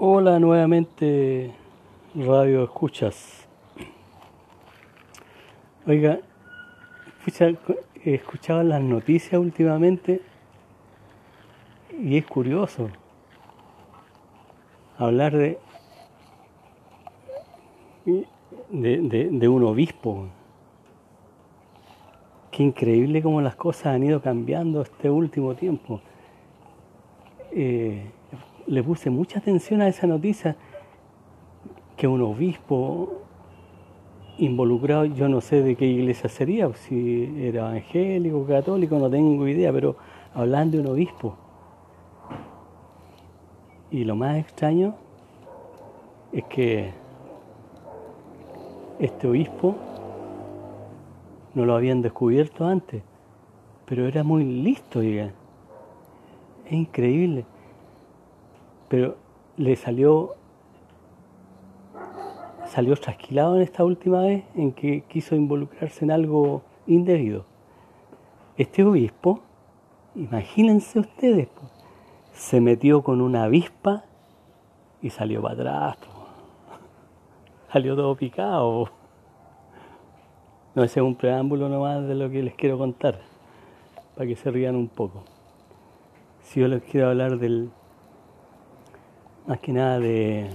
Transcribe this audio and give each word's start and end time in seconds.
Hola 0.00 0.38
nuevamente, 0.38 1.52
Radio 2.14 2.62
Escuchas. 2.62 3.48
Oiga, 5.88 6.20
he 8.04 8.14
escuchado 8.14 8.62
las 8.62 8.80
noticias 8.80 9.40
últimamente 9.40 10.22
y 12.00 12.16
es 12.16 12.24
curioso 12.26 12.90
hablar 14.98 15.36
de, 15.36 15.58
de, 18.70 19.28
de, 19.32 19.48
un 19.48 19.64
obispo. 19.64 20.28
Qué 22.52 22.62
increíble 22.62 23.20
cómo 23.20 23.40
las 23.40 23.56
cosas 23.56 23.86
han 23.86 24.04
ido 24.04 24.22
cambiando 24.22 24.82
este 24.82 25.10
último 25.10 25.56
tiempo. 25.56 26.00
Eh, 27.50 28.12
le 28.68 28.82
puse 28.82 29.08
mucha 29.08 29.38
atención 29.38 29.80
a 29.80 29.88
esa 29.88 30.06
noticia 30.06 30.56
que 31.96 32.06
un 32.06 32.20
obispo 32.22 33.22
involucrado, 34.36 35.06
yo 35.06 35.28
no 35.28 35.40
sé 35.40 35.62
de 35.62 35.74
qué 35.74 35.86
iglesia 35.86 36.28
sería, 36.28 36.72
si 36.74 37.34
era 37.38 37.70
evangélico, 37.70 38.46
católico, 38.46 38.98
no 38.98 39.10
tengo 39.10 39.48
idea, 39.48 39.72
pero 39.72 39.96
hablando 40.34 40.76
de 40.76 40.82
un 40.84 40.92
obispo. 40.92 41.34
Y 43.90 44.04
lo 44.04 44.14
más 44.14 44.36
extraño 44.36 44.94
es 46.30 46.44
que 46.44 46.92
este 49.00 49.26
obispo 49.26 49.76
no 51.54 51.64
lo 51.64 51.74
habían 51.74 52.02
descubierto 52.02 52.66
antes, 52.66 53.02
pero 53.86 54.06
era 54.06 54.22
muy 54.22 54.44
listo, 54.44 55.00
diga. 55.00 55.32
Es 56.66 56.72
increíble 56.72 57.46
pero 58.88 59.16
le 59.56 59.76
salió 59.76 60.34
salió 62.68 62.94
trasquilado 62.96 63.56
en 63.56 63.62
esta 63.62 63.84
última 63.84 64.20
vez 64.20 64.44
en 64.54 64.72
que 64.72 65.02
quiso 65.08 65.34
involucrarse 65.34 66.04
en 66.04 66.10
algo 66.10 66.62
indebido. 66.86 67.46
Este 68.56 68.84
obispo, 68.84 69.40
imagínense 70.14 70.98
ustedes, 70.98 71.48
se 72.32 72.60
metió 72.60 73.02
con 73.02 73.20
una 73.20 73.44
avispa 73.44 74.04
y 75.00 75.10
salió 75.10 75.42
para 75.42 75.54
atrás. 75.54 75.96
Salió 77.72 77.94
todo 77.94 78.16
picado. 78.16 78.90
No, 80.74 80.84
ese 80.84 81.00
es 81.00 81.04
un 81.04 81.14
preámbulo 81.14 81.68
nomás 81.68 82.06
de 82.06 82.14
lo 82.14 82.30
que 82.30 82.42
les 82.42 82.54
quiero 82.54 82.78
contar, 82.78 83.20
para 84.14 84.26
que 84.26 84.36
se 84.36 84.50
rían 84.50 84.76
un 84.76 84.88
poco. 84.88 85.24
Si 86.42 86.60
yo 86.60 86.68
les 86.68 86.82
quiero 86.82 87.08
hablar 87.08 87.38
del, 87.38 87.70
más 89.48 89.58
que 89.60 89.72
nada 89.72 89.98
de 89.98 90.50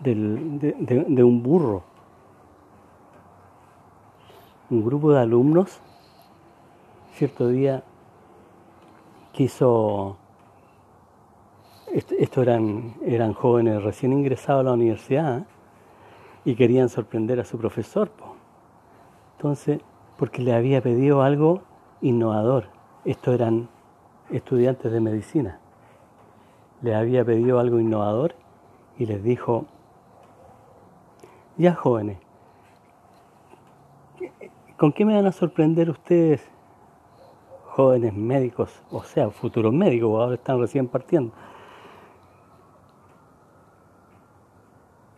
de, 0.00 1.24
un 1.24 1.42
burro. 1.42 1.84
Un 4.70 4.84
grupo 4.84 5.12
de 5.12 5.20
alumnos 5.20 5.80
cierto 7.14 7.48
día 7.48 7.84
quiso, 9.32 10.16
estos 11.92 12.42
eran, 12.42 12.94
eran 13.04 13.32
jóvenes 13.32 13.82
recién 13.82 14.12
ingresados 14.12 14.60
a 14.60 14.64
la 14.64 14.72
universidad 14.72 15.38
¿eh? 15.38 15.44
y 16.44 16.54
querían 16.54 16.88
sorprender 16.88 17.40
a 17.40 17.44
su 17.44 17.58
profesor. 17.58 18.10
Entonces 19.36 19.80
porque 20.18 20.42
le 20.42 20.52
había 20.52 20.82
pedido 20.82 21.22
algo 21.22 21.62
innovador. 22.02 22.66
Estos 23.04 23.34
eran 23.34 23.68
estudiantes 24.30 24.92
de 24.92 25.00
medicina. 25.00 25.60
Le 26.82 26.94
había 26.94 27.24
pedido 27.24 27.58
algo 27.60 27.78
innovador 27.78 28.34
y 28.98 29.06
les 29.06 29.22
dijo, 29.22 29.66
ya 31.56 31.74
jóvenes, 31.74 32.18
¿con 34.76 34.92
qué 34.92 35.04
me 35.04 35.14
van 35.14 35.26
a 35.26 35.32
sorprender 35.32 35.88
ustedes, 35.88 36.42
jóvenes 37.68 38.12
médicos, 38.12 38.82
o 38.90 39.04
sea, 39.04 39.30
futuros 39.30 39.72
médicos, 39.72 40.20
ahora 40.20 40.34
están 40.34 40.60
recién 40.60 40.88
partiendo? 40.88 41.32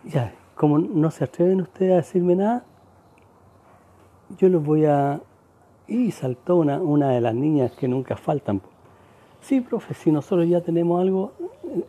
Ya, 0.04 0.34
como 0.54 0.78
no 0.78 1.10
se 1.10 1.24
atreven 1.24 1.62
ustedes 1.62 1.92
a 1.92 1.96
decirme 1.96 2.36
nada, 2.36 2.64
yo 4.38 4.48
les 4.48 4.62
voy 4.62 4.84
a... 4.84 5.20
Y 5.86 6.12
saltó 6.12 6.56
una, 6.56 6.80
una 6.80 7.10
de 7.10 7.20
las 7.20 7.34
niñas 7.34 7.72
que 7.72 7.88
nunca 7.88 8.16
faltan. 8.16 8.60
Sí, 9.40 9.60
profe, 9.60 9.94
si 9.94 10.12
nosotros 10.12 10.48
ya 10.48 10.60
tenemos 10.60 11.00
algo 11.00 11.32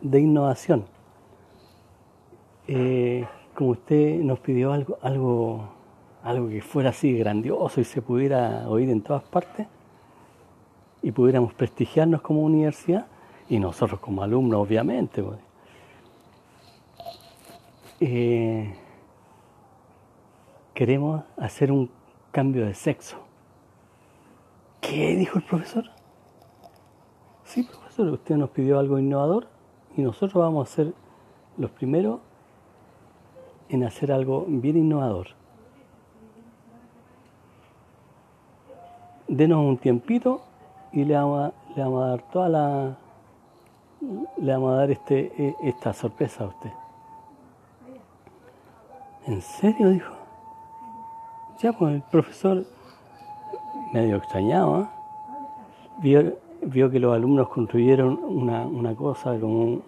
de 0.00 0.20
innovación. 0.20 0.84
Eh, 2.66 3.24
como 3.54 3.70
usted 3.70 4.20
nos 4.20 4.40
pidió 4.40 4.72
algo, 4.72 4.98
algo, 5.02 5.68
algo 6.22 6.48
que 6.48 6.62
fuera 6.62 6.90
así 6.90 7.16
grandioso 7.16 7.80
y 7.80 7.84
se 7.84 8.00
pudiera 8.00 8.68
oír 8.68 8.88
en 8.90 9.02
todas 9.02 9.22
partes 9.24 9.66
y 11.02 11.10
pudiéramos 11.10 11.52
prestigiarnos 11.54 12.22
como 12.22 12.42
universidad 12.42 13.06
y 13.48 13.58
nosotros 13.58 14.00
como 14.00 14.22
alumnos, 14.22 14.66
obviamente. 14.66 15.22
Pues. 15.22 15.38
Eh, 18.00 18.74
queremos 20.72 21.22
hacer 21.36 21.70
un 21.70 21.90
cambio 22.32 22.66
de 22.66 22.74
sexo. 22.74 23.18
¿Qué 24.80 25.14
dijo 25.14 25.38
el 25.38 25.44
profesor? 25.44 25.84
Sí, 27.44 27.62
profesor, 27.62 28.08
usted 28.08 28.36
nos 28.36 28.50
pidió 28.50 28.78
algo 28.78 28.98
innovador 28.98 29.46
y 29.96 30.02
nosotros 30.02 30.42
vamos 30.42 30.68
a 30.68 30.74
ser 30.74 30.94
los 31.56 31.70
primeros 31.70 32.20
en 33.68 33.84
hacer 33.84 34.10
algo 34.10 34.44
bien 34.48 34.76
innovador. 34.76 35.28
Denos 39.28 39.58
un 39.60 39.78
tiempito 39.78 40.42
y 40.92 41.04
le 41.04 41.14
vamos 41.14 41.44
a, 41.44 41.74
le 41.76 41.82
vamos 41.82 42.04
a 42.04 42.06
dar 42.08 42.22
toda 42.30 42.48
la 42.48 42.96
le 44.36 44.52
vamos 44.52 44.72
a 44.72 44.76
dar 44.76 44.90
este, 44.90 45.32
e, 45.38 45.56
esta 45.62 45.92
sorpresa 45.92 46.44
a 46.44 46.48
usted. 46.48 46.70
¿En 49.26 49.40
serio? 49.40 49.90
dijo. 49.90 50.21
Pues 51.70 51.94
el 51.94 52.02
profesor, 52.02 52.64
medio 53.92 54.16
extrañado, 54.16 54.82
¿eh? 54.82 54.86
vio, 56.02 56.36
vio, 56.60 56.90
que 56.90 56.98
los 56.98 57.14
alumnos 57.14 57.48
construyeron 57.50 58.18
una, 58.24 58.66
una 58.66 58.96
cosa 58.96 59.38
como 59.38 59.80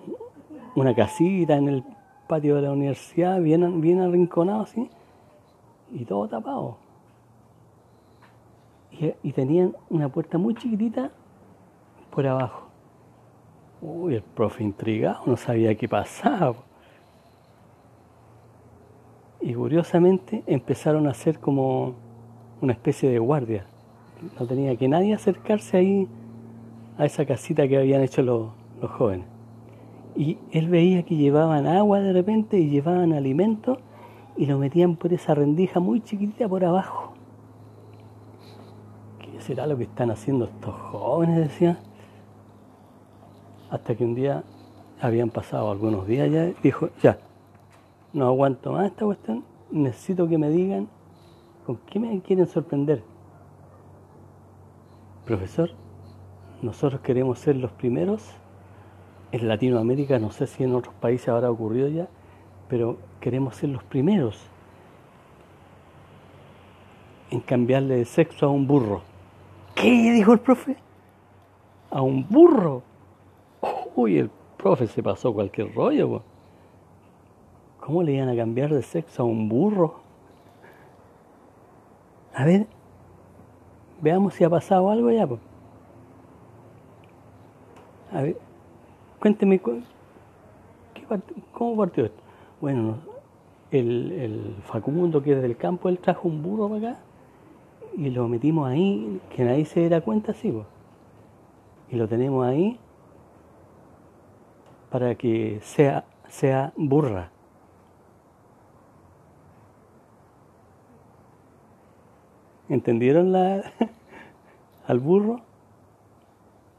una 0.77 0.95
casita 0.95 1.57
en 1.57 1.69
el 1.69 1.85
patio 2.29 2.55
de 2.55 2.63
la 2.63 2.71
universidad, 2.71 3.41
bien, 3.41 3.81
bien 3.81 4.01
arrinconado 4.01 4.63
así, 4.63 4.89
y 5.91 6.05
todo 6.05 6.29
tapado. 6.29 6.77
Y, 8.93 9.13
y, 9.25 9.33
tenían 9.33 9.75
una 9.91 10.09
puerta 10.09 10.39
muy 10.39 10.55
chiquitita 10.55 11.11
por 12.13 12.25
abajo. 12.25 12.69
Uy, 13.83 14.15
el 14.15 14.23
profe 14.23 14.63
intrigado, 14.63 15.23
no 15.27 15.37
sabía 15.37 15.75
qué 15.75 15.89
pasaba 15.89 16.55
y 19.45 19.53
curiosamente 19.53 20.43
empezaron 20.47 21.07
a 21.07 21.11
hacer 21.11 21.39
como 21.39 21.93
una 22.63 22.73
especie 22.73 23.11
de 23.11 23.19
guardia. 23.19 23.67
No 24.41 24.47
tenía 24.47 24.75
que 24.77 24.89
nadie 24.89 25.13
acercarse 25.13 25.77
ahí 25.77 26.09
a 26.97 27.05
esa 27.05 27.27
casita 27.27 27.69
que 27.69 27.77
habían 27.77 28.01
hecho 28.01 28.23
los, 28.23 28.49
jóvenes. 28.93 29.27
Y 30.17 30.39
él 30.51 30.71
veía 30.71 31.03
que 31.03 31.17
llevaban 31.17 31.67
agua 31.67 32.01
de 32.01 32.15
repente 32.15 32.59
y 32.59 32.71
llevaban 32.71 33.13
alimento 33.13 33.79
y 34.35 34.47
lo 34.47 34.59
metían 34.59 34.97
por 34.97 35.13
esa 35.13 35.35
rendija 35.35 35.79
muy 35.79 36.01
chiquitita 36.01 36.49
por 36.49 36.65
abajo. 36.65 37.13
¿Qué 39.19 39.43
será 39.43 39.67
lo 39.67 39.77
que 39.77 39.85
están 39.85 40.11
haciendo 40.11 40.47
estos 40.47 40.75
jóvenes? 40.75 41.37
Decía. 41.37 41.81
Hasta 43.69 43.95
que 43.95 44.05
un 44.05 44.15
día 44.15 44.43
habían 45.03 45.29
pasado 45.29 45.71
algunos 45.71 46.07
días 46.07 46.31
ya, 46.31 46.45
dijo, 46.63 46.89
ya, 47.03 47.19
no 48.15 48.27
aguanto 48.27 48.73
más 48.73 48.87
esta 48.87 49.05
cuestión, 49.05 49.45
necesito 49.71 50.27
que 50.29 50.39
me 50.39 50.49
digan 50.49 50.89
con 51.67 51.77
qué 51.79 51.99
me 51.99 52.21
quieren 52.21 52.47
sorprender. 52.47 53.03
Profesor, 55.27 55.71
nosotros 56.63 57.01
queremos 57.01 57.41
ser 57.41 57.57
los 57.57 57.73
primeros 57.73 58.31
en 59.33 59.49
Latinoamérica, 59.49 60.19
no 60.21 60.31
sé 60.31 60.47
si 60.47 60.63
en 60.63 60.75
otros 60.75 60.95
países 60.95 61.29
habrá 61.29 61.51
ocurrido 61.51 61.89
ya, 61.89 62.09
pero 62.69 62.99
queremos 63.21 63.57
ser 63.57 63.71
los 63.71 63.83
primeros 63.83 64.41
en 67.31 67.41
cambiarle 67.41 67.97
de 67.97 68.05
sexo 68.05 68.47
a 68.47 68.51
un 68.51 68.67
burro. 68.67 69.03
¿Qué 69.75 69.91
dijo 70.13 70.33
el 70.33 70.41
profe? 70.41 70.77
¿A 71.91 72.01
un 72.01 72.29
burro? 72.29 72.83
Uy, 73.97 74.19
el 74.19 74.31
profe 74.57 74.87
se 74.87 75.03
pasó 75.03 75.35
cualquier 75.35 75.75
rollo. 75.75 76.23
¿Cómo 77.85 78.03
le 78.03 78.13
iban 78.13 78.31
a 78.31 78.37
cambiar 78.37 78.73
de 78.73 78.81
sexo 78.81 79.25
a 79.25 79.27
un 79.27 79.47
burro? 79.47 79.97
A 82.35 82.47
ver, 82.47 82.67
veamos 84.01 84.33
si 84.33 84.43
ha 84.43 84.49
pasado 84.49 84.89
algo 84.89 85.11
ya. 85.11 85.27
Pues. 85.27 85.39
A 88.11 88.23
ver, 88.23 88.39
cuénteme, 89.21 89.61
¿cómo 91.53 91.77
partió 91.77 92.07
esto? 92.07 92.23
Bueno, 92.59 92.97
el, 93.71 94.57
Facundo, 94.65 95.23
que 95.23 95.33
es 95.33 95.43
del 95.43 95.59
campo, 95.59 95.91
él 95.91 95.99
trajo 95.99 96.27
un 96.27 96.43
burro 96.43 96.71
para 96.71 96.93
acá 96.93 97.01
y 97.99 98.09
lo 98.09 98.29
metimos 98.29 98.67
ahí, 98.67 99.21
que 99.29 99.45
nadie 99.45 99.67
se 99.67 99.81
diera 99.81 100.01
cuenta, 100.01 100.33
sí, 100.33 100.51
pues. 100.51 100.67
Y 101.91 101.97
lo 101.97 102.09
tenemos 102.09 102.47
ahí 102.47 102.79
para 104.91 105.17
que 105.17 105.61
sea, 105.61 106.07
sea 106.29 106.73
burra. 106.79 107.34
¿Entendieron 112.75 113.31
la, 113.31 113.63
al 114.89 114.99
burro? 114.99 115.43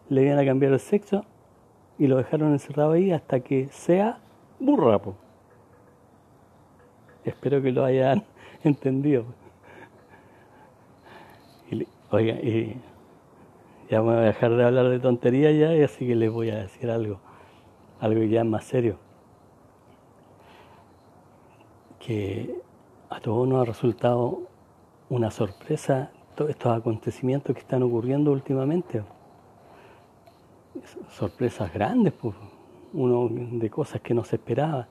Le 0.09 0.23
iban 0.23 0.37
a 0.37 0.43
cambiar 0.43 0.73
el 0.73 0.79
sexo 0.81 1.23
y 1.97 2.07
lo 2.07 2.17
dejaron 2.17 2.51
encerrado 2.51 2.91
ahí 2.91 3.11
hasta 3.11 3.39
que 3.39 3.69
sea 3.69 4.19
burra. 4.59 4.99
Espero 7.23 7.61
que 7.61 7.71
lo 7.71 7.85
hayan 7.85 8.25
entendido. 8.65 9.23
Y, 11.71 11.83
y 11.83 12.81
ya 13.89 14.01
me 14.01 14.15
voy 14.15 14.17
a 14.17 14.19
dejar 14.25 14.53
de 14.53 14.65
hablar 14.65 14.89
de 14.89 14.99
tonterías 14.99 15.55
ya, 15.57 15.73
y 15.77 15.81
así 15.81 16.05
que 16.05 16.15
les 16.15 16.29
voy 16.29 16.49
a 16.49 16.57
decir 16.57 16.91
algo, 16.91 17.21
algo 18.01 18.21
ya 18.23 18.43
más 18.43 18.65
serio. 18.65 18.97
Que 21.99 22.53
a 23.09 23.21
todos 23.21 23.47
nos 23.47 23.61
ha 23.61 23.65
resultado 23.65 24.54
una 25.09 25.31
sorpresa 25.31 26.11
todos 26.35 26.51
estos 26.51 26.77
acontecimientos 26.77 27.55
que 27.55 27.61
están 27.61 27.81
ocurriendo 27.83 28.31
últimamente. 28.31 29.03
Sorpresas 31.09 31.73
grandes, 31.73 32.13
pues, 32.13 32.35
uno 32.93 33.29
de 33.29 33.69
cosas 33.69 34.01
que 34.01 34.13
no 34.13 34.23
se 34.23 34.35
esperaba. 34.35 34.87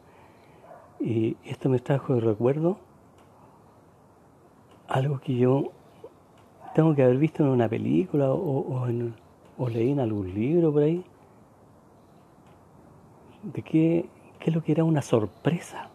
Y 1.00 1.37
esto 1.44 1.69
me 1.69 1.78
trajo 1.78 2.14
de 2.14 2.20
recuerdo 2.20 2.78
algo 4.88 5.19
que 5.20 5.37
yo 5.37 5.72
tengo 6.75 6.94
que 6.94 7.02
haber 7.02 7.19
visto 7.19 7.43
en 7.43 7.50
una 7.50 7.69
película 7.69 8.32
o, 8.32 8.87
o, 9.58 9.69
leí 9.69 9.93
en 9.93 10.00
algún 10.00 10.32
libro 10.32 10.72
por 10.72 10.82
ahí. 10.82 11.05
De 13.43 13.62
qué, 13.62 14.08
qué 14.38 14.50
es 14.50 14.56
lo 14.56 14.62
que 14.62 14.72
era 14.72 14.84
una 14.84 15.02
sorpresa. 15.02 15.90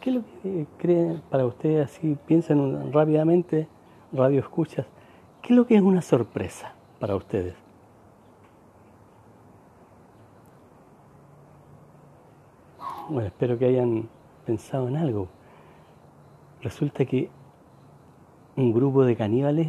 ¿Qué 0.00 0.08
es 0.10 0.16
lo 0.16 0.22
que 0.42 0.66
creen 0.78 1.22
para 1.28 1.44
ustedes, 1.44 1.84
así 1.84 2.16
piensen 2.26 2.90
rápidamente, 2.90 3.68
radio 4.12 4.40
escuchas, 4.40 4.86
qué 5.42 5.52
es 5.52 5.56
lo 5.56 5.66
que 5.66 5.76
es 5.76 5.82
una 5.82 6.00
sorpresa 6.00 6.72
para 6.98 7.14
ustedes? 7.16 7.54
Bueno, 13.10 13.26
espero 13.26 13.58
que 13.58 13.66
hayan 13.66 14.08
pensado 14.46 14.88
en 14.88 14.96
algo. 14.96 15.28
Resulta 16.62 17.04
que 17.04 17.28
un 18.56 18.72
grupo 18.72 19.04
de 19.04 19.16
caníbales 19.16 19.68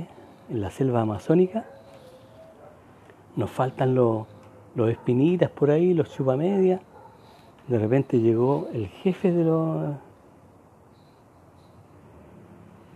en 0.49 0.61
la 0.61 0.69
selva 0.69 1.01
amazónica, 1.01 1.65
nos 3.35 3.49
faltan 3.49 3.95
los, 3.95 4.27
los 4.75 4.89
espinitas 4.89 5.49
por 5.49 5.71
ahí, 5.71 5.93
los 5.93 6.13
chupamedias, 6.13 6.81
de 7.67 7.79
repente 7.79 8.19
llegó 8.19 8.67
el 8.73 8.87
jefe 8.87 9.31
de 9.31 9.45
los 9.45 9.95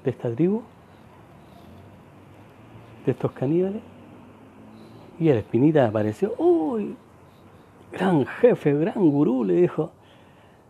de 0.05 0.11
esta 0.11 0.33
tribu, 0.33 0.61
de 3.05 3.11
estos 3.11 3.31
caníbales, 3.31 3.81
y 5.19 5.29
el 5.29 5.37
espinita 5.37 5.87
apareció, 5.87 6.33
¡uy! 6.37 6.95
Gran 7.91 8.25
jefe, 8.25 8.73
gran 8.73 9.09
gurú, 9.09 9.43
le 9.43 9.55
dijo, 9.55 9.91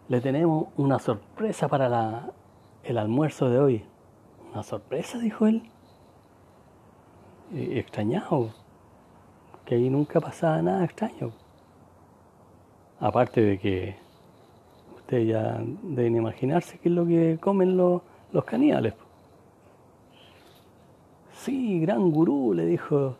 le 0.07 0.21
tenemos 0.21 0.67
una 0.77 0.99
sorpresa 0.99 1.67
para 1.67 1.89
la, 1.89 2.31
el 2.83 2.97
almuerzo 2.97 3.49
de 3.49 3.59
hoy. 3.59 3.85
¿Una 4.53 4.63
sorpresa? 4.63 5.17
dijo 5.17 5.47
él. 5.47 5.63
Y 7.51 7.79
extrañado, 7.79 8.51
que 9.65 9.75
ahí 9.75 9.89
nunca 9.89 10.21
pasaba 10.21 10.61
nada 10.61 10.85
extraño. 10.85 11.31
Aparte 12.99 13.41
de 13.41 13.59
que 13.59 13.95
ustedes 14.95 15.27
ya 15.27 15.59
deben 15.83 16.15
imaginarse 16.15 16.77
qué 16.77 16.89
es 16.89 16.95
lo 16.95 17.05
que 17.05 17.37
comen 17.41 17.75
los, 17.75 18.01
los 18.31 18.45
caníbales. 18.45 18.93
Sí, 21.45 21.79
gran 21.79 22.09
gurú, 22.09 22.55
le 22.55 22.65
dijo, 22.65 23.17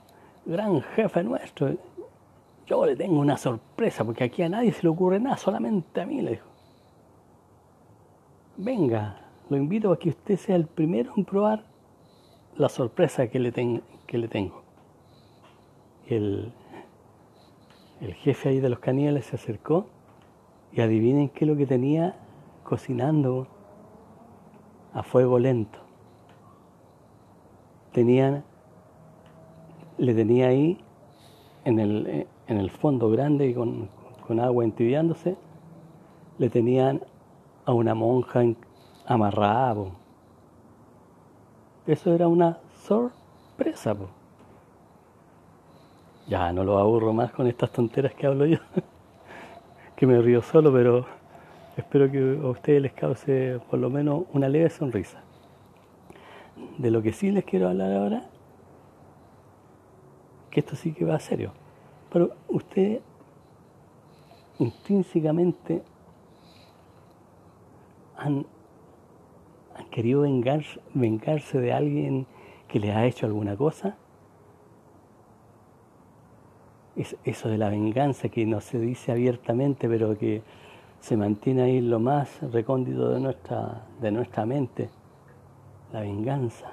gran 0.48 0.81
jefe 0.81 1.24
nuestro. 1.24 1.75
Yo 2.66 2.83
le 2.83 2.95
tengo 2.95 3.19
una 3.19 3.38
sorpresa, 3.38 4.04
porque 4.04 4.24
aquí 4.24 4.42
a 4.42 4.50
nadie 4.50 4.72
se 4.72 4.81
le 4.81 4.89
ocurre 4.89 5.19
nada, 5.19 5.38
solamente 5.38 6.01
a 6.01 6.07
mí, 6.07 6.24
le 6.24 6.31
dijo. 6.31 6.48
Venga, 8.57 9.22
lo 9.48 9.57
invito 9.57 9.92
a 9.92 10.00
que 10.00 10.10
usted 10.10 10.38
sea 10.38 10.56
el 10.56 10.66
primero 10.66 11.13
en 11.16 11.24
probar 11.24 11.66
la 12.57 12.68
sorpresa 12.68 13.27
que 13.27 13.38
le, 13.38 13.51
tengo. 13.51 14.63
El, 16.07 16.51
el 18.01 18.13
jefe 18.16 18.50
ahí 18.50 18.60
de 18.60 18.69
los 18.69 18.80
caníbales 18.80 19.25
se 19.27 19.36
acercó 19.36 19.86
y 20.72 20.81
adivinen 20.81 21.30
qué 21.30 21.45
es 21.45 21.48
lo 21.48 21.56
que 21.56 21.68
tenía 21.68 22.18
cocinando 22.63 23.48
a 24.94 25.04
fuego 25.04 25.38
lento 25.38 25.85
le 29.98 30.14
tenía 30.14 30.48
ahí 30.48 30.78
en 31.64 31.80
el, 31.80 32.70
fondo 32.70 33.10
grande 33.10 33.48
y 33.48 33.54
con, 33.54 33.90
con 34.28 34.40
agua 34.40 34.66
entibiándose, 34.66 35.38
le 36.38 36.50
tenían 36.50 37.02
a 37.66 37.74
una 37.74 37.96
monja 37.96 38.44
amarrada. 39.06 39.86
Eso 41.88 42.14
era 42.14 42.28
una 42.28 42.60
sorpresa. 42.84 43.96
Ya 46.28 46.52
no 46.52 46.64
lo 46.64 46.78
aburro 46.78 47.14
más 47.14 47.32
con 47.32 47.48
estas 47.48 47.72
tonteras 47.72 48.14
que 48.14 48.28
hablo 48.28 48.46
yo, 48.46 48.58
que 49.96 50.06
me 50.06 50.22
río 50.22 50.42
solo, 50.42 50.74
pero 50.74 51.06
espero 51.78 52.12
que 52.12 52.40
a 52.44 52.48
ustedes 52.48 52.82
les 52.82 52.94
cause 52.94 53.60
por 53.70 53.80
lo 53.80 53.90
menos 53.90 54.24
una 54.34 54.50
leve 54.50 54.70
sonrisa 54.70 55.25
de 56.78 56.92
lo 56.92 57.02
que 57.02 57.14
sí 57.14 57.32
les 57.32 57.44
quiero 57.44 57.70
hablar 57.70 57.92
ahora, 57.94 58.30
que 60.50 60.60
esto 60.62 60.76
sí 60.76 60.94
que 60.94 61.06
va 61.06 61.16
a 61.16 61.20
serio. 61.20 61.52
Pero 62.12 62.32
usted 62.48 63.02
intrínsecamente 64.60 65.84
han, 68.18 68.46
querido 69.92 70.22
vengarse, 70.22 70.80
vengarse 70.94 71.60
de 71.60 71.74
alguien 71.74 72.26
que 72.68 72.80
les 72.80 72.96
ha 72.96 73.06
hecho 73.06 73.26
alguna 73.26 73.56
cosa. 73.56 73.98
Es 76.96 77.18
eso 77.26 77.50
de 77.50 77.58
la 77.58 77.70
venganza 77.70 78.30
que 78.30 78.46
no 78.46 78.62
se 78.62 78.80
dice 78.80 79.12
abiertamente, 79.12 79.90
pero 79.90 80.18
que 80.18 80.42
se 81.02 81.18
mantiene 81.18 81.64
ahí 81.64 81.82
lo 81.82 82.00
más 82.00 82.42
recóndito 82.54 83.10
de 83.10 83.20
nuestra, 83.20 83.86
de 84.00 84.12
nuestra 84.12 84.46
mente 84.46 84.90
la 85.92 86.01
venganza. 86.01 86.72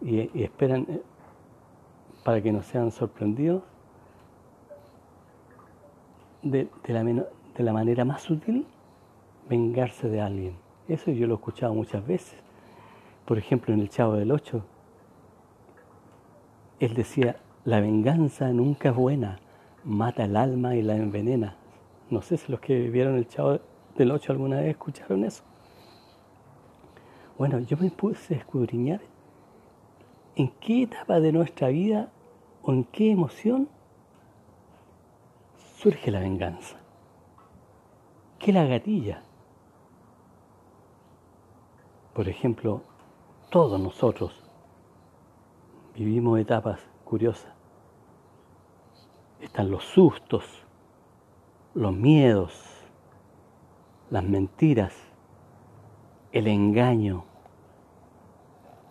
Y, 0.00 0.42
esperan 0.42 0.86
eh, 0.88 1.02
para 2.24 2.42
que 2.42 2.52
no 2.52 2.62
sean 2.62 2.90
sorprendidos 2.90 3.62
de, 6.42 6.68
la, 6.86 7.02
de 7.02 7.64
la 7.64 7.72
manera 7.72 8.04
más 8.04 8.22
sutil, 8.22 8.66
vengarse 9.48 10.08
de 10.08 10.20
alguien. 10.20 10.56
Eso 10.88 11.10
yo 11.10 11.26
lo 11.26 11.34
he 11.34 11.36
escuchado 11.36 11.74
muchas 11.74 12.06
veces. 12.06 12.38
Por 13.24 13.38
ejemplo, 13.38 13.74
en 13.74 13.80
el 13.80 13.88
Chavo 13.88 14.14
del 14.14 14.30
Ocho, 14.30 14.64
él 16.78 16.94
decía, 16.94 17.36
la 17.64 17.80
venganza 17.80 18.48
nunca 18.50 18.90
es 18.90 18.94
buena, 18.94 19.40
mata 19.84 20.24
el 20.24 20.36
alma 20.36 20.76
y 20.76 20.82
la 20.82 20.96
envenena. 20.96 21.56
No 22.10 22.22
sé 22.22 22.36
si 22.36 22.52
los 22.52 22.60
que 22.60 22.88
vieron 22.88 23.16
el 23.16 23.26
Chavo 23.26 23.58
del 23.96 24.12
Ocho 24.12 24.32
alguna 24.32 24.60
vez 24.60 24.70
escucharon 24.70 25.24
eso. 25.24 25.42
Bueno, 27.38 27.58
yo 27.60 27.76
me 27.76 27.90
puse 27.90 28.34
a 28.34 28.38
escudriñar 28.38 29.00
en 30.36 30.48
qué 30.60 30.84
etapa 30.84 31.20
de 31.20 31.32
nuestra 31.32 31.68
vida 31.68 32.10
o 32.62 32.72
en 32.72 32.84
qué 32.84 33.10
emoción 33.10 33.68
surge 35.76 36.10
la 36.10 36.20
venganza. 36.20 36.78
¿Qué 38.38 38.52
la 38.52 38.64
gatilla? 38.64 39.22
Por 42.14 42.28
ejemplo, 42.28 42.82
todos 43.50 43.78
nosotros 43.78 44.42
vivimos 45.94 46.38
etapas 46.40 46.80
curiosas. 47.04 47.52
Están 49.40 49.70
los 49.70 49.84
sustos, 49.84 50.44
los 51.74 51.92
miedos, 51.94 52.54
las 54.08 54.24
mentiras, 54.24 55.05
el 56.36 56.48
engaño, 56.48 57.24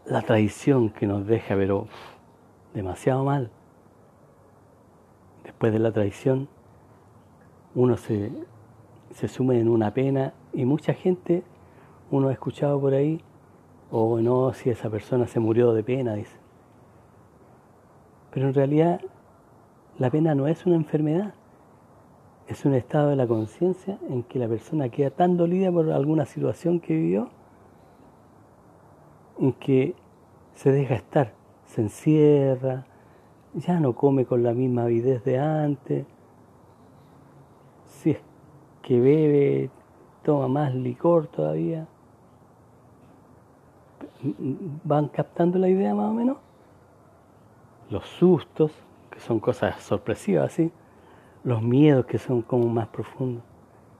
la 0.07 0.23
traición 0.23 0.89
que 0.89 1.05
nos 1.05 1.27
deja, 1.27 1.53
pero 1.55 1.87
demasiado 2.73 3.23
mal. 3.23 3.51
Después 5.43 5.71
de 5.71 5.77
la 5.77 5.91
traición, 5.91 6.47
uno 7.75 7.97
se, 7.97 8.31
se 9.11 9.27
sume 9.27 9.59
en 9.59 9.69
una 9.69 9.93
pena 9.93 10.33
y 10.53 10.65
mucha 10.65 10.95
gente, 10.95 11.43
uno 12.09 12.29
ha 12.29 12.33
escuchado 12.33 12.81
por 12.81 12.95
ahí, 12.95 13.21
o 13.91 14.19
no, 14.21 14.51
si 14.53 14.71
esa 14.71 14.89
persona 14.89 15.27
se 15.27 15.39
murió 15.39 15.71
de 15.73 15.83
pena, 15.83 16.15
dice. 16.15 16.37
Pero 18.31 18.47
en 18.47 18.55
realidad 18.55 19.01
la 19.99 20.09
pena 20.09 20.33
no 20.33 20.47
es 20.47 20.65
una 20.65 20.77
enfermedad, 20.77 21.35
es 22.47 22.65
un 22.65 22.73
estado 22.73 23.09
de 23.09 23.15
la 23.15 23.27
conciencia 23.27 23.97
en 24.09 24.23
que 24.23 24.39
la 24.39 24.47
persona 24.47 24.89
queda 24.89 25.09
tan 25.09 25.37
dolida 25.37 25.71
por 25.71 25.91
alguna 25.91 26.25
situación 26.25 26.79
que 26.79 26.93
vivió, 26.93 27.29
en 29.39 29.53
que 29.53 29.95
se 30.53 30.71
deja 30.71 30.95
estar, 30.95 31.33
se 31.65 31.81
encierra, 31.81 32.85
ya 33.53 33.79
no 33.79 33.93
come 33.93 34.25
con 34.25 34.43
la 34.43 34.53
misma 34.53 34.83
avidez 34.83 35.23
de 35.23 35.39
antes, 35.39 36.05
si 37.85 38.11
es 38.11 38.19
que 38.81 38.99
bebe, 38.99 39.69
toma 40.23 40.47
más 40.47 40.75
licor 40.75 41.27
todavía. 41.27 41.87
¿Van 44.83 45.07
captando 45.07 45.57
la 45.57 45.69
idea 45.69 45.93
más 45.95 46.11
o 46.11 46.13
menos? 46.13 46.37
Los 47.89 48.05
sustos, 48.05 48.71
que 49.09 49.19
son 49.19 49.39
cosas 49.39 49.81
sorpresivas 49.81 50.45
así, 50.53 50.71
los 51.45 51.61
miedos 51.61 52.07
que 52.07 52.17
son 52.17 52.41
como 52.41 52.67
más 52.67 52.87
profundos, 52.87 53.43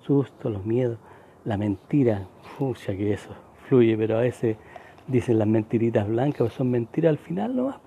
sustos, 0.02 0.52
los 0.52 0.66
miedos, 0.66 0.98
la 1.46 1.58
mentira, 1.58 2.28
fucha 2.58 2.98
que 2.98 3.14
eso 3.14 3.30
fluye, 3.70 3.96
pero 3.96 4.18
a 4.18 4.22
veces 4.22 4.58
dicen 5.08 5.38
las 5.38 5.48
mentiritas 5.48 6.08
blancas, 6.08 6.40
pues 6.40 6.54
son 6.54 6.72
mentiras 6.72 7.12
al 7.12 7.20
final 7.20 7.56
nomás. 7.56 7.78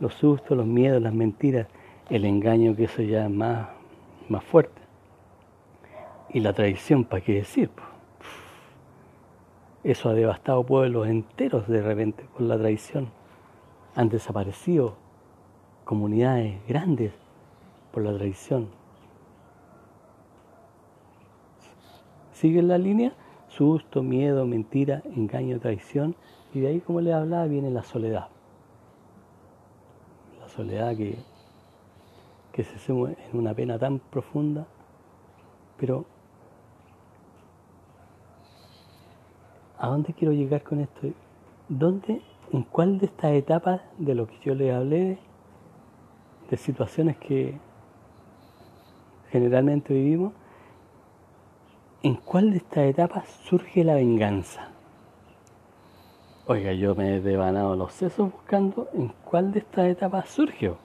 Los 0.00 0.14
sustos, 0.14 0.56
los 0.56 0.66
miedos, 0.66 1.00
las 1.00 1.14
mentiras, 1.14 1.68
el 2.08 2.24
engaño, 2.24 2.74
que 2.74 2.84
eso 2.84 3.02
ya 3.02 3.26
es 3.26 3.30
más, 3.30 3.68
más 4.28 4.42
fuerte. 4.42 4.82
Y 6.30 6.40
la 6.40 6.52
traición, 6.52 7.04
¿para 7.04 7.22
qué 7.22 7.34
decir? 7.34 7.70
Eso 9.84 10.08
ha 10.08 10.14
devastado 10.14 10.64
pueblos 10.64 11.06
enteros 11.06 11.68
de 11.68 11.80
repente 11.80 12.24
con 12.36 12.48
la 12.48 12.58
traición. 12.58 13.10
Han 13.94 14.08
desaparecido 14.08 14.96
comunidades 15.84 16.58
grandes 16.66 17.12
por 17.92 18.02
la 18.02 18.16
traición. 18.16 18.79
¿Siguen 22.40 22.68
la 22.68 22.78
línea? 22.78 23.12
Susto, 23.48 24.02
miedo, 24.02 24.46
mentira, 24.46 25.02
engaño, 25.14 25.60
traición. 25.60 26.16
Y 26.54 26.60
de 26.60 26.68
ahí, 26.68 26.80
como 26.80 27.02
les 27.02 27.12
hablaba, 27.12 27.44
viene 27.44 27.70
la 27.70 27.82
soledad. 27.82 28.28
La 30.40 30.48
soledad 30.48 30.96
que, 30.96 31.18
que 32.50 32.64
se 32.64 32.76
hace 32.76 32.92
en 32.92 33.16
una 33.34 33.52
pena 33.52 33.78
tan 33.78 33.98
profunda, 33.98 34.66
pero 35.76 36.06
¿a 39.76 39.88
dónde 39.88 40.14
quiero 40.14 40.32
llegar 40.32 40.62
con 40.62 40.80
esto? 40.80 41.08
¿Dónde, 41.68 42.22
en 42.52 42.62
cuál 42.62 42.98
de 42.98 43.04
estas 43.04 43.32
etapas 43.32 43.82
de 43.98 44.14
lo 44.14 44.26
que 44.26 44.38
yo 44.42 44.54
les 44.54 44.72
hablé 44.74 45.18
de 46.48 46.56
situaciones 46.56 47.18
que 47.18 47.58
generalmente 49.28 49.92
vivimos, 49.92 50.32
¿en 52.02 52.14
cuál 52.14 52.50
de 52.50 52.58
estas 52.58 52.84
etapas 52.84 53.28
surge 53.44 53.84
la 53.84 53.94
venganza? 53.94 54.68
Oiga, 56.46 56.72
yo 56.72 56.94
me 56.94 57.16
he 57.16 57.20
devanado 57.20 57.76
los 57.76 57.92
sesos 57.92 58.32
buscando 58.32 58.88
en 58.94 59.12
cuál 59.24 59.52
de 59.52 59.60
estas 59.60 59.88
etapas 59.88 60.28
surgió. 60.28 60.78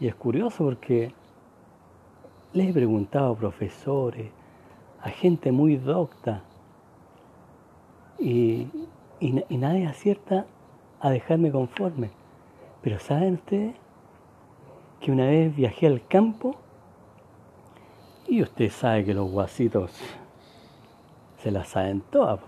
Y 0.00 0.08
es 0.08 0.14
curioso 0.14 0.64
porque 0.64 1.12
les 2.52 2.68
he 2.68 2.72
preguntado 2.72 3.32
a 3.32 3.36
profesores, 3.36 4.30
a 5.00 5.10
gente 5.10 5.52
muy 5.52 5.76
docta, 5.76 6.42
y, 8.18 8.66
y 9.20 9.56
nadie 9.56 9.86
acierta 9.86 10.46
a 11.00 11.10
dejarme 11.10 11.50
conforme. 11.50 12.10
Pero 12.82 12.98
¿saben 12.98 13.34
ustedes 13.34 13.76
que 15.00 15.12
una 15.12 15.26
vez 15.26 15.54
viajé 15.54 15.86
al 15.86 16.06
campo 16.06 16.56
y 18.28 18.42
usted 18.42 18.70
sabe 18.70 19.04
que 19.04 19.14
los 19.14 19.30
guasitos 19.30 19.92
se 21.38 21.50
las 21.50 21.68
saben 21.68 22.02
todas? 22.10 22.40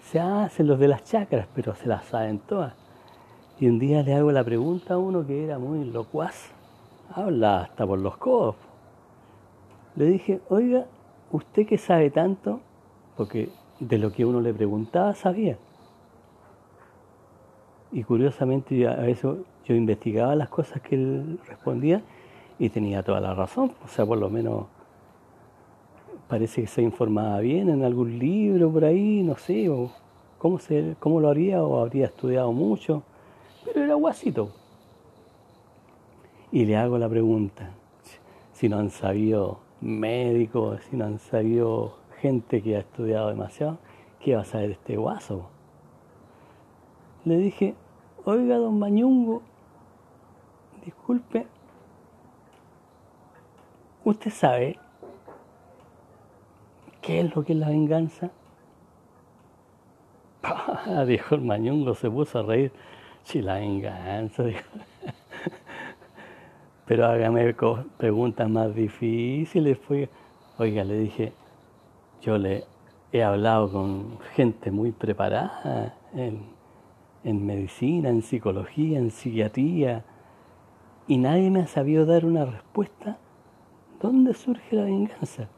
Se 0.00 0.20
hacen 0.20 0.66
los 0.66 0.78
de 0.78 0.88
las 0.88 1.04
chacras, 1.04 1.46
pero 1.54 1.74
se 1.74 1.86
las 1.86 2.04
saben 2.06 2.38
todas. 2.38 2.74
Y 3.60 3.66
un 3.66 3.78
día 3.78 4.02
le 4.02 4.14
hago 4.14 4.32
la 4.32 4.44
pregunta 4.44 4.94
a 4.94 4.98
uno 4.98 5.26
que 5.26 5.44
era 5.44 5.58
muy 5.58 5.84
locuaz, 5.84 6.50
habla 7.14 7.62
hasta 7.62 7.86
por 7.86 7.98
los 7.98 8.16
codos. 8.16 8.56
Le 9.96 10.06
dije, 10.06 10.40
oiga, 10.48 10.86
¿usted 11.32 11.66
que 11.66 11.76
sabe 11.76 12.10
tanto? 12.10 12.60
Porque 13.16 13.50
de 13.80 13.98
lo 13.98 14.12
que 14.12 14.24
uno 14.24 14.40
le 14.40 14.54
preguntaba 14.54 15.14
sabía. 15.14 15.58
Y 17.90 18.04
curiosamente 18.04 18.86
a 18.86 18.96
veces 18.96 19.36
yo 19.64 19.74
investigaba 19.74 20.34
las 20.34 20.48
cosas 20.48 20.80
que 20.82 20.94
él 20.94 21.40
respondía 21.46 22.02
y 22.58 22.70
tenía 22.70 23.02
toda 23.02 23.20
la 23.20 23.34
razón, 23.34 23.72
o 23.84 23.88
sea, 23.88 24.06
por 24.06 24.18
lo 24.18 24.30
menos 24.30 24.66
parece 26.28 26.60
que 26.60 26.66
se 26.66 26.82
informaba 26.82 27.40
bien 27.40 27.70
en 27.70 27.82
algún 27.82 28.18
libro 28.18 28.70
por 28.70 28.84
ahí, 28.84 29.22
no 29.22 29.36
sé, 29.36 29.68
o 29.68 29.90
cómo, 30.38 30.58
se, 30.58 30.94
cómo 31.00 31.20
lo 31.20 31.30
haría, 31.30 31.62
o 31.62 31.80
habría 31.80 32.06
estudiado 32.06 32.52
mucho, 32.52 33.02
pero 33.64 33.82
era 33.82 33.94
guasito. 33.94 34.50
Y 36.52 36.64
le 36.66 36.76
hago 36.76 36.98
la 36.98 37.08
pregunta, 37.08 37.70
si 38.52 38.68
no 38.68 38.78
han 38.78 38.90
sabido 38.90 39.60
médicos, 39.80 40.80
si 40.90 40.96
no 40.96 41.06
han 41.06 41.18
sabido 41.18 41.96
gente 42.20 42.62
que 42.62 42.76
ha 42.76 42.80
estudiado 42.80 43.28
demasiado, 43.28 43.78
¿qué 44.20 44.34
va 44.34 44.42
a 44.42 44.44
saber 44.44 44.72
este 44.72 44.96
guaso? 44.96 45.48
Le 47.24 47.38
dije, 47.38 47.74
oiga, 48.24 48.56
don 48.56 48.78
Mañungo, 48.78 49.42
disculpe, 50.84 51.46
¿usted 54.04 54.30
sabe 54.30 54.78
qué 57.08 57.20
es 57.20 57.34
lo 57.34 57.42
que 57.42 57.54
es 57.54 57.58
la 57.58 57.70
venganza? 57.70 58.30
dijo 61.06 61.36
el 61.36 61.40
Mañungo, 61.40 61.94
se 61.94 62.10
puso 62.10 62.40
a 62.40 62.42
reír. 62.42 62.70
Sí, 63.22 63.40
la 63.40 63.54
venganza, 63.54 64.42
dijo. 64.44 64.60
Pero 66.84 67.06
hágame 67.06 67.54
preguntas 67.96 68.50
más 68.50 68.74
difíciles. 68.74 69.78
Oiga, 70.58 70.84
le 70.84 70.98
dije, 70.98 71.32
yo 72.20 72.36
le 72.36 72.64
he 73.10 73.22
hablado 73.22 73.72
con 73.72 74.18
gente 74.34 74.70
muy 74.70 74.92
preparada 74.92 75.94
en 76.14 76.58
en 77.24 77.46
medicina, 77.46 78.10
en 78.10 78.22
psicología, 78.22 78.98
en 78.98 79.10
psiquiatría, 79.10 80.04
y 81.06 81.16
nadie 81.16 81.50
me 81.50 81.60
ha 81.60 81.66
sabido 81.66 82.04
dar 82.04 82.26
una 82.26 82.44
respuesta. 82.44 83.16
¿Dónde 84.00 84.34
surge 84.34 84.76
la 84.76 84.84
venganza? 84.84 85.48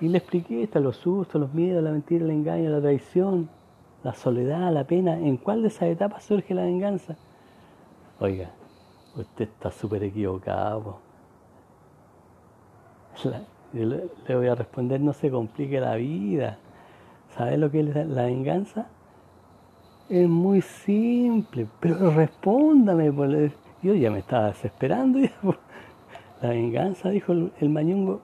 Y 0.00 0.08
le 0.08 0.18
expliqué 0.18 0.62
está 0.62 0.80
los 0.80 0.96
sustos, 0.96 1.40
los 1.40 1.52
miedos, 1.52 1.82
la 1.82 1.90
mentira, 1.90 2.24
el 2.24 2.30
engaño, 2.30 2.70
la 2.70 2.80
traición, 2.80 3.50
la 4.02 4.14
soledad, 4.14 4.72
la 4.72 4.84
pena. 4.84 5.18
¿En 5.18 5.36
cuál 5.36 5.62
de 5.62 5.68
esas 5.68 5.88
etapas 5.88 6.24
surge 6.24 6.54
la 6.54 6.62
venganza? 6.62 7.16
Oiga, 8.18 8.50
usted 9.16 9.44
está 9.44 9.70
súper 9.70 10.04
equivocado. 10.04 10.98
yo 13.72 13.84
le 13.84 14.34
voy 14.34 14.46
a 14.46 14.54
responder, 14.54 15.00
no 15.00 15.12
se 15.12 15.30
complique 15.30 15.80
la 15.80 15.96
vida. 15.96 16.58
¿Sabe 17.36 17.58
lo 17.58 17.70
que 17.70 17.80
es 17.80 18.08
la 18.08 18.24
venganza? 18.24 18.88
Es 20.08 20.28
muy 20.28 20.60
simple, 20.60 21.68
pero 21.78 22.10
respóndame. 22.10 23.12
Pues, 23.12 23.52
yo 23.82 23.94
ya 23.94 24.10
me 24.10 24.18
estaba 24.18 24.48
desesperando. 24.48 25.20
La 26.42 26.48
venganza, 26.48 27.10
dijo 27.10 27.32
el, 27.32 27.68
mañungo. 27.68 28.22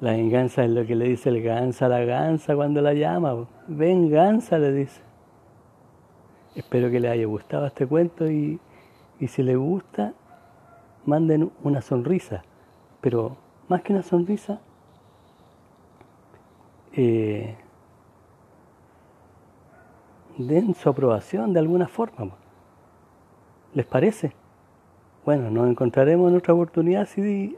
La 0.00 0.12
venganza 0.12 0.64
es 0.64 0.70
lo 0.70 0.86
que 0.86 0.94
le 0.96 1.08
dice 1.08 1.28
el 1.28 1.42
gansa 1.42 1.86
a 1.86 1.88
la 1.90 2.00
gansa 2.00 2.56
cuando 2.56 2.80
la 2.80 2.94
llama. 2.94 3.46
Venganza 3.68 4.58
le 4.58 4.72
dice. 4.72 5.02
Espero 6.54 6.90
que 6.90 7.00
le 7.00 7.08
haya 7.08 7.26
gustado 7.26 7.66
este 7.66 7.86
cuento 7.86 8.30
y, 8.30 8.58
y 9.18 9.28
si 9.28 9.42
le 9.42 9.56
gusta, 9.56 10.14
manden 11.04 11.52
una 11.62 11.82
sonrisa. 11.82 12.42
Pero 13.02 13.36
más 13.68 13.82
que 13.82 13.92
una 13.92 14.02
sonrisa, 14.02 14.60
eh, 16.92 17.56
den 20.38 20.74
su 20.74 20.88
aprobación 20.88 21.52
de 21.52 21.60
alguna 21.60 21.88
forma. 21.88 22.34
¿Les 23.74 23.86
parece? 23.86 24.32
Bueno, 25.24 25.50
nos 25.50 25.68
encontraremos 25.68 26.30
en 26.30 26.38
otra 26.38 26.54
oportunidad 26.54 27.06
si 27.06 27.54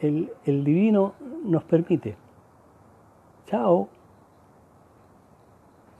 el, 0.00 0.32
el 0.44 0.64
divino 0.64 1.14
nos 1.44 1.64
permite. 1.64 2.16
Chao. 3.46 3.88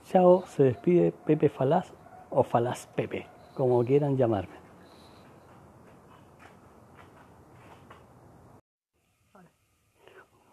Chao, 0.03 0.43
se 0.45 0.63
despide 0.63 1.11
Pepe 1.11 1.49
Falaz 1.49 1.93
o 2.29 2.43
Falaz 2.43 2.87
Pepe, 2.87 3.27
como 3.53 3.83
quieran 3.85 4.17
llamarme. 4.17 4.55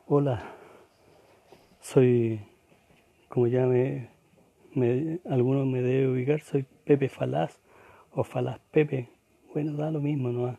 Hola, 0.06 0.42
soy, 1.80 2.40
como 3.28 3.46
ya 3.46 3.66
me, 3.66 4.10
algunos 5.28 5.66
me 5.66 5.82
deben 5.82 6.12
ubicar, 6.12 6.40
soy 6.40 6.64
Pepe 6.84 7.08
Falaz 7.08 7.60
o 8.12 8.24
Falaz 8.24 8.58
Pepe. 8.70 9.10
Bueno, 9.52 9.76
da 9.76 9.90
lo 9.90 10.00
mismo, 10.00 10.30
¿no? 10.30 10.56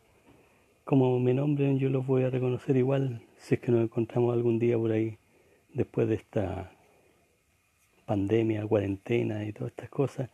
Como 0.89 1.19
me 1.19 1.35
nombren, 1.35 1.77
yo 1.77 1.87
los 1.91 2.07
voy 2.07 2.23
a 2.23 2.31
reconocer 2.31 2.75
igual 2.75 3.21
si 3.37 3.53
es 3.53 3.61
que 3.61 3.71
nos 3.71 3.83
encontramos 3.83 4.33
algún 4.33 4.57
día 4.57 4.75
por 4.75 4.91
ahí 4.91 5.19
después 5.71 6.07
de 6.07 6.15
esta 6.15 6.71
pandemia, 8.07 8.65
cuarentena 8.65 9.45
y 9.45 9.53
todas 9.53 9.69
estas 9.69 9.89
cosas. 9.89 10.31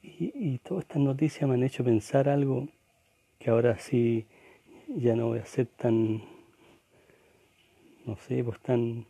Y, 0.00 0.56
todas 0.60 0.84
estas 0.84 1.02
noticias 1.02 1.46
me 1.46 1.56
han 1.56 1.62
hecho 1.62 1.84
pensar 1.84 2.26
algo 2.26 2.68
que 3.38 3.50
ahora 3.50 3.76
sí 3.76 4.24
ya 4.88 5.14
no 5.14 5.26
voy 5.26 5.40
a 5.40 5.44
ser 5.44 5.66
tan, 5.66 6.22
no 8.06 8.16
sé, 8.16 8.42
pues 8.42 8.58
tan, 8.60 9.04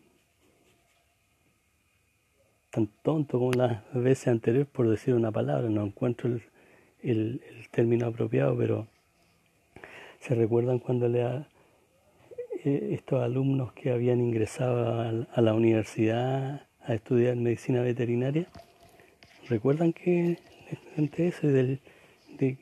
tan 2.71 2.89
tonto 3.05 3.39
como 3.39 3.53
las 3.53 3.85
veces 3.95 4.27
anteriores 4.27 4.67
por 4.67 4.89
decir 4.89 5.15
una 5.15 5.31
palabra, 5.31 5.71
no 5.71 5.85
encuentro 5.85 6.41
el, 7.05 7.41
término 7.71 8.07
apropiado, 8.07 8.59
pero 8.59 8.89
se 10.27 10.35
recuerdan 10.35 10.81
cuando 10.81 11.09
le 11.09 11.23
eh, 12.65 12.89
estos 12.95 13.23
alumnos 13.23 13.73
que 13.75 13.93
habían 13.93 14.21
ingresado 14.21 15.27
a 15.33 15.41
la 15.41 15.55
universidad 15.55 16.67
a 16.81 16.95
estudiar 16.95 17.37
medicina 17.37 17.81
veterinaria. 17.83 18.49
¿Recuerdan 19.49 19.93
que 19.93 20.39
les 20.69 20.81
conté 20.97 21.29
eso 21.29 21.47
del, 21.47 21.81
de, 22.39 22.59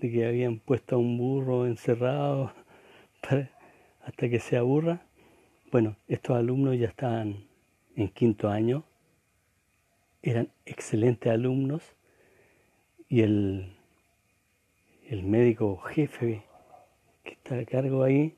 que 0.00 0.24
habían 0.24 0.60
puesto 0.60 0.94
a 0.94 0.98
un 0.98 1.18
burro 1.18 1.66
encerrado 1.66 2.52
hasta 4.04 4.28
que 4.28 4.38
se 4.38 4.56
aburra? 4.56 5.02
Bueno, 5.72 5.96
estos 6.06 6.36
alumnos 6.36 6.78
ya 6.78 6.86
estaban 6.86 7.44
en 7.96 8.08
quinto 8.08 8.50
año, 8.50 8.84
eran 10.22 10.48
excelentes 10.64 11.32
alumnos 11.32 11.82
y 13.08 13.22
el, 13.22 13.72
el 15.08 15.24
médico 15.24 15.78
jefe 15.78 16.44
que 17.28 17.34
está 17.34 17.58
a 17.58 17.64
cargo 17.66 18.02
ahí 18.02 18.34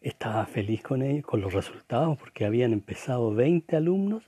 estaba 0.00 0.46
feliz 0.46 0.82
con 0.82 1.02
ellos, 1.02 1.24
con 1.24 1.40
los 1.40 1.52
resultados, 1.52 2.18
porque 2.18 2.44
habían 2.44 2.72
empezado 2.72 3.32
20 3.32 3.76
alumnos 3.76 4.24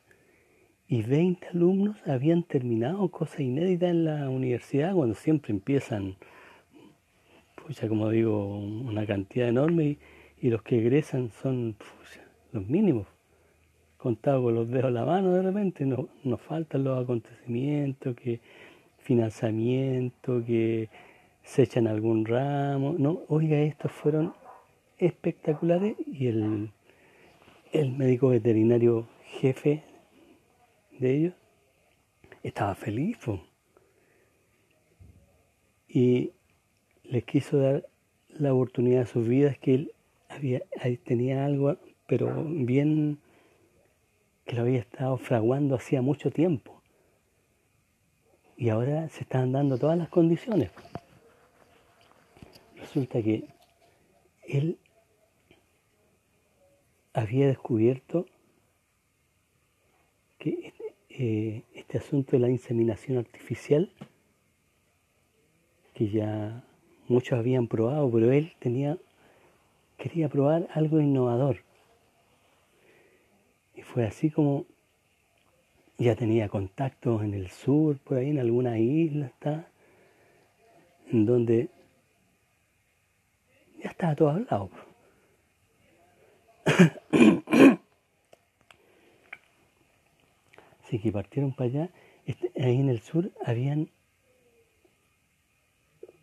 y 0.86 1.02
20 1.02 1.48
alumnos 1.48 1.96
habían 2.06 2.44
terminado 2.44 3.08
cosas 3.08 3.40
inéditas 3.40 3.90
en 3.90 4.04
la 4.04 4.28
universidad 4.28 4.94
cuando 4.94 5.16
siempre 5.16 5.52
empiezan, 5.52 6.16
pucha, 7.56 7.88
como 7.88 8.08
digo, 8.08 8.58
una 8.58 9.04
cantidad 9.04 9.48
enorme 9.48 9.98
y, 10.40 10.48
los 10.50 10.62
que 10.62 10.78
egresan 10.78 11.30
son 11.30 11.76
los 12.52 12.68
mínimos. 12.68 13.08
Contado 13.96 14.44
con 14.44 14.54
los 14.54 14.68
dedos 14.68 14.86
de 14.86 14.90
la 14.92 15.04
mano 15.04 15.34
de 15.34 15.42
repente, 15.42 15.84
no, 15.84 16.08
nos 16.24 16.40
faltan 16.40 16.84
los 16.84 17.02
acontecimientos, 17.02 18.14
que 18.14 18.40
financiamiento, 18.98 20.42
que 20.44 20.88
se 21.50 21.64
echan 21.64 21.88
algún 21.88 22.26
ramo. 22.26 22.94
No, 22.96 23.22
oiga, 23.26 23.58
estos 23.58 23.90
fueron 23.90 24.34
espectaculares 24.98 25.96
y 26.06 26.28
el, 26.28 26.70
el 27.72 27.90
médico 27.90 28.28
veterinario 28.28 29.08
jefe 29.24 29.82
de 31.00 31.16
ellos 31.16 31.34
estaba 32.44 32.76
feliz 32.76 33.18
y 35.88 36.30
les 37.02 37.24
quiso 37.24 37.58
dar 37.58 37.84
la 38.28 38.54
oportunidad 38.54 39.00
de 39.00 39.06
sus 39.06 39.26
vidas 39.26 39.58
que 39.58 39.74
él 39.74 39.92
había, 40.28 40.62
tenía 41.04 41.44
algo, 41.44 41.78
pero 42.06 42.44
bien 42.44 43.18
que 44.44 44.54
lo 44.54 44.62
había 44.62 44.78
estado 44.78 45.18
fraguando 45.18 45.74
hacía 45.74 46.00
mucho 46.00 46.30
tiempo. 46.30 46.80
Y 48.56 48.68
ahora 48.68 49.08
se 49.08 49.22
están 49.22 49.50
dando 49.50 49.78
todas 49.78 49.98
las 49.98 50.08
condiciones. 50.10 50.70
Resulta 52.92 53.22
que 53.22 53.44
él 54.48 54.76
había 57.12 57.46
descubierto 57.46 58.26
que 60.38 60.72
eh, 61.08 61.62
este 61.72 61.98
asunto 61.98 62.32
de 62.32 62.40
la 62.40 62.50
inseminación 62.50 63.18
artificial, 63.18 63.92
que 65.94 66.08
ya 66.08 66.64
muchos 67.06 67.38
habían 67.38 67.68
probado, 67.68 68.10
pero 68.10 68.32
él 68.32 68.54
tenía, 68.58 68.98
quería 69.96 70.28
probar 70.28 70.66
algo 70.74 71.00
innovador. 71.00 71.58
Y 73.76 73.82
fue 73.82 74.04
así 74.04 74.30
como 74.30 74.66
ya 75.96 76.16
tenía 76.16 76.48
contactos 76.48 77.22
en 77.22 77.34
el 77.34 77.50
sur, 77.50 77.98
por 77.98 78.18
ahí 78.18 78.30
en 78.30 78.40
alguna 78.40 78.80
isla 78.80 79.30
en 81.12 81.24
donde 81.24 81.68
ya 83.82 83.90
estaba 83.90 84.14
todo 84.14 84.30
hablado. 84.30 84.70
Así 90.84 90.98
que 91.02 91.12
partieron 91.12 91.52
para 91.52 91.70
allá. 91.70 91.90
Este, 92.26 92.52
ahí 92.62 92.76
en 92.76 92.90
el 92.90 93.00
sur 93.00 93.30
habían 93.44 93.88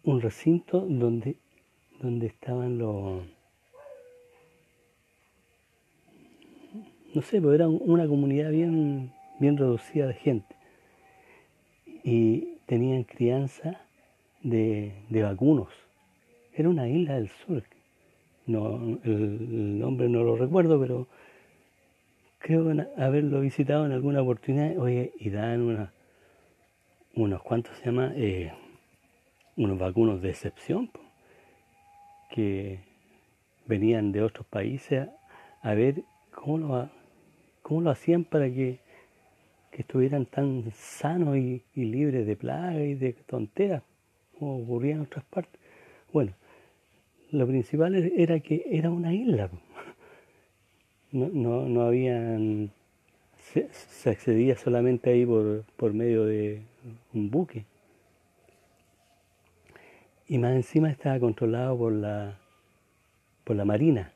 un 0.03 0.21
recinto 0.21 0.81
donde, 0.81 1.37
donde 1.99 2.27
estaban 2.27 2.77
los... 2.77 3.23
No 7.13 7.21
sé, 7.21 7.41
pero 7.41 7.53
era 7.53 7.67
una 7.67 8.07
comunidad 8.07 8.51
bien, 8.51 9.11
bien 9.39 9.57
reducida 9.57 10.07
de 10.07 10.13
gente. 10.13 10.55
Y 12.03 12.59
tenían 12.67 13.03
crianza 13.03 13.81
de, 14.43 14.93
de 15.09 15.23
vacunos. 15.23 15.86
Era 16.57 16.69
una 16.69 16.89
isla 16.89 17.13
del 17.13 17.29
sur, 17.29 17.63
no, 18.47 18.99
el, 19.03 19.77
nombre 19.77 20.09
no 20.09 20.23
lo 20.23 20.35
recuerdo, 20.35 20.79
pero 20.79 21.07
creo 22.39 22.65
haberlo 22.97 23.41
visitado 23.41 23.85
en 23.85 23.91
alguna 23.91 24.23
oportunidad, 24.23 24.75
oye, 24.79 25.13
y 25.19 25.29
dan 25.29 25.61
una, 25.61 25.93
unos 27.13 27.43
cuantos 27.43 27.77
se 27.77 27.85
llama, 27.85 28.11
eh, 28.15 28.51
unos 29.55 29.77
vacunos 29.77 30.19
de 30.19 30.31
excepción, 30.31 30.89
que 32.31 32.79
venían 33.67 34.11
de 34.11 34.23
otros 34.23 34.47
países 34.47 35.07
a, 35.61 35.73
ver 35.75 36.01
cómo 36.33 36.57
lo, 36.57 36.89
cómo 37.61 37.81
lo 37.81 37.91
hacían 37.91 38.23
para 38.23 38.49
que, 38.49 38.79
estuvieran 39.73 40.25
tan 40.25 40.71
sanos 40.73 41.37
y, 41.37 41.61
y 41.75 41.85
libres 41.85 42.25
de 42.25 42.35
plagas 42.35 42.77
y 42.77 42.95
de 42.95 43.13
tonteras, 43.13 43.83
como 44.39 44.63
ocurría 44.63 44.95
en 44.95 45.01
otras 45.01 45.23
partes. 45.25 45.61
Bueno, 46.11 46.33
lo 47.31 47.47
principal 47.47 47.95
era 47.95 48.39
que 48.39 48.65
era 48.69 48.89
una 48.89 49.13
isla. 49.13 49.49
No, 51.11 51.29
no, 51.31 51.67
no 51.67 51.81
habían, 51.81 52.71
se, 53.37 54.09
accedía 54.09 54.55
solamente 54.57 55.09
ahí 55.09 55.25
por, 55.25 55.63
por 55.75 55.93
medio 55.93 56.25
de 56.25 56.61
un 57.13 57.29
buque. 57.29 57.65
Y 60.27 60.37
más 60.37 60.53
encima 60.53 60.89
estaba 60.89 61.19
controlado 61.19 61.77
por 61.77 61.93
la, 61.93 62.37
por 63.43 63.55
la 63.55 63.63
marina. 63.63 64.11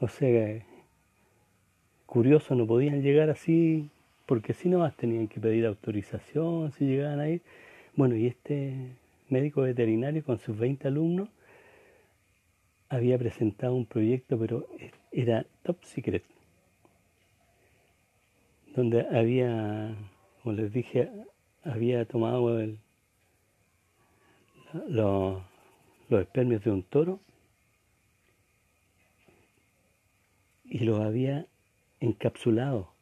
O 0.00 0.08
sea, 0.08 0.62
curioso, 2.06 2.54
no 2.54 2.66
podían 2.66 3.02
llegar 3.02 3.30
así, 3.30 3.88
porque 4.26 4.52
si 4.52 4.68
no 4.68 4.80
más 4.80 4.94
tenían 4.96 5.28
que 5.28 5.40
pedir 5.40 5.64
autorización 5.64 6.72
si 6.72 6.84
llegaban 6.84 7.20
ahí. 7.20 7.40
Bueno, 7.96 8.16
y 8.16 8.26
este 8.26 8.74
médico 9.30 9.62
veterinario 9.62 10.22
con 10.22 10.38
sus 10.38 10.58
20 10.58 10.88
alumnos 10.88 11.28
había 12.88 13.18
presentado 13.18 13.74
un 13.74 13.86
proyecto, 13.86 14.38
pero 14.38 14.68
era 15.10 15.46
top 15.62 15.82
secret, 15.84 16.24
donde 18.74 19.06
había, 19.16 19.94
como 20.42 20.54
les 20.54 20.72
dije, 20.72 21.10
había 21.62 22.04
tomado 22.04 22.60
los 24.88 25.42
espermios 26.10 26.62
de 26.64 26.70
un 26.70 26.82
toro 26.82 27.20
y 30.64 30.80
los 30.80 31.00
había 31.00 31.46
encapsulado 32.00 32.93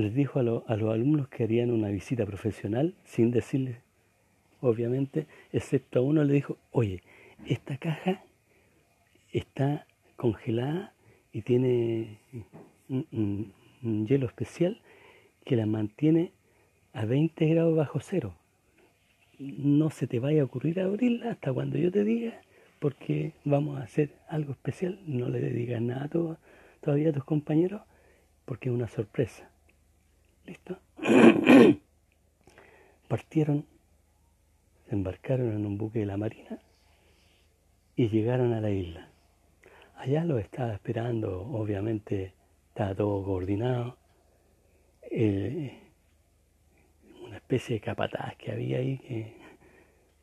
les 0.00 0.14
dijo 0.14 0.38
a, 0.38 0.42
los 0.42 0.64
alumnos 0.68 1.28
que 1.28 1.44
harían 1.44 1.70
una 1.70 1.88
visita 1.88 2.26
profesional 2.26 2.94
sin 3.04 3.30
decirles, 3.30 3.78
obviamente, 4.60 5.26
excepto 5.52 6.00
a 6.00 6.02
uno 6.02 6.24
le 6.24 6.32
dijo, 6.34 6.58
oye, 6.72 7.02
Esta 7.46 7.78
caja 7.78 8.22
está 9.32 9.86
congelada 10.16 10.92
y 11.32 11.42
tiene 11.42 12.18
un, 12.88 13.52
hielo 13.82 14.26
especial 14.26 14.80
que 15.44 15.56
la 15.56 15.66
mantiene 15.66 16.32
a 16.92 17.06
20 17.06 17.46
grados 17.46 17.76
bajo 17.76 18.00
cero. 18.00 18.34
No 19.38 19.88
se 19.90 20.06
te 20.06 20.18
vaya 20.20 20.42
a 20.42 20.44
ocurrir 20.44 20.80
abrirla 20.80 21.30
hasta 21.30 21.52
cuando 21.52 21.78
yo 21.78 21.90
te 21.90 22.04
diga, 22.04 22.42
porque 22.78 23.32
vamos 23.44 23.78
a 23.78 23.84
hacer 23.84 24.10
algo 24.28 24.52
especial. 24.52 25.00
No 25.06 25.28
le 25.28 25.40
digas 25.50 25.80
nada 25.80 26.10
todavía 26.80 27.08
a 27.08 27.12
tus 27.12 27.24
compañeros, 27.24 27.82
porque 28.44 28.68
es 28.68 28.74
una 28.74 28.88
sorpresa. 28.88 29.49
Partieron, 33.08 33.66
se 34.88 34.94
embarcaron 34.94 35.52
en 35.52 35.64
un 35.66 35.78
buque 35.78 36.00
de 36.00 36.06
la 36.06 36.16
Marina 36.16 36.58
y 37.96 38.08
llegaron 38.08 38.52
a 38.52 38.60
la 38.60 38.70
isla. 38.70 39.08
Allá 39.96 40.24
lo 40.24 40.38
estaba 40.38 40.72
esperando, 40.72 41.42
obviamente 41.42 42.34
estaba 42.68 42.94
todo 42.94 43.24
coordinado. 43.24 43.96
una 47.24 47.36
especie 47.36 47.74
de 47.76 47.80
capataz 47.80 48.36
que 48.36 48.50
había 48.52 48.78
ahí 48.78 48.98
que, 48.98 49.36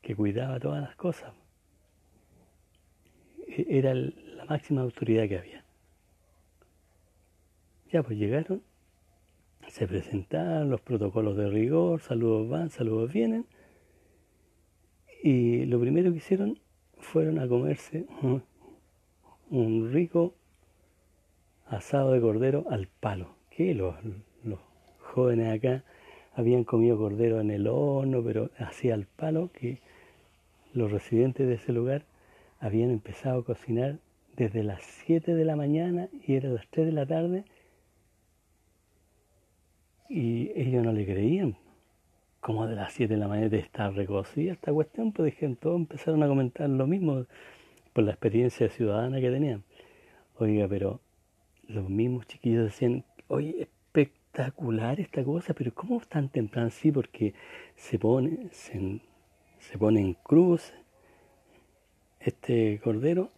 que 0.02 0.16
cuidaba 0.16 0.58
todas 0.60 0.82
las 0.82 0.96
cosas. 0.96 1.32
E, 3.46 3.66
era 3.78 3.94
la 3.94 4.44
máxima 4.44 4.82
autoridad 4.82 5.28
que 5.28 5.38
había. 5.38 5.64
Ya 7.90 8.02
pues 8.02 8.18
llegaron, 8.18 8.62
se 9.68 9.86
presentaron 9.86 10.70
los 10.70 10.80
protocolos 10.80 11.36
de 11.36 11.48
rigor, 11.48 12.00
saludos 12.00 12.48
van, 12.48 12.70
saludos 12.70 13.12
vienen. 13.12 13.46
Y 15.22 15.66
lo 15.66 15.80
primero 15.80 16.10
que 16.10 16.18
hicieron 16.18 16.58
fueron 16.98 17.38
a 17.38 17.48
comerse 17.48 18.06
un 19.50 19.92
rico 19.92 20.34
asado 21.66 22.12
de 22.12 22.20
cordero 22.20 22.64
al 22.70 22.88
palo. 22.88 23.34
Que 23.50 23.74
los, 23.74 23.94
jóvenes 25.00 25.52
acá 25.52 25.84
habían 26.34 26.64
comido 26.64 26.96
cordero 26.96 27.40
en 27.40 27.50
el 27.50 27.66
horno, 27.66 28.22
pero 28.22 28.50
así 28.58 28.90
al 28.90 29.06
palo, 29.06 29.50
que 29.52 29.80
los 30.72 30.92
residentes 30.92 31.48
de 31.48 31.54
ese 31.54 31.72
lugar 31.72 32.04
habían 32.60 32.90
empezado 32.90 33.40
a 33.40 33.44
cocinar 33.44 33.98
desde 34.36 34.62
las 34.62 34.82
7 35.04 35.34
de 35.34 35.44
la 35.44 35.56
mañana 35.56 36.08
y 36.26 36.34
era 36.34 36.48
las 36.48 36.68
3 36.68 36.86
de 36.86 36.92
la 36.92 37.06
tarde 37.06 37.44
y 40.08 40.50
ellos 40.54 40.84
no 40.84 40.92
le 40.92 41.04
creían. 41.04 41.56
Como 42.40 42.66
de 42.66 42.76
las 42.76 42.92
7 42.92 43.14
de 43.14 43.20
la 43.20 43.28
mañana 43.28 43.56
está 43.56 43.90
recocida 43.90 44.52
esta 44.52 44.72
cuestión, 44.72 45.12
pues 45.12 45.32
dijeron, 45.32 45.56
todos 45.56 45.76
empezaron 45.76 46.22
a 46.22 46.28
comentar 46.28 46.68
lo 46.70 46.86
mismo 46.86 47.26
por 47.92 48.04
la 48.04 48.12
experiencia 48.12 48.68
ciudadana 48.68 49.20
que 49.20 49.30
tenían. 49.30 49.64
Oiga, 50.38 50.68
pero 50.68 51.00
los 51.66 51.88
mismos 51.88 52.26
chiquillos 52.26 52.64
decían, 52.64 53.04
oye, 53.26 53.68
espectacular 54.32 55.00
esta 55.00 55.24
cosa, 55.24 55.52
pero 55.54 55.74
¿cómo 55.74 56.00
tan 56.00 56.28
temprano? 56.28 56.70
Sí, 56.70 56.92
porque 56.92 57.34
se 57.76 57.98
pone, 57.98 58.48
se, 58.52 59.78
pone 59.78 60.00
en 60.00 60.14
cruz 60.14 60.72
este 62.20 62.80
cordero 62.82 63.30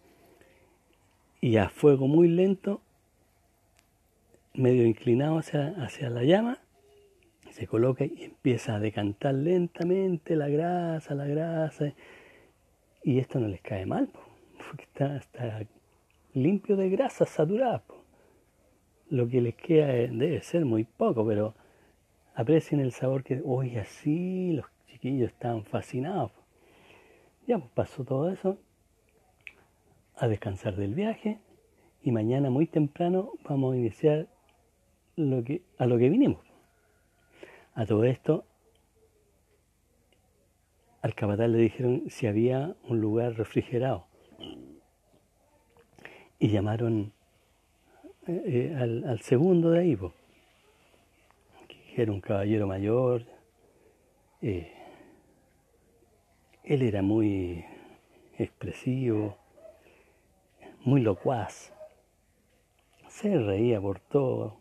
y 1.41 1.57
a 1.57 1.69
fuego 1.69 2.07
muy 2.07 2.27
lento, 2.27 2.81
medio 4.53 4.85
inclinado 4.85 5.39
hacia, 5.39 5.69
hacia 5.83 6.09
la 6.09 6.23
llama, 6.23 6.60
se 7.51 7.67
coloca 7.67 8.05
y 8.05 8.23
empieza 8.23 8.75
a 8.75 8.79
decantar 8.79 9.35
lentamente 9.35 10.35
la 10.35 10.49
grasa, 10.49 11.15
la 11.15 11.25
grasa, 11.25 11.93
y 13.03 13.19
esto 13.19 13.39
no 13.39 13.47
les 13.47 13.61
cae 13.61 13.85
mal 13.85 14.09
porque 14.67 14.83
está, 14.83 15.65
limpio 16.33 16.75
de 16.75 16.89
grasas 16.89 17.29
saturadas. 17.29 17.81
Lo 19.09 19.27
que 19.27 19.41
les 19.41 19.55
queda 19.55 19.87
debe 19.87 20.41
ser 20.41 20.63
muy 20.65 20.85
poco, 20.85 21.25
pero 21.25 21.53
aprecien 22.35 22.79
el 22.79 22.93
sabor 22.93 23.23
que, 23.23 23.41
hoy 23.43 23.75
así 23.75 24.53
los 24.53 24.65
chiquillos 24.87 25.31
estaban 25.31 25.65
fascinados. 25.65 26.31
Ya 27.47 27.57
pues, 27.57 27.71
pasó 27.73 28.05
todo 28.05 28.29
eso, 28.29 28.57
a 30.15 30.27
descansar 30.27 30.75
del 30.75 30.93
viaje 30.93 31.39
y 32.03 32.11
mañana 32.11 32.49
muy 32.49 32.67
temprano 32.67 33.31
vamos 33.43 33.73
a 33.73 33.77
iniciar 33.77 34.27
lo 35.15 35.43
que, 35.43 35.63
a 35.77 35.85
lo 35.85 35.97
que 35.97 36.09
vinimos. 36.09 36.50
A 37.73 37.85
todo 37.85 38.03
esto, 38.03 38.45
al 41.01 41.15
capataz 41.15 41.47
le 41.47 41.57
dijeron 41.57 42.03
si 42.09 42.27
había 42.27 42.75
un 42.83 43.01
lugar 43.01 43.33
refrigerado 43.35 44.05
y 46.37 46.49
llamaron 46.49 47.13
eh, 48.27 48.73
eh, 48.73 48.75
al, 48.75 49.21
segundo 49.21 49.71
de 49.71 49.79
ahí, 49.79 49.97
que 51.67 52.01
era 52.01 52.11
un 52.11 52.19
caballero 52.19 52.67
mayor. 52.67 53.25
Eh, 54.41 54.73
él 56.63 56.81
era 56.81 57.01
muy 57.01 57.65
expresivo, 58.37 59.37
muy 60.83 61.01
locuaz, 61.01 61.73
se 63.07 63.37
reía 63.37 63.79
por 63.79 63.99
todo. 63.99 64.57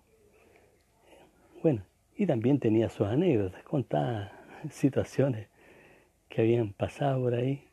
Bueno, 1.63 1.83
y 2.21 2.27
también 2.27 2.59
tenía 2.59 2.91
sus 2.91 3.07
anécdotas, 3.07 3.63
contaba 3.63 4.31
situaciones 4.69 5.49
que 6.29 6.43
habían 6.43 6.75
pasado 6.75 7.23
por 7.23 7.33
ahí 7.33 7.65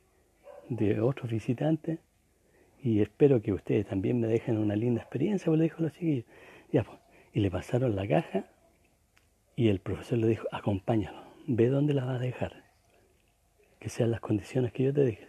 de 0.69 1.01
otros 1.01 1.29
visitantes 1.29 1.99
y 2.81 3.01
espero 3.01 3.41
que 3.41 3.51
ustedes 3.51 3.88
también 3.88 4.21
me 4.21 4.27
dejen 4.27 4.57
una 4.57 4.77
linda 4.77 5.01
experiencia, 5.01 5.47
pues 5.47 5.57
le 5.57 5.65
dijo 5.65 5.83
los 5.83 5.91
chiquillos. 5.91 6.23
Ya, 6.71 6.86
pues, 6.86 6.97
y 7.33 7.41
le 7.41 7.51
pasaron 7.51 7.93
la 7.93 8.07
caja 8.07 8.45
y 9.57 9.67
el 9.67 9.79
profesor 9.79 10.19
le 10.19 10.27
dijo, 10.27 10.47
acompáñalo, 10.53 11.23
ve 11.45 11.67
dónde 11.67 11.93
la 11.93 12.05
vas 12.05 12.15
a 12.15 12.23
dejar, 12.23 12.63
que 13.79 13.89
sean 13.89 14.12
las 14.12 14.21
condiciones 14.21 14.71
que 14.71 14.83
yo 14.83 14.93
te 14.93 15.03
dije. 15.03 15.27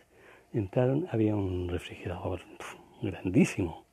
Entraron, 0.53 1.09
había 1.11 1.35
un 1.35 1.69
refrigerador 1.69 2.43
grandísimo, 3.03 3.85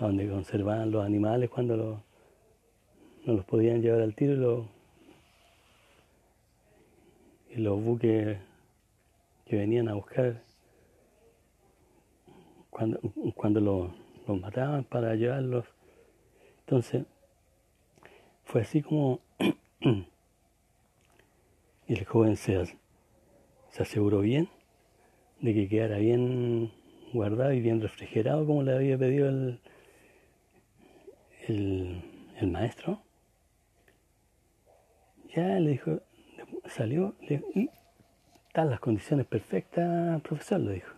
donde 0.00 0.28
conservaban 0.28 0.90
los 0.90 1.06
animales 1.06 1.48
cuando 1.48 2.02
no 3.24 3.34
los 3.34 3.44
podían 3.44 3.82
llevar 3.82 4.00
al 4.00 4.14
tiro 4.14 4.68
y 7.50 7.56
los 7.56 7.82
buques 7.82 8.38
que 9.46 9.56
venían 9.56 9.88
a 9.88 9.94
buscar 9.94 10.42
cuando, 12.70 13.00
cuando 13.34 13.60
los 13.60 14.40
mataban 14.40 14.84
para 14.84 15.14
llevarlos. 15.16 15.66
Entonces, 16.60 17.04
fue 18.44 18.62
así 18.62 18.80
como 18.82 19.20
el 21.88 22.04
joven 22.04 22.36
se, 22.36 22.64
se 23.70 23.82
aseguró 23.82 24.20
bien 24.20 24.48
de 25.40 25.54
que 25.54 25.68
quedara 25.68 25.98
bien 25.98 26.70
guardado 27.12 27.52
y 27.52 27.60
bien 27.60 27.80
refrigerado 27.80 28.46
como 28.46 28.62
le 28.62 28.74
había 28.74 28.98
pedido 28.98 29.28
el, 29.28 29.60
el, 31.48 32.50
maestro. 32.50 33.00
Ya 35.34 35.60
le 35.60 35.70
dijo, 35.70 36.00
salió 36.66 37.14
y 37.54 37.70
están 38.48 38.68
las 38.68 38.80
condiciones 38.80 39.26
perfectas, 39.26 40.20
profesor, 40.22 40.58
le 40.60 40.74
dijo. 40.74 40.94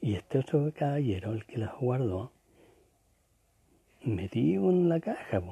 Y 0.00 0.14
este 0.14 0.38
otro 0.38 0.72
caballero, 0.74 1.32
el 1.32 1.44
que 1.44 1.58
las 1.58 1.76
guardó, 1.78 2.32
metido 4.02 4.70
en 4.70 4.88
la 4.88 4.98
caja. 4.98 5.42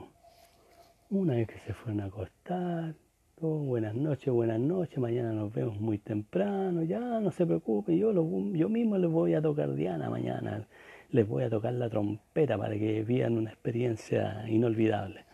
Una 1.11 1.35
vez 1.35 1.49
que 1.49 1.59
se 1.59 1.75
fueron 1.75 2.01
a 2.01 2.07
acostar, 2.07 2.95
buenas 3.39 3.95
noches, 3.95 4.33
buenas 4.33 4.59
noches, 4.59 4.97
mañana 4.99 5.33
nos 5.33 5.53
vemos 5.53 5.79
muy 5.79 5.99
temprano, 5.99 6.83
ya 6.83 7.21
no 7.21 7.31
se 7.31 7.45
preocupe, 7.45 7.99
yo, 7.99 8.11
yo 8.55 8.69
mismo 8.71 8.97
les 8.97 9.11
voy 9.11 9.35
a 9.35 9.43
tocar 9.43 9.75
Diana 9.75 10.09
mañana, 10.09 10.67
les 11.11 11.29
voy 11.29 11.45
a 11.45 11.51
tocar 11.51 11.75
la 11.75 11.91
trompeta 11.91 12.57
para 12.57 12.79
que 12.79 13.03
vivan 13.03 13.37
una 13.37 13.51
experiencia 13.51 14.49
inolvidable. 14.49 15.26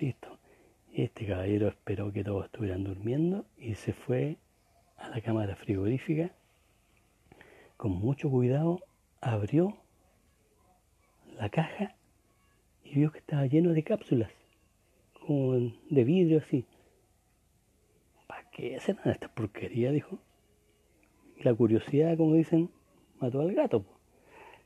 Listo. 0.00 0.38
Este 0.94 1.26
caballero 1.26 1.68
esperó 1.68 2.10
que 2.10 2.24
todos 2.24 2.46
estuvieran 2.46 2.84
durmiendo 2.84 3.44
y 3.58 3.74
se 3.74 3.92
fue 3.92 4.38
a 4.96 5.10
la 5.10 5.20
cámara 5.20 5.54
frigorífica 5.56 6.32
con 7.80 7.92
mucho 7.92 8.28
cuidado 8.28 8.80
abrió 9.22 9.74
la 11.38 11.48
caja 11.48 11.94
y 12.84 12.94
vio 12.94 13.10
que 13.10 13.20
estaba 13.20 13.46
lleno 13.46 13.72
de 13.72 13.82
cápsulas, 13.82 14.30
como 15.18 15.54
de 15.54 16.04
vidrio 16.04 16.40
así. 16.40 16.66
¿Para 18.26 18.50
qué 18.50 18.78
serán 18.80 19.08
estas 19.08 19.30
porquerías? 19.30 19.94
Dijo. 19.94 20.18
La 21.38 21.54
curiosidad, 21.54 22.18
como 22.18 22.34
dicen, 22.34 22.68
mató 23.18 23.40
al 23.40 23.54
gato. 23.54 23.86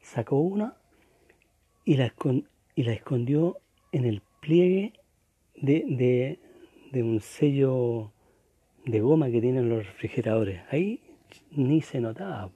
Sacó 0.01 0.41
una 0.41 0.77
y 1.85 1.97
la, 1.97 2.13
y 2.75 2.83
la 2.83 2.93
escondió 2.95 3.59
en 3.93 4.07
el 4.07 4.23
pliegue 4.41 4.93
de, 5.57 6.39
de 6.93 7.03
un 7.03 7.21
sello 7.21 8.13
de 8.85 9.01
goma 9.01 9.31
que 9.31 9.41
tienen 9.41 9.69
los 9.69 9.87
refrigeradores. 9.87 10.63
Ahí 10.71 11.01
ni 11.51 11.81
se 11.81 12.01
notaba. 12.01 12.51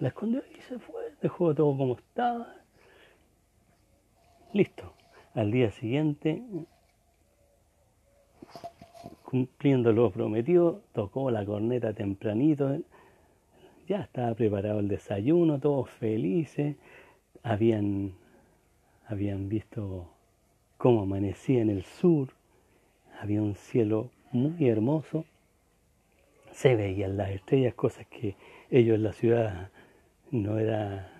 La 0.00 0.08
escondió 0.08 0.42
y 0.56 0.60
se 0.62 0.78
fue, 0.78 1.14
dejó 1.22 1.54
todo 1.54 1.76
como 1.76 1.96
estaba. 1.96 2.54
Listo. 4.52 4.92
Al 5.34 5.50
día 5.50 5.72
siguiente, 5.72 6.44
cumpliendo 9.24 9.92
lo 9.92 10.12
prometido, 10.12 10.82
tocó 10.92 11.30
la 11.30 11.44
corneta 11.44 11.92
tempranito. 11.92 12.78
Ya 13.88 14.02
estaba 14.02 14.32
preparado 14.34 14.78
el 14.78 14.86
desayuno, 14.86 15.58
todos 15.58 15.90
felices. 15.90 16.76
Habían, 17.42 18.14
habían 19.06 19.48
visto 19.48 20.13
cómo 20.84 21.00
amanecía 21.00 21.62
en 21.62 21.70
el 21.70 21.82
sur. 21.82 22.28
Había 23.18 23.40
un 23.40 23.54
cielo 23.54 24.10
muy 24.32 24.68
hermoso. 24.68 25.24
Se 26.50 26.76
veían 26.76 27.16
las 27.16 27.30
estrellas, 27.30 27.72
cosas 27.72 28.06
que 28.08 28.36
ellos 28.70 28.96
en 28.96 29.02
la 29.02 29.14
ciudad 29.14 29.70
no 30.30 30.58
era, 30.58 31.10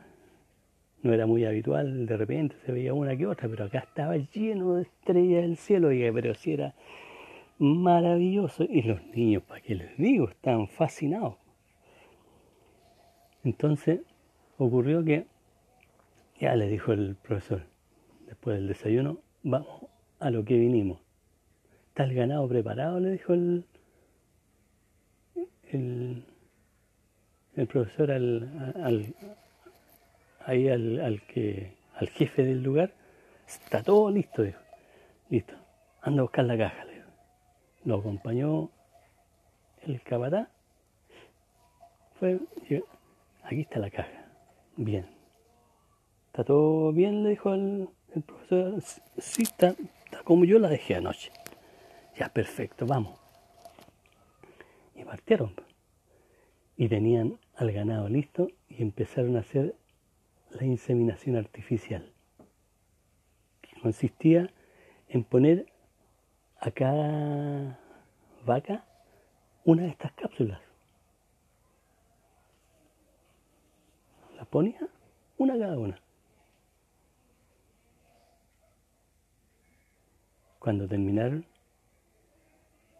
no 1.02 1.14
era 1.14 1.24
muy 1.24 1.46
habitual. 1.46 2.04
De 2.04 2.14
repente 2.14 2.56
se 2.66 2.72
veía 2.72 2.92
una 2.92 3.16
que 3.16 3.26
otra, 3.26 3.48
pero 3.48 3.64
acá 3.64 3.78
estaba 3.78 4.18
lleno 4.18 4.74
de 4.74 4.82
estrellas 4.82 5.40
del 5.40 5.56
cielo. 5.56 5.90
Y 5.92 6.12
pero 6.12 6.34
si 6.34 6.52
era 6.52 6.74
maravilloso. 7.58 8.64
Y 8.64 8.82
los 8.82 9.02
niños, 9.16 9.44
para 9.44 9.62
qué 9.62 9.76
les 9.76 9.96
digo, 9.96 10.28
estaban 10.28 10.68
fascinados. 10.68 11.36
Entonces 13.42 14.00
ocurrió 14.58 15.02
que, 15.02 15.24
ya 16.38 16.54
le 16.54 16.68
dijo 16.68 16.92
el 16.92 17.16
profesor, 17.16 17.62
después 18.26 18.56
del 18.56 18.68
desayuno, 18.68 19.23
vamos 19.44 19.82
a 20.18 20.30
lo 20.30 20.44
que 20.44 20.58
vinimos. 20.58 20.98
¿Está 21.88 22.04
el 22.04 22.14
ganado 22.14 22.48
preparado? 22.48 22.98
Le 22.98 23.12
dijo 23.12 23.34
el, 23.34 23.64
el, 25.70 26.24
profesor 27.68 28.10
al, 28.10 29.14
ahí 30.44 30.68
al, 30.68 31.22
que, 31.28 31.76
al 31.94 32.08
jefe 32.08 32.42
del 32.42 32.62
lugar. 32.62 32.92
Está 33.46 33.82
todo 33.82 34.10
listo, 34.10 34.42
dijo. 34.42 34.58
Listo. 35.30 35.54
Anda 36.00 36.20
a 36.20 36.24
buscar 36.24 36.44
la 36.46 36.58
caja, 36.58 36.84
le 36.86 36.94
dijo. 36.94 37.08
Lo 37.84 37.98
acompañó 37.98 38.70
el 39.86 40.02
cabatá. 40.02 40.48
Fue, 42.18 42.40
aquí 43.44 43.60
está 43.60 43.78
la 43.78 43.90
caja. 43.90 44.24
Bien. 44.76 45.06
¿Está 46.26 46.44
todo 46.44 46.92
bien? 46.92 47.22
Le 47.22 47.30
dijo 47.30 47.54
el, 47.54 47.88
el 48.14 48.22
profesor. 48.22 48.82
Sí, 49.18 49.42
está, 49.42 49.74
está 50.04 50.22
como 50.24 50.44
yo 50.44 50.58
la 50.58 50.68
dejé 50.68 50.96
anoche. 50.96 51.30
Ya, 52.16 52.28
perfecto, 52.28 52.86
vamos. 52.86 53.18
Y 54.94 55.04
partieron. 55.04 55.54
Y 56.76 56.88
tenían 56.88 57.38
al 57.56 57.72
ganado 57.72 58.08
listo 58.08 58.48
y 58.68 58.82
empezaron 58.82 59.36
a 59.36 59.40
hacer 59.40 59.74
la 60.50 60.64
inseminación 60.64 61.36
artificial. 61.36 62.12
Que 63.60 63.80
consistía 63.80 64.50
en 65.08 65.24
poner 65.24 65.66
a 66.60 66.70
cada 66.70 67.78
vaca 68.44 68.84
una 69.64 69.82
de 69.82 69.88
estas 69.88 70.12
cápsulas. 70.12 70.60
La 74.36 74.44
ponía 74.44 74.80
una 75.38 75.58
cada 75.58 75.78
una. 75.78 76.00
Cuando 80.64 80.88
terminaron, 80.88 81.44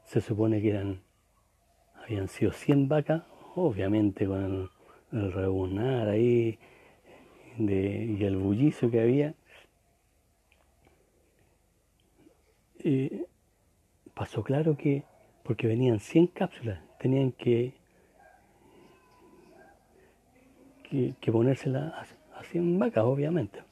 se 0.05 0.21
supone 0.21 0.61
que 0.61 0.69
eran, 0.69 1.01
habían 1.95 2.29
sido 2.29 2.53
100 2.53 2.89
vacas, 2.89 3.23
obviamente 3.55 4.27
con 4.27 4.45
el, 4.45 4.69
el 5.19 6.09
ahí 6.11 6.59
y 7.59 8.23
el 8.23 8.37
bullizo 8.37 8.91
que 8.91 9.01
había. 9.01 9.35
pasó 14.13 14.43
claro 14.45 14.77
que, 14.77 15.05
porque 15.43 15.67
venían 15.67 16.01
100 16.01 16.27
cápsulas, 16.27 16.83
tenían 16.99 17.33
que, 17.33 17.73
que, 20.83 21.15
que 21.19 21.33
ponérselas 21.33 21.95
a, 21.95 22.41
a 22.41 22.45
100 22.45 22.79
vacas, 22.79 23.05
obviamente. 23.05 23.64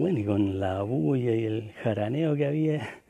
Bueno, 0.00 0.18
y 0.18 0.24
con 0.24 0.58
la 0.58 0.80
bulla 0.80 1.34
y 1.34 1.44
el 1.44 1.72
jaraneo 1.72 2.34
que 2.34 2.46
había, 2.46 3.02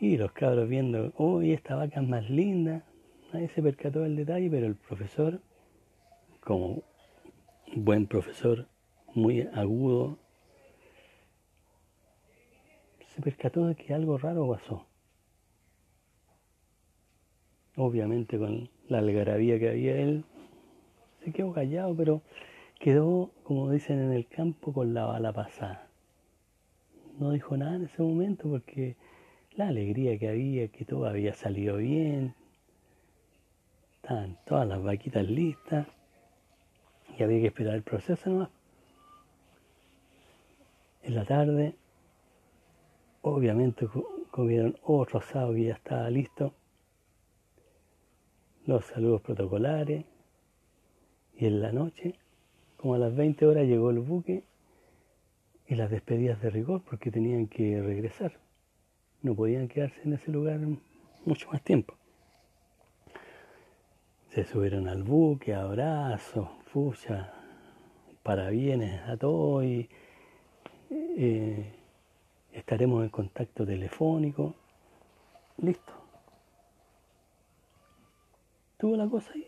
y 0.00 0.16
los 0.16 0.32
cabros 0.32 0.70
viendo, 0.70 1.12
uy, 1.18 1.52
esta 1.52 1.76
vaca 1.76 2.00
es 2.00 2.08
más 2.08 2.30
linda. 2.30 2.82
Nadie 3.30 3.50
se 3.50 3.62
percató 3.62 4.00
del 4.00 4.16
detalle, 4.16 4.48
pero 4.48 4.66
el 4.66 4.74
profesor, 4.74 5.42
como 6.40 6.82
buen 7.76 8.06
profesor, 8.06 8.68
muy 9.14 9.42
agudo, 9.52 10.16
se 13.14 13.20
percató 13.20 13.66
de 13.66 13.74
que 13.74 13.92
algo 13.92 14.16
raro 14.16 14.48
pasó. 14.48 14.86
Obviamente 17.76 18.38
con 18.38 18.70
la 18.88 19.00
algarabía 19.00 19.58
que 19.58 19.68
había 19.68 19.94
él, 19.98 20.24
se 21.22 21.32
quedó 21.32 21.52
callado, 21.52 21.94
pero 21.94 22.22
quedó, 22.78 23.30
como 23.42 23.70
dicen 23.70 23.98
en 23.98 24.12
el 24.12 24.26
campo, 24.26 24.72
con 24.72 24.94
la 24.94 25.04
bala 25.04 25.34
pasada. 25.34 25.89
No 27.20 27.32
dijo 27.32 27.54
nada 27.54 27.76
en 27.76 27.84
ese 27.84 28.02
momento 28.02 28.48
porque 28.48 28.96
la 29.52 29.68
alegría 29.68 30.18
que 30.18 30.30
había, 30.30 30.68
que 30.68 30.86
todo 30.86 31.04
había 31.04 31.34
salido 31.34 31.76
bien, 31.76 32.34
estaban 33.96 34.38
todas 34.46 34.66
las 34.66 34.82
vaquitas 34.82 35.28
listas 35.28 35.86
y 37.18 37.22
había 37.22 37.40
que 37.42 37.46
esperar 37.48 37.74
el 37.74 37.82
proceso 37.82 38.30
nomás. 38.30 38.48
En 41.02 41.14
la 41.14 41.26
tarde, 41.26 41.74
obviamente 43.20 43.86
comieron 44.30 44.78
otro 44.82 45.18
asado 45.18 45.52
que 45.52 45.64
ya 45.64 45.74
estaba 45.74 46.08
listo, 46.08 46.54
los 48.64 48.86
saludos 48.86 49.20
protocolares. 49.20 50.06
Y 51.36 51.44
en 51.44 51.60
la 51.60 51.70
noche, 51.70 52.14
como 52.78 52.94
a 52.94 52.98
las 52.98 53.14
20 53.14 53.44
horas 53.44 53.66
llegó 53.66 53.90
el 53.90 53.98
buque 53.98 54.42
y 55.70 55.76
las 55.76 55.88
despedidas 55.88 56.42
de 56.42 56.50
rigor 56.50 56.82
porque 56.82 57.12
tenían 57.12 57.46
que 57.46 57.80
regresar 57.80 58.32
no 59.22 59.36
podían 59.36 59.68
quedarse 59.68 60.02
en 60.02 60.14
ese 60.14 60.32
lugar 60.32 60.58
mucho 61.24 61.48
más 61.50 61.62
tiempo. 61.62 61.94
Se 64.30 64.44
subieron 64.44 64.88
al 64.88 65.04
buque, 65.04 65.54
abrazos, 65.54 66.48
fucha, 66.66 67.32
parabienes 68.22 69.00
a 69.02 69.16
todos 69.16 69.64
y 69.64 69.88
eh, 70.90 71.72
estaremos 72.52 73.04
en 73.04 73.10
contacto 73.10 73.64
telefónico. 73.64 74.54
Listo. 75.58 75.92
Tuvo 78.76 78.96
la 78.96 79.08
cosa 79.08 79.32
ahí. 79.34 79.46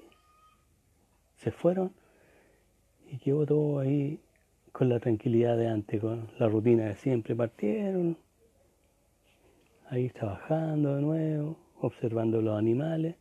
Se 1.37 1.51
fueron 1.51 1.93
y 3.09 3.19
quedó 3.19 3.45
todo 3.47 3.81
ahí 3.81 4.21
con 4.73 4.89
la 4.89 4.99
tranquilidad 4.99 5.57
de 5.57 5.69
antes, 5.69 6.01
con 6.01 6.31
la 6.39 6.49
rutina 6.49 6.87
de 6.87 6.95
siempre. 6.97 7.37
Partieron, 7.37 8.17
ahí 9.89 10.09
trabajando 10.09 10.97
de 10.97 11.03
nuevo, 11.03 11.59
observando 11.81 12.41
los 12.41 12.59
animales, 12.59 13.17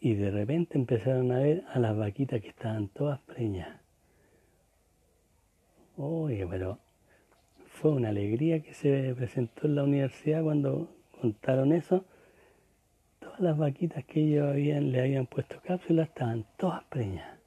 y 0.00 0.14
de 0.14 0.30
repente 0.30 0.76
empezaron 0.76 1.32
a 1.32 1.38
ver 1.38 1.64
a 1.72 1.78
las 1.78 1.96
vaquitas 1.96 2.40
que 2.40 2.48
estaban 2.48 2.88
todas 2.88 3.20
preñas. 3.20 3.80
Oye, 5.96 6.46
pero 6.46 6.78
fue 7.66 7.92
una 7.92 8.10
alegría 8.10 8.60
que 8.62 8.74
se 8.74 9.14
presentó 9.14 9.66
en 9.66 9.76
la 9.76 9.84
universidad 9.84 10.42
cuando 10.42 10.90
contaron 11.20 11.72
eso. 11.72 12.04
Todas 13.18 13.40
las 13.40 13.56
vaquitas 13.56 14.04
que 14.04 14.20
ellos 14.20 14.46
habían, 14.46 14.92
le 14.92 15.00
habían 15.00 15.26
puesto 15.26 15.60
cápsulas 15.62 16.08
estaban 16.08 16.44
todas 16.58 16.84
preñas. 16.84 17.38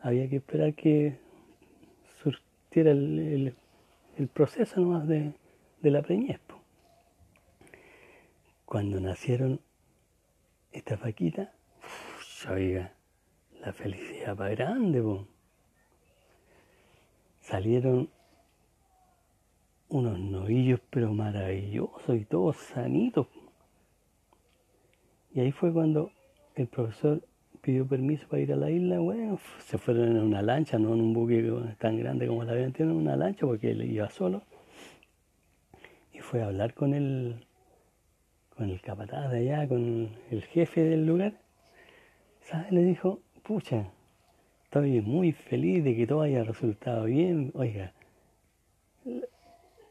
Había 0.00 0.28
que 0.28 0.36
esperar 0.36 0.74
que 0.74 1.18
surtiera 2.70 2.92
el, 2.92 3.54
proceso 4.32 4.80
nomás 4.80 5.08
de, 5.08 5.32
de 5.82 5.90
la 5.90 6.02
preñez 6.02 6.40
cuando 8.64 9.00
nacieron 9.00 9.60
estas 10.70 11.00
vaquitas, 11.00 11.48
oiga, 12.48 12.94
la 13.60 13.72
felicidad 13.72 14.36
va 14.36 14.50
grande, 14.50 15.02
salieron 17.40 18.08
unos 19.88 20.20
novillos 20.20 20.78
pero 20.90 21.12
maravillosos 21.12 22.16
y 22.16 22.24
todos 22.24 22.56
sanitos. 22.58 23.26
Y 25.34 25.40
ahí 25.40 25.50
fue 25.50 25.72
cuando 25.72 26.12
el 26.54 26.68
profesor 26.68 27.20
pidió 27.60 27.86
permiso 27.86 28.26
para 28.28 28.42
ir 28.42 28.52
a 28.52 28.56
la 28.56 28.70
isla, 28.70 28.98
bueno, 28.98 29.38
se 29.58 29.78
fueron 29.78 30.16
en 30.16 30.22
una 30.22 30.42
lancha, 30.42 30.78
no 30.78 30.94
en 30.94 31.00
un 31.00 31.12
buque 31.12 31.42
tan 31.78 31.98
grande 31.98 32.26
como 32.26 32.44
la 32.44 32.52
habían 32.52 32.72
tenido, 32.72 32.94
en 32.94 33.02
una 33.02 33.16
lancha 33.16 33.46
porque 33.46 33.70
él 33.70 33.82
iba 33.90 34.08
solo. 34.10 34.42
Y 36.12 36.18
fue 36.18 36.42
a 36.42 36.46
hablar 36.46 36.74
con 36.74 36.94
el 36.94 37.44
con 38.60 38.68
el 38.68 38.80
capataz 38.82 39.30
de 39.30 39.38
allá, 39.38 39.66
con 39.66 40.10
el 40.30 40.42
jefe 40.42 40.82
del 40.84 41.06
lugar, 41.06 41.32
¿sabes? 42.42 42.70
Le 42.70 42.82
dijo, 42.82 43.20
pucha, 43.42 43.86
estoy 44.64 45.00
muy 45.00 45.32
feliz 45.32 45.82
de 45.82 45.96
que 45.96 46.06
todo 46.06 46.20
haya 46.20 46.44
resultado 46.44 47.06
bien. 47.06 47.52
Oiga, 47.54 47.94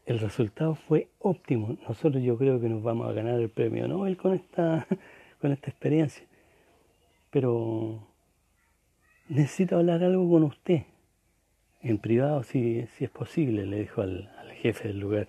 el 0.06 0.20
resultado 0.20 0.76
fue 0.76 1.08
óptimo. 1.18 1.76
Nosotros 1.88 2.22
yo 2.22 2.38
creo 2.38 2.60
que 2.60 2.68
nos 2.68 2.80
vamos 2.80 3.08
a 3.08 3.12
ganar 3.12 3.40
el 3.40 3.50
premio 3.50 3.88
Nobel 3.88 4.16
con 4.16 4.34
esta, 4.34 4.86
con 5.40 5.50
esta 5.50 5.68
experiencia. 5.68 6.24
Pero 7.30 8.06
necesito 9.28 9.76
hablar 9.76 10.02
algo 10.02 10.28
con 10.28 10.44
usted. 10.44 10.82
En 11.80 11.98
privado, 11.98 12.42
si, 12.42 12.86
si 12.88 13.04
es 13.04 13.10
posible, 13.10 13.64
le 13.64 13.80
dijo 13.80 14.02
al, 14.02 14.28
jefe 14.60 14.88
del 14.88 14.98
lugar. 14.98 15.28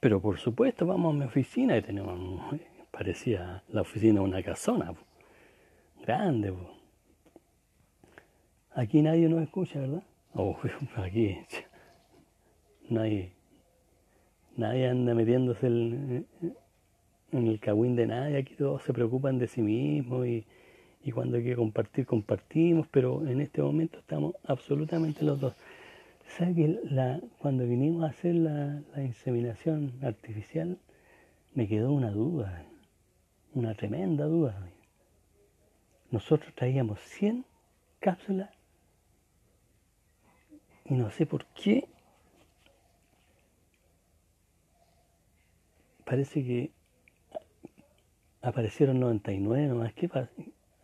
Pero 0.00 0.20
por 0.20 0.38
supuesto, 0.38 0.86
vamos 0.86 1.14
a 1.14 1.18
mi 1.18 1.24
oficina 1.24 1.76
y 1.76 1.82
tenemos, 1.82 2.54
parecía 2.90 3.62
la 3.68 3.80
oficina 3.80 4.20
una 4.20 4.42
casona, 4.42 4.92
grande. 6.04 6.52
Aquí 8.74 9.00
nadie 9.00 9.28
nos 9.28 9.42
escucha, 9.42 9.80
¿verdad? 9.80 10.02
Oh, 10.38 10.54
aquí 10.96 11.38
hay, 12.98 13.32
nadie 14.54 14.86
anda 14.86 15.14
metiéndose 15.14 15.66
en 15.66 16.26
el 17.32 17.58
cagüín 17.58 17.96
de 17.96 18.06
nadie, 18.06 18.36
aquí 18.36 18.54
todos 18.54 18.82
se 18.82 18.92
preocupan 18.92 19.38
de 19.38 19.46
sí 19.46 19.62
mismos 19.62 20.26
y, 20.26 20.44
y 21.06 21.12
cuando 21.12 21.36
hay 21.36 21.44
que 21.44 21.54
compartir, 21.54 22.04
compartimos, 22.04 22.88
pero 22.88 23.24
en 23.28 23.40
este 23.40 23.62
momento 23.62 24.00
estamos 24.00 24.34
absolutamente 24.44 25.24
los 25.24 25.40
dos. 25.40 25.54
¿Sabe 26.26 26.54
que 26.56 27.20
cuando 27.38 27.64
vinimos 27.64 28.02
a 28.02 28.08
hacer 28.08 28.34
la, 28.34 28.82
inseminación 28.96 29.92
artificial 30.02 30.76
me 31.54 31.68
quedó 31.68 31.92
una 31.92 32.10
duda, 32.10 32.66
una 33.54 33.74
tremenda 33.74 34.24
duda? 34.24 34.68
Nosotros 36.10 36.52
traíamos 36.56 36.98
100 36.98 37.46
cápsulas 38.00 38.50
y 40.86 40.94
no 40.94 41.12
sé 41.12 41.24
por 41.24 41.46
qué 41.54 41.86
parece 46.04 46.42
que 46.42 46.72
aparecieron 48.42 48.98
99 48.98 49.68
nomás. 49.68 49.94
¿Qué 49.94 50.08
pasa? 50.08 50.32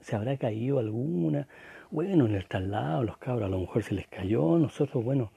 ¿Se 0.02 0.16
habrá 0.16 0.36
caído 0.36 0.78
alguna? 0.78 1.48
Bueno, 1.90 2.26
en 2.26 2.34
el 2.34 2.46
traslado, 2.46 3.04
los 3.04 3.18
cabros 3.18 3.46
a 3.46 3.48
lo 3.48 3.60
mejor 3.60 3.82
se 3.82 3.94
les 3.94 4.06
cayó. 4.08 4.58
Nosotros, 4.58 5.04
bueno, 5.04 5.30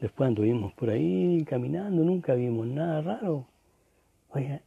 después 0.00 0.28
anduvimos 0.28 0.72
por 0.74 0.90
ahí 0.90 1.44
caminando, 1.44 2.02
nunca 2.04 2.34
vimos 2.34 2.66
nada 2.66 3.02
raro. 3.02 3.46
Oiga, 4.30 4.60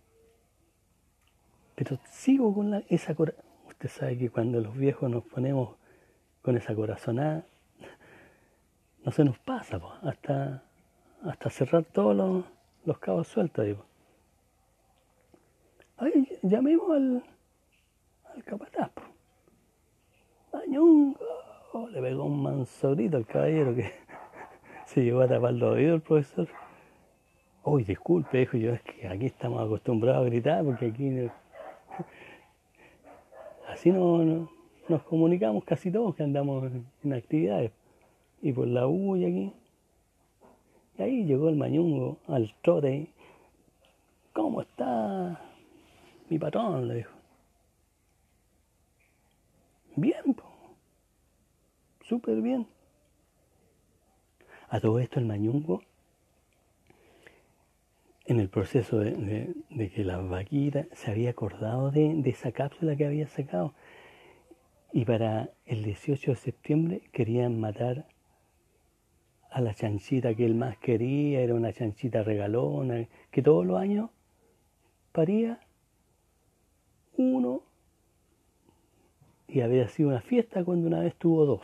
pero 1.75 1.97
sigo 2.11 2.53
con 2.53 2.71
la, 2.71 2.83
esa 2.89 3.15
corazón. 3.15 3.43
Usted 3.67 3.89
sabe 3.89 4.17
que 4.17 4.29
cuando 4.29 4.59
los 4.59 4.75
viejos 4.75 5.09
nos 5.09 5.23
ponemos 5.23 5.75
con 6.41 6.57
esa 6.57 6.75
corazonada, 6.75 7.45
no 9.05 9.11
se 9.11 9.23
nos 9.23 9.39
pasa, 9.39 9.79
hasta, 10.01 10.63
hasta 11.23 11.49
cerrar 11.49 11.85
todos 11.85 12.15
los, 12.15 12.45
los 12.83 12.99
cabos 12.99 13.27
sueltos, 13.29 13.65
digo. 13.65 13.85
Ay, 15.97 16.27
llamemos 16.41 16.91
al, 16.91 17.23
al 18.35 18.43
capataz, 18.43 18.91
le 21.91 22.01
pegó 22.01 22.25
un 22.25 22.43
mansorito 22.43 23.17
al 23.17 23.25
caballero 23.25 23.75
que 23.75 23.91
se 24.85 25.03
llevó 25.03 25.21
a 25.21 25.27
tapar 25.27 25.53
los 25.53 25.75
oídos 25.75 25.95
el 25.95 26.01
profesor. 26.01 26.47
Uy, 27.63 27.83
disculpe, 27.83 28.39
dijo 28.39 28.57
yo, 28.57 28.73
es 28.73 28.81
que 28.81 29.07
aquí 29.07 29.25
estamos 29.25 29.61
acostumbrados 29.61 30.25
a 30.25 30.29
gritar 30.29 30.63
porque 30.63 30.87
aquí 30.87 31.09
así 33.67 33.91
no, 33.91 34.49
nos 34.87 35.03
comunicamos 35.03 35.63
casi 35.63 35.91
todos 35.91 36.15
que 36.15 36.23
andamos 36.23 36.71
en 37.03 37.13
actividades. 37.13 37.71
Y 38.41 38.53
por 38.53 38.67
la 38.67 38.87
U 38.87 39.17
y 39.17 39.25
aquí. 39.25 39.53
Y 40.97 41.01
ahí 41.01 41.25
llegó 41.25 41.49
el 41.49 41.57
mañungo 41.57 42.17
al 42.27 42.53
trote. 42.61 43.07
¿Cómo 44.33 44.61
está 44.61 45.41
mi 46.29 46.39
patrón? 46.39 46.87
Le 46.87 46.95
dijo. 46.95 47.18
Bien, 49.99 50.33
súper 52.01 52.41
bien. 52.41 52.67
A 54.69 54.79
todo 54.79 54.97
esto 54.99 55.19
el 55.19 55.25
mañungo, 55.25 55.81
en 58.25 58.39
el 58.39 58.47
proceso 58.47 58.99
de, 58.99 59.53
que 59.93 60.05
la 60.05 60.19
vaquita 60.19 60.85
se 60.93 61.11
había 61.11 61.31
acordado 61.31 61.91
de, 61.91 62.21
esa 62.25 62.53
cápsula 62.53 62.95
que 62.95 63.07
había 63.07 63.27
sacado. 63.27 63.73
Y 64.93 65.03
para 65.03 65.49
el 65.65 65.83
18 65.83 66.31
de 66.31 66.37
septiembre 66.37 67.01
querían 67.11 67.59
matar 67.59 68.07
a 69.51 69.59
la 69.59 69.73
chanchita 69.73 70.33
que 70.33 70.45
él 70.45 70.55
más 70.55 70.77
quería, 70.77 71.41
era 71.41 71.55
una 71.55 71.73
chanchita 71.73 72.23
regalona, 72.23 73.05
que 73.31 73.41
todos 73.41 73.65
los 73.65 73.77
años 73.77 74.11
paría 75.11 75.59
uno 77.17 77.63
y 79.49 79.61
había 79.61 79.87
sido 79.87 80.09
una 80.09 80.21
fiesta 80.21 80.63
cuando 80.63 80.87
una 80.87 80.99
vez 80.99 81.15
tuvo 81.15 81.45
dos. 81.45 81.61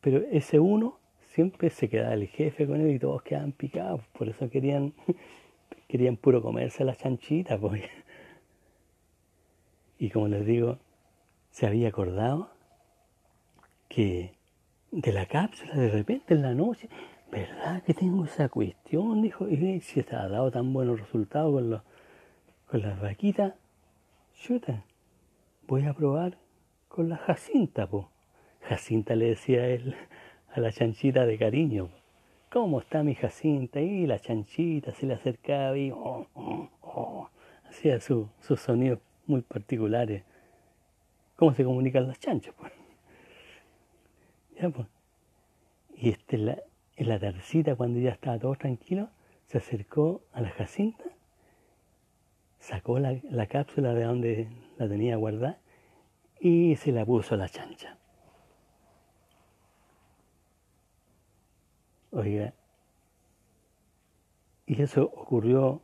Pero 0.00 0.18
ese 0.30 0.58
uno 0.58 0.98
siempre 1.34 1.70
se 1.70 1.88
quedaba 1.88 2.14
el 2.14 2.28
jefe 2.28 2.66
con 2.66 2.80
él 2.80 2.94
y 2.94 2.98
todos 2.98 3.22
quedaban 3.22 3.52
picados. 3.52 4.00
Por 4.16 4.28
eso 4.28 4.48
querían, 4.48 4.94
querían 5.88 6.16
puro 6.16 6.42
comerse 6.42 6.84
las 6.84 6.98
chanchitas. 6.98 7.58
Pues. 7.60 7.82
Y 9.98 10.10
como 10.10 10.28
les 10.28 10.46
digo, 10.46 10.78
se 11.50 11.66
había 11.66 11.88
acordado 11.88 12.50
que 13.88 14.34
de 14.90 15.12
la 15.12 15.26
cápsula 15.26 15.74
de 15.74 15.90
repente 15.90 16.34
en 16.34 16.42
la 16.42 16.54
noche, 16.54 16.88
¿verdad 17.30 17.82
que 17.82 17.94
tengo 17.94 18.24
esa 18.24 18.48
cuestión? 18.48 19.22
Dijo, 19.22 19.48
y 19.48 19.80
si 19.80 20.00
ha 20.00 20.28
dado 20.28 20.50
tan 20.50 20.72
buenos 20.72 21.00
resultados 21.00 21.52
con, 21.52 21.82
con 22.66 22.82
las 22.82 23.00
vaquitas, 23.00 23.54
chuta, 24.34 24.84
voy 25.66 25.86
a 25.86 25.94
probar 25.94 26.38
con 26.88 27.08
la 27.08 27.16
Jacinta, 27.16 27.86
pues. 27.86 28.06
Jacinta 28.62 29.14
le 29.14 29.26
decía 29.26 29.66
él 29.66 29.94
a 30.52 30.60
la 30.60 30.72
chanchita 30.72 31.26
de 31.26 31.38
cariño. 31.38 31.90
¿Cómo 32.50 32.80
está 32.80 33.02
mi 33.02 33.14
Jacinta? 33.14 33.80
Y 33.80 34.06
la 34.06 34.18
chanchita 34.18 34.94
se 34.94 35.06
le 35.06 35.14
acercaba 35.14 35.76
y 35.76 35.90
oh, 35.90 36.26
oh, 36.34 36.68
oh, 36.80 37.28
hacía 37.68 38.00
sus 38.00 38.28
sonidos 38.56 39.00
muy 39.26 39.42
particulares. 39.42 40.22
¿Cómo 41.36 41.52
se 41.54 41.64
comunican 41.64 42.06
las 42.06 42.18
chanchas? 42.18 42.54
Pues? 42.56 42.72
Ya, 44.60 44.70
pues. 44.70 44.86
Y 45.96 46.10
este, 46.10 46.38
la, 46.38 46.58
en 46.96 47.08
la 47.08 47.76
cuando 47.76 47.98
ya 47.98 48.10
estaba 48.10 48.38
todo 48.38 48.54
tranquilo, 48.54 49.08
se 49.46 49.58
acercó 49.58 50.22
a 50.32 50.40
la 50.40 50.50
Jacinta, 50.50 51.04
sacó 52.64 52.98
la, 52.98 53.18
la 53.30 53.46
cápsula 53.46 53.92
de 53.92 54.04
donde 54.04 54.48
la 54.78 54.88
tenía 54.88 55.16
guardada 55.16 55.58
y 56.40 56.76
se 56.76 56.92
la 56.92 57.04
puso 57.04 57.34
a 57.34 57.38
la 57.38 57.48
chancha. 57.48 57.98
Oiga, 62.10 62.54
y 64.66 64.80
eso 64.80 65.04
ocurrió 65.04 65.82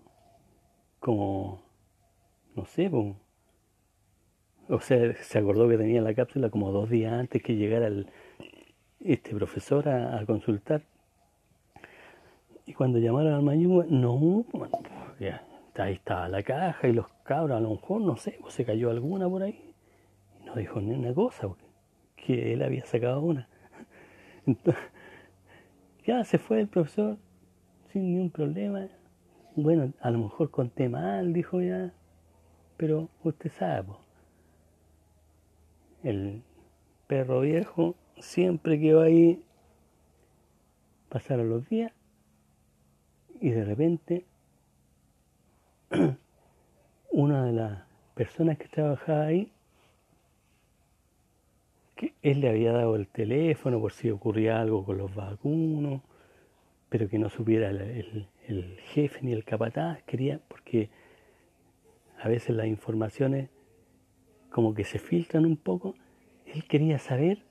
como, 1.01 1.61
no 2.55 2.65
sé, 2.65 2.91
o 4.69 4.81
sea, 4.81 5.15
se 5.17 5.39
acordó 5.39 5.69
que 5.69 5.77
tenía 5.77 6.01
la 6.01 6.15
cápsula 6.15 6.49
como 6.49 6.73
dos 6.73 6.89
días 6.89 7.13
antes 7.13 7.43
que 7.43 7.57
llegara 7.57 7.89
el, 7.89 8.07
este 9.01 9.35
profesor 9.35 9.89
a, 9.89 10.25
consultar. 10.25 10.83
Y 12.65 12.73
cuando 12.73 12.99
llamaron 12.99 13.35
al 13.35 13.43
mañú, 13.43 13.85
no, 13.89 14.45
bueno, 14.53 14.79
ahí 15.81 15.95
estaba 15.95 16.29
la 16.29 16.43
caja 16.43 16.89
y 16.89 16.93
los 16.93 17.09
cabros, 17.25 17.57
a 17.57 17.61
lo 17.61 17.71
mejor, 17.71 18.01
no 18.03 18.17
sé, 18.17 18.39
pues 18.41 18.55
se 18.55 18.65
cayó 18.65 18.91
alguna 18.91 19.29
por 19.29 19.43
ahí. 19.43 19.75
Y 20.41 20.45
no 20.45 20.55
dijo 20.55 20.81
ni 20.81 20.93
una 20.93 21.15
cosa, 21.15 21.49
que 22.17 22.53
él 22.53 22.63
había 22.63 22.85
sacado 22.85 23.21
una. 23.21 23.49
Entonces, 24.47 24.83
ya 26.07 26.25
se 26.25 26.39
fue 26.39 26.61
el 26.61 26.69
profesor 26.69 27.19
sin 27.93 28.05
ningún 28.05 28.31
problema. 28.31 28.89
Bueno, 29.57 29.93
a 30.01 30.11
lo 30.11 30.19
mejor 30.19 30.51
conté 30.51 30.89
mal, 30.89 31.33
dijo 31.33 31.61
ya, 31.61 31.93
pero 32.77 33.09
usted 33.25 33.51
sabe, 33.51 33.89
el 36.03 36.43
perro 37.07 37.41
viejo 37.41 37.97
siempre 38.19 38.81
quedó 38.81 39.03
ahí, 39.03 39.45
pasaron 41.09 41.51
los 41.51 41.69
días 41.69 41.93
y 43.41 43.51
de 43.51 43.65
repente 43.65 44.25
una 47.11 47.45
de 47.45 47.53
las 47.53 47.83
personas 48.15 48.59
que 48.59 48.69
trabajaba 48.69 49.25
ahí 49.25 49.53
que 51.97 52.15
él 52.23 52.41
le 52.41 52.49
había 52.49 52.73
dado 52.73 52.97
el 52.97 53.09
teléfono 53.09 53.79
por 53.79 53.93
si 53.93 54.11
ocurría 54.11 54.61
algo 54.61 54.85
con 54.87 54.97
los 54.97 55.15
vacunos, 55.15 56.01
pero 56.89 57.09
que 57.09 57.19
no 57.19 57.29
supiera 57.29 57.69
el, 57.69 58.27
jefe 58.95 59.21
ni 59.23 59.33
el 59.33 59.45
capataz, 59.45 60.03
quería, 60.05 60.41
porque 60.49 60.89
a 62.21 62.29
veces 62.29 62.57
las 62.57 62.67
informaciones 62.67 63.51
como 64.51 64.75
que 64.75 64.85
se 64.85 64.99
filtran 64.99 65.45
un 65.45 65.57
poco, 65.57 65.95
él 66.47 66.65
quería 66.65 66.99
saber 66.99 67.43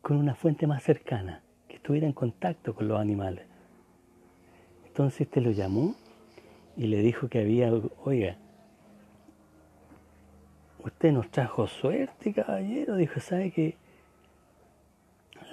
con 0.00 0.16
una 0.16 0.34
fuente 0.34 0.66
más 0.66 0.82
cercana, 0.82 1.42
que 1.68 1.76
estuviera 1.76 2.06
en 2.06 2.12
contacto 2.14 2.74
con 2.74 2.88
los 2.88 2.98
animales. 2.98 3.46
Entonces 4.86 5.22
este 5.22 5.40
lo 5.42 5.50
llamó 5.50 5.94
y 6.76 6.86
le 6.86 6.98
dijo 6.98 7.28
que 7.28 7.40
había, 7.40 7.70
oiga, 8.04 8.36
usted 10.78 11.12
nos 11.12 11.30
trajo 11.30 11.66
suerte, 11.66 12.32
caballero, 12.32 12.96
dijo, 12.96 13.20
¿sabe 13.20 13.50
que 13.50 13.76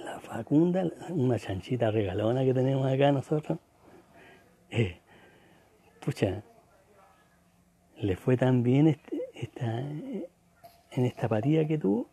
la 0.04 0.18
Facunda, 0.20 0.84
una 1.10 1.38
chanchita 1.38 1.90
regalona 1.90 2.44
que 2.44 2.54
tenemos 2.54 2.90
acá 2.90 3.12
nosotros, 3.12 3.58
eh, 4.70 5.00
pucha, 6.00 6.42
le 7.96 8.16
fue 8.16 8.36
tan 8.36 8.62
bien 8.62 8.86
este, 8.86 9.20
esta, 9.34 9.80
en 9.80 11.04
esta 11.04 11.28
partida 11.28 11.66
que 11.66 11.78
tuvo, 11.78 12.08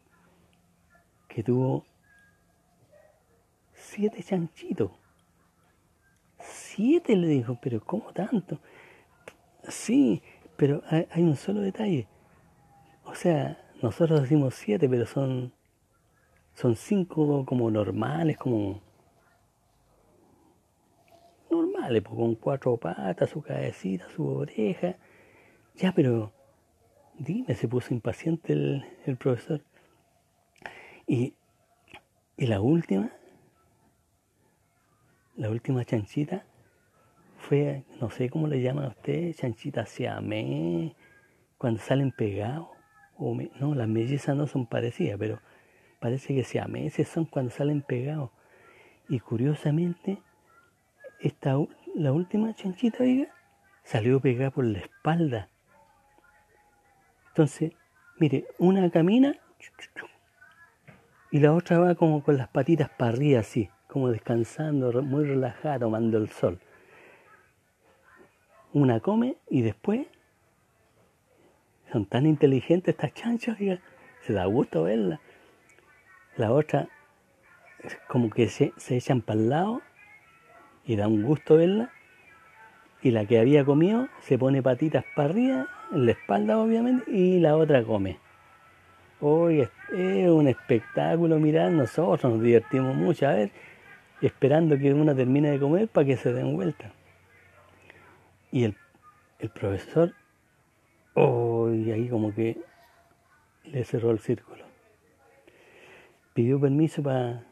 que 1.28 1.44
tuvo 1.44 1.86
siete 3.74 4.22
chanchitos. 4.24 4.92
Siete 6.40 7.16
le 7.16 7.28
dijo, 7.28 7.58
pero 7.62 7.84
¿cómo 7.84 8.12
tanto? 8.14 8.60
Sí, 9.68 10.22
pero 10.56 10.82
hay, 10.90 11.22
un 11.22 11.36
solo 11.36 11.62
detalle. 11.62 12.08
O 13.04 13.16
sea, 13.16 13.64
nosotros 13.82 14.22
decimos 14.22 14.56
siete, 14.56 14.88
pero 14.88 15.06
son, 15.06 15.54
son 16.54 16.76
cinco 16.76 17.46
como 17.46 17.70
normales, 17.70 18.38
como 18.38 18.82
normales, 21.50 22.02
pues, 22.02 22.16
con 22.16 22.36
cuatro 22.36 22.78
patas, 22.78 23.30
su 23.30 23.42
cabecita, 23.42 24.10
su 24.16 24.26
oreja. 24.26 24.96
Ya, 25.76 25.92
pero 25.92 26.32
dime, 27.20 27.54
se 27.56 27.68
puso 27.68 27.94
impaciente 27.94 28.54
el, 28.54 28.86
el 29.06 29.18
profesor. 29.18 29.62
Y, 31.06 31.34
y 32.38 32.48
la 32.48 32.62
última, 32.62 33.12
la 35.36 35.50
última 35.50 35.84
chanchita 35.86 36.46
no 38.00 38.10
sé 38.10 38.30
cómo 38.30 38.48
le 38.48 38.62
llaman 38.62 38.86
a 38.86 38.90
ustedes, 38.90 39.38
chanchita 39.38 39.86
siamé, 39.86 40.96
cuando 41.58 41.80
salen 41.80 42.12
pegados. 42.12 42.68
O 43.18 43.36
no, 43.60 43.74
las 43.74 43.88
mellizas 43.88 44.36
no 44.36 44.48
son 44.48 44.68
parecidas, 44.68 45.18
pero 45.18 45.40
parece 46.00 46.36
que 46.36 46.44
siameses 46.44 47.08
son 47.08 47.26
cuando 47.26 47.52
salen 47.52 47.82
pegados. 47.82 48.30
Y 49.10 49.20
curiosamente, 49.20 50.20
esta, 51.20 51.56
la 51.96 52.12
última 52.12 52.54
chanchita, 52.54 53.04
oiga, 53.04 53.34
salió 53.84 54.20
pegada 54.20 54.52
por 54.52 54.66
la 54.66 54.80
espalda. 54.80 55.50
Entonces, 57.30 57.72
mire, 58.20 58.46
una 58.60 58.90
camina 58.92 59.36
y 61.32 61.40
la 61.40 61.54
otra 61.54 61.80
va 61.80 61.96
como 61.96 62.24
con 62.24 62.38
las 62.38 62.50
patitas 62.50 62.90
para 62.90 63.12
arriba 63.12 63.40
así 63.40 63.70
como 63.88 64.10
descansando, 64.12 65.02
muy 65.02 65.26
relajada, 65.26 65.80
tomando 65.80 66.18
el 66.18 66.30
sol. 66.30 66.60
Una 68.78 69.00
come 69.00 69.38
y 69.50 69.64
después 69.64 70.06
son 71.92 72.06
tan 72.06 72.28
inteligentes 72.28 72.94
estas 72.94 73.12
chanchas, 73.12 73.58
se 73.58 74.34
da 74.34 74.46
gusto 74.46 74.84
verla. 74.84 75.20
La 76.36 76.52
otra 76.52 76.88
como 78.08 78.30
que 78.30 78.50
se, 78.50 78.74
se 78.78 78.96
echan 78.96 79.22
para 79.22 79.40
el 79.40 79.50
lado 79.50 79.82
y 80.86 80.96
da 80.96 81.08
un 81.08 81.24
gusto 81.24 81.56
verla. 81.56 81.90
Y 83.02 83.10
la 83.10 83.26
que 83.26 83.40
había 83.40 83.66
comido 83.66 84.10
se 84.22 84.38
pone 84.38 84.62
patitas 84.62 85.06
para 85.16 85.30
arriba, 85.30 85.68
en 85.92 86.06
la 86.06 86.12
espalda 86.12 86.60
obviamente, 86.60 87.10
y 87.10 87.40
la 87.40 87.58
otra 87.58 87.84
come. 87.84 88.20
Hoy 89.22 89.62
es, 89.62 89.72
es 89.92 90.30
un 90.30 90.48
espectáculo 90.48 91.40
mirar, 91.40 91.72
nosotros 91.72 92.32
nos 92.32 92.44
divertimos 92.44 92.96
mucho. 92.96 93.28
A 93.28 93.34
ver, 93.34 93.50
esperando 94.22 94.78
que 94.78 94.94
una 94.94 95.16
termine 95.16 95.50
de 95.50 95.60
comer 95.60 95.88
para 95.88 96.06
que 96.06 96.16
se 96.16 96.32
den 96.32 96.56
vuelta. 96.56 96.92
Y 98.58 98.64
el, 98.64 98.76
profesor, 99.52 100.16
oh, 101.14 101.70
y 101.70 101.92
ahí 101.92 102.10
como 102.10 102.34
que 102.34 102.60
le 103.66 103.84
cerró 103.84 104.10
el 104.10 104.18
círculo. 104.18 104.66
Pidió 106.34 106.60
permiso 106.60 107.04
para 107.04 107.44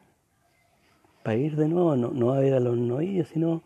ir 1.35 1.55
de 1.57 1.67
nuevo, 1.67 1.95
no, 1.95 2.33
a 2.33 2.39
ver 2.39 2.55
a 2.55 2.59
los 2.59 2.75
novillos, 2.75 3.27
sino 3.27 3.61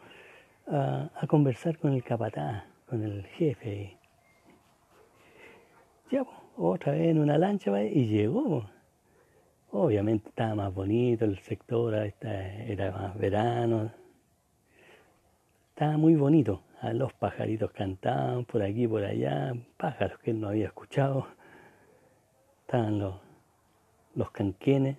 a, 0.68 1.10
conversar 1.30 1.78
con 1.78 1.94
el 1.94 2.04
capataz, 2.04 2.66
con 2.90 3.04
el 3.04 3.26
jefe. 3.28 3.98
Ya, 6.12 6.26
otra 6.58 6.92
vez 6.92 7.08
en 7.08 7.20
una 7.20 7.38
lancha 7.38 7.82
y 7.84 8.08
llegó. 8.08 8.70
Obviamente 9.72 10.28
estaba 10.28 10.56
más 10.56 10.74
bonito 10.74 11.24
el 11.24 11.40
sector, 11.40 11.96
era 12.20 12.92
más 12.92 13.18
verano. 13.18 13.94
Estaba 15.70 15.96
muy 15.96 16.16
bonito. 16.16 16.64
Ah, 16.82 16.94
los 16.94 17.14
pajaritos 17.14 17.72
cantaban 17.72 18.46
por 18.46 18.62
aquí 18.62 18.84
y 18.84 18.88
por 18.88 19.04
allá, 19.04 19.54
pájaros 19.78 20.20
que 20.20 20.32
él 20.32 20.40
no 20.40 20.50
había 20.50 20.68
escuchado. 20.68 21.28
Estaban 22.62 23.00
los, 23.00 23.16
los 24.16 24.32
canquenes, 24.32 24.98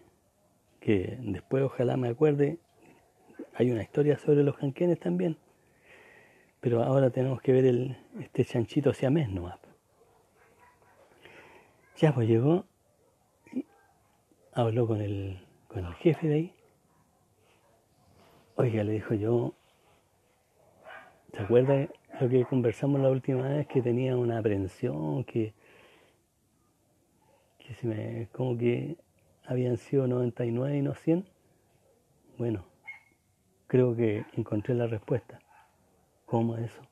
que 0.81 1.16
después 1.20 1.62
ojalá 1.62 1.97
me 1.97 2.09
acuerde. 2.09 2.59
Hay 3.55 3.70
una 3.70 3.83
historia 3.83 4.18
sobre 4.18 4.43
los 4.43 4.57
canquenes 4.57 4.99
también. 4.99 5.39
Pero 6.61 6.83
ahora 6.83 7.11
tenemos 7.11 7.41
que 7.41 7.53
ver 7.53 7.64
el, 7.64 7.97
este 8.20 8.45
chanchito 8.45 8.93
siamés 8.93 9.31
nomás. 9.31 9.59
Ya 11.97 12.12
pues 12.12 12.28
llegó 12.28 12.66
habló 14.53 14.87
con 14.87 15.01
el, 15.01 15.41
con 15.68 15.85
el 15.85 15.95
jefe 15.95 16.28
de 16.28 16.35
ahí. 16.35 16.55
Oiga, 18.57 18.85
le 18.85 18.93
dijo 18.93 19.14
yo, 19.14 19.55
¿se 21.33 21.43
acuerda 21.43 21.89
lo 22.20 22.28
que 22.28 22.45
conversamos 22.45 23.01
la 23.01 23.11
última 23.11 23.49
vez? 23.49 23.66
Que 23.66 23.83
tenía 23.83 24.16
una 24.16 24.39
aprensión, 24.39 25.24
que, 25.24 25.55
que 27.59 27.74
se 27.74 27.87
me, 27.87 28.28
como 28.33 28.57
que 28.57 28.97
habían 29.47 29.76
sido 29.76 30.07
99 30.07 30.78
y 30.78 30.83
no 30.83 30.95
100. 30.95 31.26
Bueno, 32.39 32.64
creo 33.66 33.95
que 33.95 34.24
encontré 34.37 34.74
la 34.74 34.87
respuesta. 34.87 35.39
¿Cómo 36.26 36.57
eso? 36.57 36.83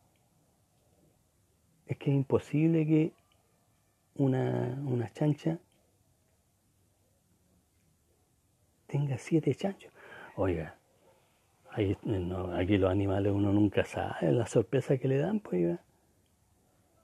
Es 1.86 1.96
que 1.96 2.10
es 2.10 2.16
imposible 2.16 2.86
que 2.86 3.12
una, 4.14 4.78
una 4.84 5.08
chancha 5.10 5.58
tenga 8.86 9.16
siete 9.18 9.54
chanchos. 9.54 9.92
Oiga, 10.36 10.77
aquí 12.56 12.78
los 12.78 12.90
animales 12.90 13.32
uno 13.32 13.52
nunca 13.52 13.84
sabe 13.84 14.32
la 14.32 14.46
sorpresa 14.46 14.98
que 14.98 15.08
le 15.08 15.18
dan, 15.18 15.40
pues. 15.40 15.78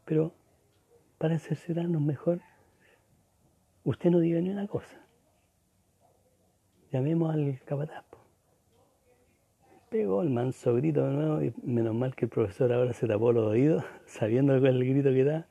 Pero 0.04 0.32
para 1.18 1.38
cerciorarnos 1.38 2.02
mejor, 2.02 2.40
usted 3.84 4.10
no 4.10 4.18
diga 4.18 4.40
ni 4.40 4.50
una 4.50 4.66
cosa. 4.66 5.00
Llamemos 6.90 7.32
al 7.32 7.60
capataz. 7.64 8.04
Pegó 9.90 10.22
el 10.22 10.30
manso 10.30 10.74
grito 10.74 11.06
de 11.06 11.12
nuevo 11.12 11.42
y 11.42 11.54
menos 11.62 11.94
mal 11.94 12.16
que 12.16 12.24
el 12.24 12.30
profesor 12.30 12.72
ahora 12.72 12.92
se 12.92 13.06
tapó 13.06 13.32
los 13.32 13.46
oídos, 13.46 13.84
sabiendo 14.06 14.58
cuál 14.58 14.82
es 14.82 14.82
el 14.82 14.88
grito 14.88 15.10
que 15.10 15.24
da. 15.24 15.46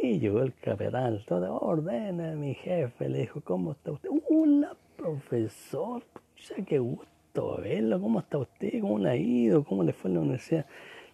Y 0.00 0.18
llegó 0.20 0.42
el 0.42 0.54
capitán, 0.54 1.20
todo, 1.26 1.58
ordena, 1.58 2.34
mi 2.34 2.54
jefe, 2.54 3.08
le 3.08 3.20
dijo, 3.20 3.40
¿cómo 3.40 3.72
está 3.72 3.92
usted? 3.92 4.10
¡Hola, 4.28 4.76
profesor, 4.96 6.04
ya 6.36 6.64
qué 6.64 6.78
gusto 6.78 7.17
verlo, 7.60 8.00
¿cómo 8.00 8.20
está 8.20 8.38
usted? 8.38 8.80
¿Cómo 8.80 8.98
le 8.98 9.10
ha 9.10 9.16
ido? 9.16 9.64
¿Cómo 9.64 9.82
le 9.82 9.92
fue 9.92 10.10
en 10.10 10.14
la 10.14 10.20
universidad? 10.20 10.66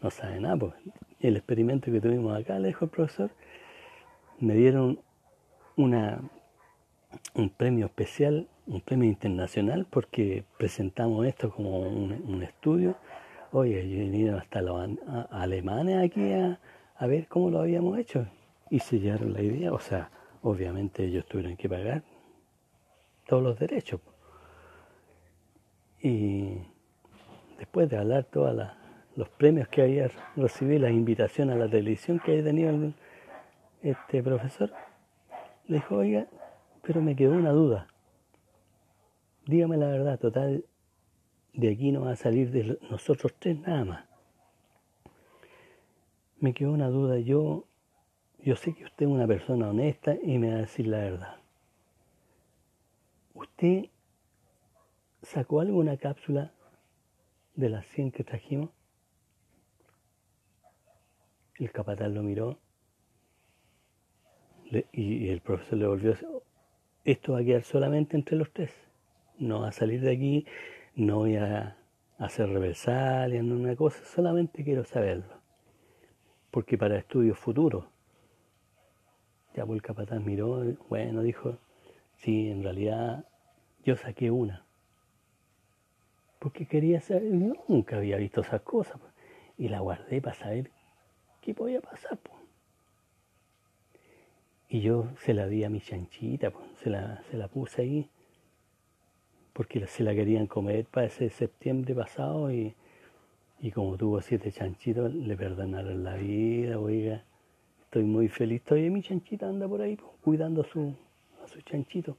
No 0.02 0.10
sabe 0.10 0.40
nada, 0.40 0.56
pues. 0.56 0.74
El 1.20 1.36
experimento 1.36 1.90
que 1.90 2.00
tuvimos 2.00 2.38
acá, 2.38 2.58
le 2.58 2.68
dijo 2.68 2.86
el 2.86 2.90
profesor, 2.90 3.30
me 4.38 4.54
dieron 4.54 5.00
una, 5.76 6.20
un 7.34 7.50
premio 7.50 7.86
especial, 7.86 8.48
un 8.66 8.80
premio 8.80 9.08
internacional, 9.08 9.86
porque 9.88 10.44
presentamos 10.58 11.26
esto 11.26 11.50
como 11.50 11.80
un, 11.80 12.42
estudio. 12.42 12.96
Oye, 13.52 13.82
vinieron 13.82 14.40
hasta 14.40 14.60
los 14.60 14.90
alemanes 15.30 16.04
aquí 16.04 16.32
a, 16.32 16.58
a 16.96 17.06
ver 17.06 17.28
cómo 17.28 17.50
lo 17.50 17.60
habíamos 17.60 17.98
hecho 17.98 18.26
y 18.70 18.80
sellaron 18.80 19.32
la 19.32 19.42
idea. 19.42 19.72
O 19.72 19.80
sea, 19.80 20.10
obviamente 20.42 21.04
ellos 21.04 21.26
tuvieron 21.26 21.56
que 21.56 21.68
pagar 21.68 22.02
todos 23.26 23.42
los 23.42 23.58
derechos. 23.58 24.00
Y 26.04 26.58
después 27.56 27.88
de 27.88 27.96
hablar 27.96 28.24
todos 28.24 28.54
los 29.16 29.28
premios 29.30 29.68
que 29.68 29.80
había 29.80 30.10
recibido, 30.36 30.80
las 30.80 30.90
invitaciones 30.90 31.56
a 31.56 31.58
la 31.58 31.66
televisión 31.66 32.20
que 32.22 32.32
había 32.32 32.44
tenido 32.44 32.92
este 33.82 34.22
profesor, 34.22 34.70
le 35.66 35.76
dijo, 35.76 35.96
oiga, 35.96 36.26
pero 36.82 37.00
me 37.00 37.16
quedó 37.16 37.32
una 37.32 37.52
duda. 37.52 37.86
Dígame 39.46 39.78
la 39.78 39.86
verdad, 39.86 40.18
total, 40.18 40.66
de 41.54 41.72
aquí 41.72 41.90
no 41.90 42.02
va 42.02 42.12
a 42.12 42.16
salir 42.16 42.50
de 42.50 42.78
nosotros 42.90 43.32
tres 43.38 43.58
nada 43.60 43.86
más. 43.86 44.04
me 46.38 46.52
quedó 46.52 46.72
una 46.72 46.88
duda. 46.88 47.18
Yo, 47.18 47.64
yo 48.40 48.56
sé 48.56 48.74
que 48.74 48.84
usted 48.84 49.06
es 49.06 49.10
una 49.10 49.26
persona 49.26 49.70
honesta 49.70 50.16
y 50.22 50.36
me 50.36 50.50
va 50.50 50.56
a 50.56 50.60
decir 50.60 50.86
la 50.86 50.98
verdad. 50.98 51.36
¿Usted 53.32 53.86
sacó 55.24 55.60
alguna 55.60 55.96
cápsula 55.96 56.52
de 57.54 57.68
las 57.68 57.86
100 57.86 58.12
que 58.12 58.24
trajimos? 58.24 58.70
El 61.56 61.70
capataz 61.70 62.10
lo 62.10 62.22
miró 62.22 62.58
y 64.92 65.28
el 65.28 65.40
profesor 65.40 65.78
le 65.78 65.86
volvió 65.86 66.10
a 66.10 66.14
decir, 66.14 66.28
esto 67.04 67.32
va 67.32 67.40
a 67.40 67.44
quedar 67.44 67.62
solamente 67.62 68.16
entre 68.16 68.36
los 68.36 68.50
tres. 68.52 68.72
No 69.38 69.60
va 69.60 69.68
a 69.68 69.72
salir 69.72 70.00
de 70.00 70.12
aquí, 70.12 70.46
no 70.94 71.18
voy 71.18 71.36
a 71.36 71.76
hacer 72.18 72.48
reversalias, 72.48 73.44
no 73.44 73.56
una 73.56 73.76
cosa, 73.76 74.04
solamente 74.04 74.64
quiero 74.64 74.84
saberlo. 74.84 75.42
Porque 76.50 76.78
para 76.78 76.96
estudios 76.96 77.38
futuros. 77.38 77.84
Ya 79.54 79.64
pues 79.64 79.76
el 79.76 79.82
capataz 79.82 80.20
miró, 80.20 80.64
bueno, 80.88 81.22
dijo, 81.22 81.58
sí, 82.16 82.50
en 82.50 82.62
realidad 82.62 83.24
yo 83.84 83.96
saqué 83.96 84.30
una. 84.30 84.63
Porque 86.44 86.66
quería 86.66 87.00
saber, 87.00 87.22
nunca 87.22 87.96
había 87.96 88.18
visto 88.18 88.42
esas 88.42 88.60
cosas. 88.60 89.00
Pues, 89.00 89.14
y 89.56 89.68
la 89.68 89.80
guardé 89.80 90.20
para 90.20 90.36
saber 90.36 90.70
qué 91.40 91.54
podía 91.54 91.80
pasar. 91.80 92.18
Pues. 92.18 92.36
Y 94.68 94.82
yo 94.82 95.08
se 95.24 95.32
la 95.32 95.46
di 95.46 95.64
a 95.64 95.70
mi 95.70 95.80
chanchita, 95.80 96.50
pues, 96.50 96.66
se, 96.82 96.90
la, 96.90 97.22
se 97.30 97.38
la 97.38 97.48
puse 97.48 97.80
ahí, 97.80 98.10
porque 99.54 99.86
se 99.86 100.02
la 100.02 100.14
querían 100.14 100.46
comer 100.46 100.84
para 100.84 101.06
ese 101.06 101.30
septiembre 101.30 101.94
pasado 101.94 102.52
y, 102.52 102.74
y 103.62 103.70
como 103.70 103.96
tuvo 103.96 104.20
siete 104.20 104.52
chanchitos, 104.52 105.14
le 105.14 105.38
perdonaron 105.38 106.04
la 106.04 106.16
vida, 106.16 106.78
oiga. 106.78 107.24
Estoy 107.84 108.04
muy 108.04 108.28
feliz, 108.28 108.62
todavía 108.62 108.90
mi 108.90 109.00
chanchita 109.00 109.48
anda 109.48 109.66
por 109.66 109.80
ahí, 109.80 109.96
cuidando 110.20 110.60
a 110.60 110.64
su, 110.66 110.94
a 111.42 111.48
su 111.48 111.62
chanchito. 111.62 112.18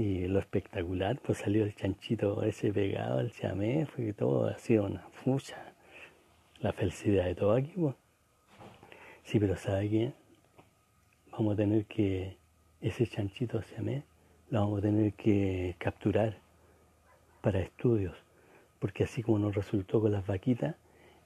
Y 0.00 0.28
lo 0.28 0.38
espectacular, 0.38 1.18
pues 1.18 1.38
salió 1.38 1.64
el 1.64 1.74
chanchito 1.74 2.44
ese 2.44 2.72
pegado 2.72 3.18
al 3.18 3.32
chamé, 3.32 3.84
fue 3.84 4.12
todo, 4.12 4.46
ha 4.46 4.56
sido 4.56 4.84
una 4.84 5.00
fucha. 5.10 5.72
La 6.60 6.72
felicidad 6.72 7.24
de 7.24 7.34
todo 7.34 7.52
aquí, 7.52 7.72
pues. 7.74 7.96
Sí, 9.24 9.40
pero 9.40 9.56
¿sabe 9.56 9.90
qué? 9.90 10.12
Vamos 11.32 11.54
a 11.54 11.56
tener 11.56 11.84
que, 11.86 12.36
ese 12.80 13.08
chanchito 13.08 13.60
chamé, 13.60 14.04
lo 14.50 14.60
vamos 14.60 14.78
a 14.78 14.82
tener 14.82 15.14
que 15.14 15.74
capturar 15.78 16.38
para 17.40 17.58
estudios, 17.58 18.16
porque 18.78 19.02
así 19.02 19.24
como 19.24 19.40
nos 19.40 19.56
resultó 19.56 20.00
con 20.00 20.12
las 20.12 20.24
vaquitas, 20.24 20.76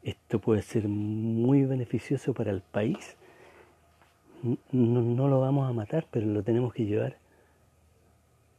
esto 0.02 0.38
puede 0.38 0.62
ser 0.62 0.88
muy 0.88 1.66
beneficioso 1.66 2.32
para 2.32 2.50
el 2.50 2.62
país. 2.62 3.18
No, 4.42 5.02
no 5.02 5.28
lo 5.28 5.40
vamos 5.40 5.68
a 5.68 5.74
matar, 5.74 6.06
pero 6.10 6.24
lo 6.24 6.42
tenemos 6.42 6.72
que 6.72 6.86
llevar 6.86 7.20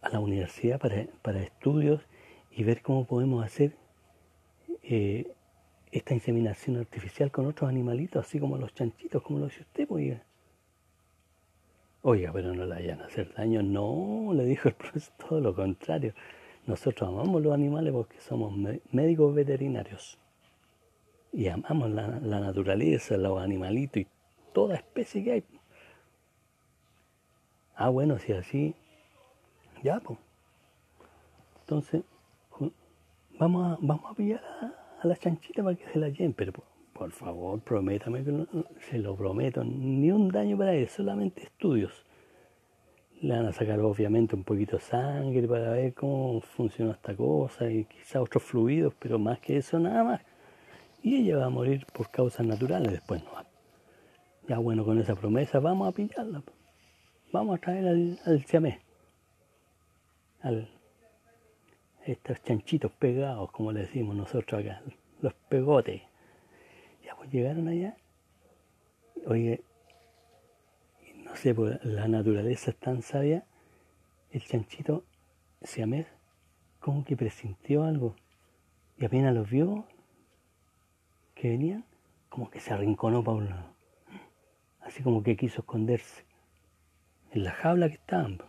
a 0.03 0.09
la 0.09 0.19
universidad 0.19 0.79
para, 0.79 1.39
estudios 1.41 2.01
y 2.51 2.63
ver 2.63 2.81
cómo 2.81 3.05
podemos 3.05 3.43
hacer 3.43 3.75
eh, 4.83 5.31
esta 5.91 6.13
inseminación 6.13 6.77
artificial 6.77 7.31
con 7.31 7.45
otros 7.45 7.69
animalitos, 7.69 8.25
así 8.25 8.39
como 8.39 8.57
los 8.57 8.73
chanchitos, 8.73 9.23
como 9.23 9.39
lo 9.39 9.45
dice 9.45 9.61
usted, 9.61 9.87
pues, 9.87 10.03
oiga. 10.03 10.23
Oiga, 12.01 12.31
pero 12.33 12.53
no 12.53 12.65
le 12.65 12.75
vayan 12.75 13.01
a 13.01 13.05
hacer 13.05 13.33
daño. 13.33 13.63
No, 13.63 14.33
le 14.33 14.43
dijo 14.43 14.67
el 14.67 14.75
profesor, 14.75 15.13
todo 15.17 15.39
lo 15.39 15.55
contrario. 15.55 16.13
Nosotros 16.65 17.09
amamos 17.09 17.41
los 17.41 17.53
animales 17.53 17.93
porque 17.93 18.19
somos 18.19 18.53
médicos 18.91 19.33
veterinarios. 19.33 20.19
Y 21.31 21.47
amamos 21.47 21.89
la, 21.91 22.19
la 22.19 22.39
naturaleza, 22.41 23.15
los 23.17 23.41
animalitos 23.41 24.01
y 24.01 24.07
toda 24.53 24.75
especie 24.75 25.23
que 25.23 25.31
hay. 25.31 25.43
Ah, 27.75 27.89
bueno, 27.89 28.19
si 28.19 28.33
así, 28.33 28.75
ya, 29.83 29.99
pues. 29.99 30.17
Entonces, 31.61 32.03
vamos 33.37 33.73
a, 33.73 33.77
vamos 33.81 34.11
a 34.11 34.13
pillar 34.15 34.41
a, 34.61 35.07
la 35.07 35.15
chanchita 35.17 35.61
para 35.61 35.75
que 35.75 35.85
se 35.89 35.99
la 35.99 36.07
lleven, 36.07 36.33
pero 36.33 36.53
por, 36.93 37.11
favor, 37.11 37.59
prométame 37.59 38.23
que 38.23 38.31
no, 38.31 38.47
se 38.89 38.97
lo 38.97 39.15
prometo, 39.15 39.63
ni 39.63 40.09
un 40.11 40.29
daño 40.29 40.57
para 40.57 40.73
él, 40.73 40.87
solamente 40.87 41.43
estudios. 41.43 42.05
Le 43.21 43.35
van 43.35 43.45
a 43.47 43.53
sacar 43.53 43.79
obviamente 43.79 44.35
un 44.35 44.43
poquito 44.43 44.77
de 44.77 44.81
sangre 44.81 45.47
para 45.47 45.71
ver 45.71 45.93
cómo 45.93 46.41
funciona 46.41 46.91
esta 46.91 47.15
cosa 47.15 47.69
y 47.69 47.85
quizá 47.85 48.21
otros 48.21 48.43
fluidos, 48.43 48.93
pero 48.99 49.19
más 49.19 49.39
que 49.39 49.57
eso 49.57 49.79
nada 49.79 50.03
más. 50.03 50.21
Y 51.01 51.15
ella 51.17 51.37
va 51.37 51.45
a 51.45 51.49
morir 51.49 51.85
por 51.93 52.09
causas 52.09 52.45
naturales 52.45 52.91
después 52.91 53.23
no. 53.23 53.31
Ya 54.47 54.57
bueno, 54.57 54.83
con 54.83 54.99
esa 54.99 55.15
promesa 55.15 55.59
vamos 55.59 55.87
a 55.87 55.91
pillarla. 55.91 56.43
Vamos 57.31 57.57
a 57.57 57.61
traer 57.61 57.87
al, 57.87 58.19
al 58.25 58.45
siamés 58.45 58.77
estos 62.05 62.43
chanchitos 62.43 62.91
pegados, 62.91 63.51
como 63.51 63.71
le 63.71 63.81
decimos 63.81 64.15
nosotros 64.15 64.61
acá, 64.61 64.81
los 65.21 65.33
pegotes. 65.33 66.01
Ya 67.03 67.15
pues 67.15 67.31
llegaron 67.31 67.67
allá. 67.67 67.95
Oye, 69.25 69.63
no 71.23 71.35
sé, 71.35 71.55
pues 71.55 71.83
la 71.83 72.07
naturaleza 72.07 72.71
es 72.71 72.77
tan 72.77 73.01
sabia, 73.01 73.45
el 74.31 74.43
chanchito 74.43 75.03
siamés 75.61 76.07
como 76.79 77.05
que 77.05 77.15
presintió 77.15 77.85
algo. 77.85 78.15
Y 78.97 79.05
apenas 79.05 79.33
los 79.33 79.49
vio 79.49 79.85
que 81.35 81.49
venían, 81.49 81.85
como 82.29 82.49
que 82.49 82.59
se 82.59 82.73
arrinconó 82.73 83.23
para 83.23 83.37
un 83.37 83.49
lado. 83.49 83.73
Así 84.81 85.01
como 85.01 85.23
que 85.23 85.37
quiso 85.37 85.61
esconderse 85.61 86.25
en 87.31 87.43
la 87.43 87.51
jaula 87.51 87.87
que 87.87 87.95
estaban. 87.95 88.39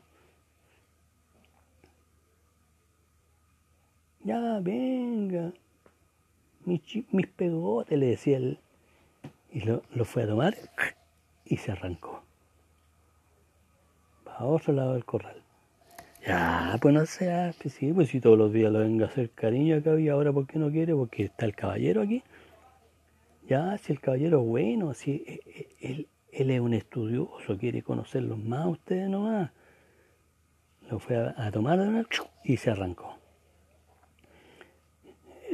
Ya 4.24 4.58
venga, 4.60 5.52
mis, 6.64 6.80
pegotes, 7.36 7.98
le 7.98 8.06
decía 8.06 8.38
él. 8.38 8.58
Y 9.52 9.60
lo, 9.60 9.82
fue 10.04 10.24
a 10.24 10.26
tomar 10.26 10.56
y 11.44 11.58
se 11.58 11.70
arrancó. 11.70 12.22
Para 14.24 14.44
otro 14.44 14.72
lado 14.72 14.94
del 14.94 15.04
corral. 15.04 15.42
Ya, 16.26 16.76
pues 16.80 16.94
no 16.94 17.04
sea, 17.06 17.54
pues 17.60 17.74
sí, 17.74 17.92
pues 17.92 18.08
si 18.08 18.20
todos 18.20 18.38
los 18.38 18.52
días 18.52 18.72
lo 18.72 18.78
venga 18.80 19.04
a 19.04 19.08
hacer 19.08 19.30
cariño 19.30 19.76
acá 19.76 20.00
y 20.00 20.08
ahora 20.08 20.32
¿por 20.32 20.46
qué 20.46 20.58
no 20.58 20.70
quiere? 20.70 20.94
Porque 20.94 21.24
está 21.24 21.44
el 21.44 21.54
caballero 21.54 22.00
aquí. 22.00 22.22
Ya, 23.46 23.76
si 23.76 23.92
el 23.92 24.00
caballero 24.00 24.40
es 24.40 24.46
bueno, 24.46 24.94
si 24.94 25.22
e, 25.26 25.40
e, 25.46 25.68
él, 25.82 26.08
él 26.32 26.50
es 26.50 26.60
un 26.60 26.72
estudioso, 26.72 27.58
quiere 27.58 27.82
conocerlos 27.82 28.38
más 28.38 28.66
ustedes 28.66 29.08
nomás. 29.10 29.50
Lo 30.90 30.98
fue 30.98 31.16
a, 31.16 31.34
a 31.36 31.50
tomar 31.52 31.78
y 32.42 32.56
se 32.56 32.70
arrancó 32.70 33.18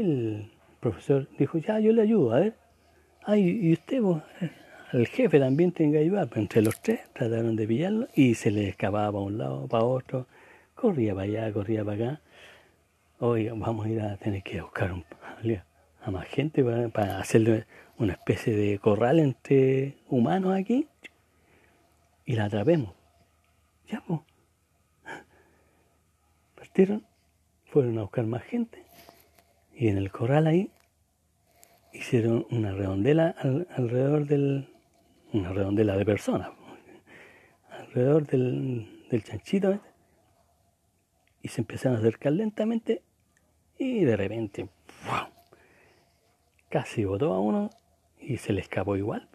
el 0.01 0.51
profesor 0.81 1.29
dijo, 1.39 1.59
ya, 1.59 1.79
yo 1.79 1.93
le 1.93 2.03
ayudo, 2.03 2.33
a 2.33 2.41
ver. 2.41 2.55
Ay, 3.25 3.59
y 3.63 3.73
usted, 3.73 4.03
el 4.93 5.07
jefe 5.07 5.39
también 5.39 5.73
tiene 5.73 5.93
que 5.93 5.99
ayudar. 5.99 6.29
Pero 6.29 6.41
entre 6.41 6.63
los 6.63 6.81
tres 6.81 7.01
trataron 7.13 7.57
de 7.57 7.67
pillarlo 7.67 8.09
y 8.15 8.35
se 8.35 8.51
le 8.51 8.69
escapaba 8.69 9.13
para 9.13 9.25
un 9.25 9.39
lado, 9.39 9.69
para 9.69 9.85
otro. 9.85 10.27
Corría 10.75 11.15
para 11.15 11.25
allá, 11.25 11.53
corría 11.53 11.85
para 11.85 12.05
acá. 12.05 12.21
Oiga, 13.19 13.53
vamos 13.55 13.87
a 13.87 13.89
ir 13.91 14.01
a 14.01 14.17
tener 14.17 14.43
que 14.43 14.63
buscar 14.63 14.95
a 16.03 16.11
más 16.11 16.27
gente 16.29 16.65
para, 16.65 17.19
hacerle 17.19 17.67
una 17.99 18.15
especie 18.15 18.57
de 18.57 18.79
corral 18.79 19.19
entre 19.19 19.99
humanos 20.09 20.59
aquí 20.59 20.89
y 22.25 22.35
la 22.35 22.47
atrapemos. 22.47 22.95
Ya, 23.89 24.03
pues. 24.07 24.21
Partieron, 26.55 27.05
fueron 27.67 27.99
a 27.99 28.03
buscar 28.03 28.25
más 28.25 28.43
gente 28.45 28.83
y 29.81 29.89
en 29.89 29.97
el 29.97 30.13
corral 30.13 30.47
ahí 30.47 30.71
hicieron 31.95 32.47
una 32.51 32.71
redondela 32.73 33.35
alrededor 33.71 34.27
del. 34.27 34.69
una 35.33 35.55
redondela 35.55 35.97
de 35.97 36.05
personas, 36.05 36.51
alrededor 37.71 38.27
del, 38.27 39.07
del 39.09 39.25
chanchito, 39.25 39.81
y 41.41 41.49
se 41.49 41.63
empezaron 41.63 41.97
a 41.97 42.01
acercar 42.01 42.33
lentamente 42.35 43.03
y 43.79 44.05
de 44.05 44.19
repente 44.19 44.69
casi 46.69 47.07
botó 47.07 47.33
a 47.33 47.41
uno 47.41 47.71
y 48.19 48.37
se 48.37 48.53
le 48.53 48.61
escapó 48.61 48.99
igual. 48.99 49.31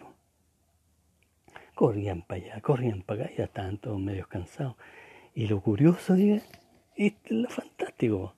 Corrían 1.73 2.21
para 2.21 2.43
allá, 2.43 2.61
corrían 2.61 3.01
para 3.01 3.23
acá, 3.23 3.33
ya 3.35 3.45
estaban 3.45 3.79
todos 3.79 3.99
medio 3.99 4.27
cansados. 4.27 4.75
Y 5.33 5.47
lo 5.47 5.59
curioso, 5.59 6.13
diga, 6.13 6.39
esto 6.95 7.33
es 7.33 7.35
lo 7.35 7.49
fantástico 7.49 8.35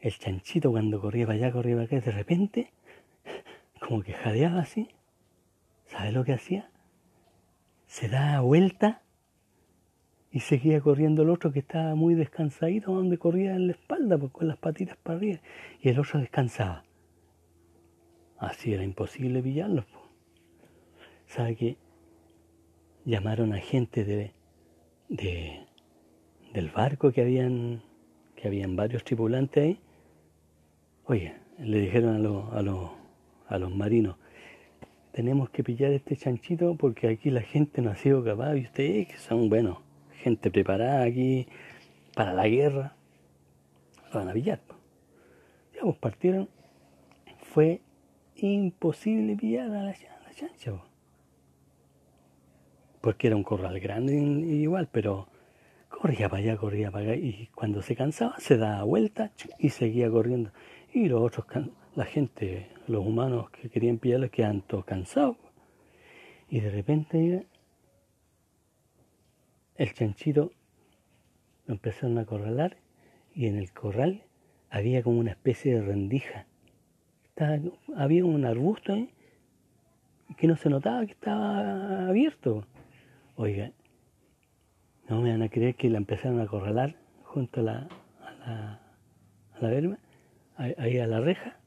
el 0.00 0.18
chanchito 0.18 0.70
cuando 0.70 1.00
corría 1.00 1.26
para 1.26 1.38
allá, 1.38 1.52
corría 1.52 1.74
para 1.74 1.86
acá, 1.86 2.00
de 2.00 2.12
repente, 2.12 2.72
como 3.80 4.02
que 4.02 4.12
jadeaba 4.12 4.60
así. 4.60 4.88
¿Sabe 5.86 6.12
lo 6.12 6.24
que 6.24 6.32
hacía? 6.32 6.70
Se 7.86 8.08
da 8.08 8.40
vuelta 8.40 9.02
y 10.30 10.40
seguía 10.40 10.80
corriendo 10.80 11.22
el 11.22 11.30
otro 11.30 11.52
que 11.52 11.60
estaba 11.60 11.94
muy 11.94 12.14
descansadito, 12.14 12.92
donde 12.92 13.16
corría 13.18 13.54
en 13.54 13.68
la 13.68 13.72
espalda, 13.72 14.18
pues, 14.18 14.32
con 14.32 14.48
las 14.48 14.58
patitas 14.58 14.96
para 14.98 15.16
arriba, 15.18 15.40
y 15.80 15.88
el 15.88 15.98
otro 15.98 16.20
descansaba. 16.20 16.84
Así 18.38 18.74
era 18.74 18.82
imposible 18.82 19.42
pillarlo. 19.42 19.86
Pues. 19.90 20.04
¿Sabe 21.26 21.56
qué? 21.56 21.76
Llamaron 23.04 23.52
a 23.54 23.58
gente 23.58 24.04
de, 24.04 24.34
de, 25.08 25.66
del 26.52 26.70
barco 26.70 27.12
que 27.12 27.22
habían, 27.22 27.82
que 28.34 28.48
habían 28.48 28.76
varios 28.76 29.04
tripulantes 29.04 29.64
ahí. 29.64 29.80
Oye, 31.08 31.36
le 31.58 31.80
dijeron 31.82 32.16
a 32.16 32.18
los, 32.18 32.52
a 32.52 33.54
a 33.54 33.58
los 33.58 33.72
marinos, 33.72 34.16
tenemos 35.12 35.50
que 35.50 35.62
pillar 35.62 35.92
este 35.92 36.16
chanchito 36.16 36.74
porque 36.74 37.06
aquí 37.06 37.30
la 37.30 37.42
gente 37.42 37.80
no 37.80 37.90
ha 37.90 37.94
sido 37.94 38.24
capaz, 38.24 38.56
y 38.56 38.62
ustedes 38.62 39.06
que 39.06 39.16
son, 39.16 39.48
bueno, 39.48 39.82
gente 40.20 40.50
preparada 40.50 41.04
aquí 41.04 41.46
para 42.14 42.34
la 42.34 42.48
guerra, 42.48 42.96
lo 44.12 44.18
van 44.18 44.30
a 44.30 44.32
pillar. 44.32 44.60
Ya 45.74 45.82
pues 45.82 45.96
partieron, 45.96 46.48
fue 47.38 47.82
imposible 48.34 49.36
pillar 49.36 49.70
a 49.70 49.84
la, 49.84 49.94
chancha, 50.34 50.72
porque 53.00 53.28
era 53.28 53.36
un 53.36 53.44
corral 53.44 53.78
grande 53.78 54.16
igual, 54.16 54.88
pero 54.90 55.28
corría 55.88 56.28
para 56.28 56.42
allá, 56.42 56.56
corría 56.56 56.90
para 56.90 57.04
allá, 57.04 57.14
y 57.14 57.48
cuando 57.54 57.80
se 57.80 57.94
cansaba 57.94 58.34
se 58.38 58.56
daba 58.56 58.82
vuelta 58.82 59.30
y 59.58 59.70
seguía 59.70 60.10
corriendo. 60.10 60.50
Y 60.92 61.08
los 61.08 61.20
otros, 61.22 61.46
la 61.94 62.04
gente, 62.04 62.68
los 62.86 63.04
humanos 63.04 63.50
que 63.50 63.68
querían 63.68 63.98
pillarlo 63.98 64.30
quedan 64.30 64.62
todos 64.62 64.84
cansados. 64.84 65.36
Y 66.48 66.60
de 66.60 66.70
repente 66.70 67.46
el 69.76 69.92
chanchito 69.92 70.52
lo 71.66 71.74
empezaron 71.74 72.18
a 72.18 72.24
corralar 72.24 72.76
y 73.34 73.46
en 73.46 73.56
el 73.56 73.72
corral 73.72 74.22
había 74.70 75.02
como 75.02 75.18
una 75.20 75.32
especie 75.32 75.74
de 75.74 75.82
rendija. 75.82 76.46
había 77.96 78.24
un 78.24 78.44
arbusto 78.44 78.94
ahí 78.94 79.10
que 80.36 80.46
no 80.46 80.56
se 80.56 80.70
notaba 80.70 81.04
que 81.06 81.12
estaba 81.12 82.08
abierto. 82.08 82.66
Oiga, 83.36 83.72
no 85.08 85.20
me 85.20 85.30
van 85.30 85.42
a 85.42 85.48
creer 85.48 85.74
que 85.74 85.90
la 85.90 85.98
empezaron 85.98 86.40
a 86.40 86.46
corralar 86.46 86.96
junto 87.24 87.60
a 87.60 87.62
la, 87.62 87.88
a 88.20 88.80
la, 89.60 89.70
ahí 90.56 90.98
a 90.98 91.06
la 91.06 91.20
reja, 91.20 91.58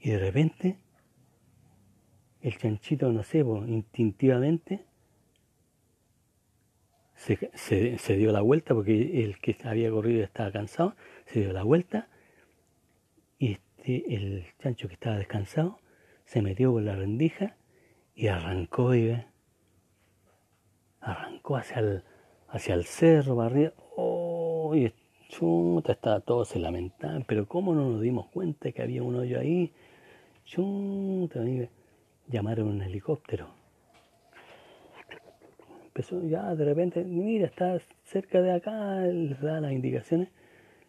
y 0.00 0.10
de 0.10 0.18
repente 0.18 0.78
el 2.40 2.56
chanchito, 2.58 3.10
no 3.10 3.22
sé, 3.22 3.38
instintivamente 3.38 4.84
se, 7.14 7.98
se, 7.98 8.16
dio 8.16 8.30
la 8.30 8.40
vuelta 8.40 8.74
porque 8.74 9.24
el 9.24 9.38
que 9.40 9.56
había 9.64 9.90
corrido 9.90 10.22
estaba 10.22 10.52
cansado, 10.52 10.94
se 11.24 11.40
dio 11.40 11.52
la 11.52 11.64
vuelta 11.64 12.08
y 13.38 13.52
este, 13.52 14.14
el 14.14 14.46
chancho 14.60 14.86
que 14.86 14.94
estaba 14.94 15.16
descansado 15.16 15.80
se 16.24 16.42
metió 16.42 16.72
por 16.72 16.82
la 16.82 16.94
rendija 16.94 17.56
y 18.14 18.28
arrancó, 18.28 18.94
y, 18.94 19.16
arrancó 21.00 21.56
hacia 21.56 21.78
el, 21.78 22.04
hacia 22.48 22.74
el 22.74 22.84
cerro, 22.84 23.40
arriba. 23.40 23.72
¡Oh! 23.96 24.74
Chuta, 25.28 25.92
estaba 25.92 26.20
todo, 26.20 26.44
se 26.44 26.58
lamentaban, 26.58 27.24
pero 27.26 27.46
¿cómo 27.46 27.74
no 27.74 27.90
nos 27.90 28.00
dimos 28.00 28.26
cuenta 28.28 28.72
que 28.72 28.82
había 28.82 29.02
un 29.02 29.16
hoyo 29.16 29.38
ahí? 29.38 29.72
Chuta, 30.44 31.40
llamaron 32.28 32.68
un 32.68 32.82
helicóptero 32.82 33.56
empezó 35.96 36.22
ya 36.28 36.54
de 36.54 36.66
repente, 36.66 37.04
mira, 37.04 37.46
está 37.46 37.78
cerca 38.04 38.42
de 38.42 38.52
acá, 38.52 39.00
les 39.06 39.40
da 39.40 39.62
las 39.62 39.72
indicaciones, 39.72 40.28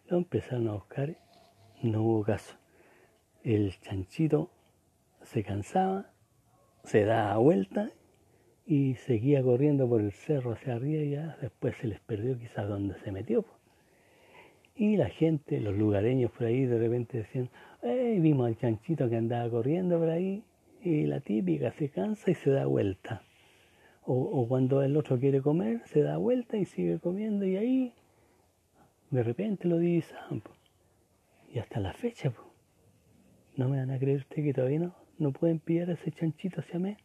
lo 0.06 0.18
empezaron 0.18 0.68
a 0.68 0.74
buscar, 0.74 1.16
no 1.82 2.02
hubo 2.02 2.24
caso. 2.24 2.54
El 3.42 3.72
chanchito 3.80 4.50
se 5.22 5.42
cansaba, 5.42 6.10
se 6.84 7.06
daba 7.06 7.38
vuelta 7.38 7.90
y 8.66 8.96
seguía 8.96 9.42
corriendo 9.42 9.88
por 9.88 10.02
el 10.02 10.12
cerro 10.12 10.52
hacia 10.52 10.74
arriba 10.74 11.02
y 11.02 11.10
ya 11.12 11.38
después 11.40 11.74
se 11.78 11.86
les 11.86 12.00
perdió 12.00 12.38
quizás 12.38 12.68
donde 12.68 12.98
se 12.98 13.10
metió. 13.10 13.46
Y 14.80 14.96
la 14.96 15.08
gente, 15.08 15.58
los 15.58 15.76
lugareños 15.76 16.30
por 16.30 16.46
ahí 16.46 16.64
de 16.64 16.78
repente 16.78 17.18
decían, 17.18 17.50
hey, 17.82 18.20
vimos 18.20 18.46
al 18.46 18.56
chanchito 18.56 19.10
que 19.10 19.16
andaba 19.16 19.50
corriendo 19.50 19.98
por 19.98 20.08
ahí 20.08 20.44
y 20.80 21.04
la 21.06 21.18
típica 21.18 21.72
se 21.72 21.88
cansa 21.88 22.30
y 22.30 22.34
se 22.34 22.50
da 22.50 22.64
vuelta. 22.64 23.22
O, 24.04 24.46
cuando 24.48 24.80
el 24.82 24.96
otro 24.96 25.18
quiere 25.18 25.42
comer, 25.42 25.82
se 25.86 26.02
da 26.02 26.16
vuelta 26.16 26.56
y 26.56 26.64
sigue 26.64 27.00
comiendo 27.00 27.44
y 27.44 27.56
ahí 27.56 27.92
de 29.10 29.22
repente 29.24 29.66
lo 29.66 29.78
divisan. 29.78 30.44
Y 31.52 31.58
hasta 31.58 31.80
la 31.80 31.92
fecha, 31.92 32.32
no 33.56 33.68
me 33.68 33.78
van 33.78 33.90
a 33.90 33.98
creer 33.98 34.18
usted 34.18 34.44
que 34.44 34.54
todavía 34.54 34.78
no, 34.78 34.94
no 35.18 35.32
pueden 35.32 35.58
pillar 35.58 35.90
a 35.90 35.94
ese 35.94 36.12
chanchito 36.12 36.62
siamés. 36.62 36.98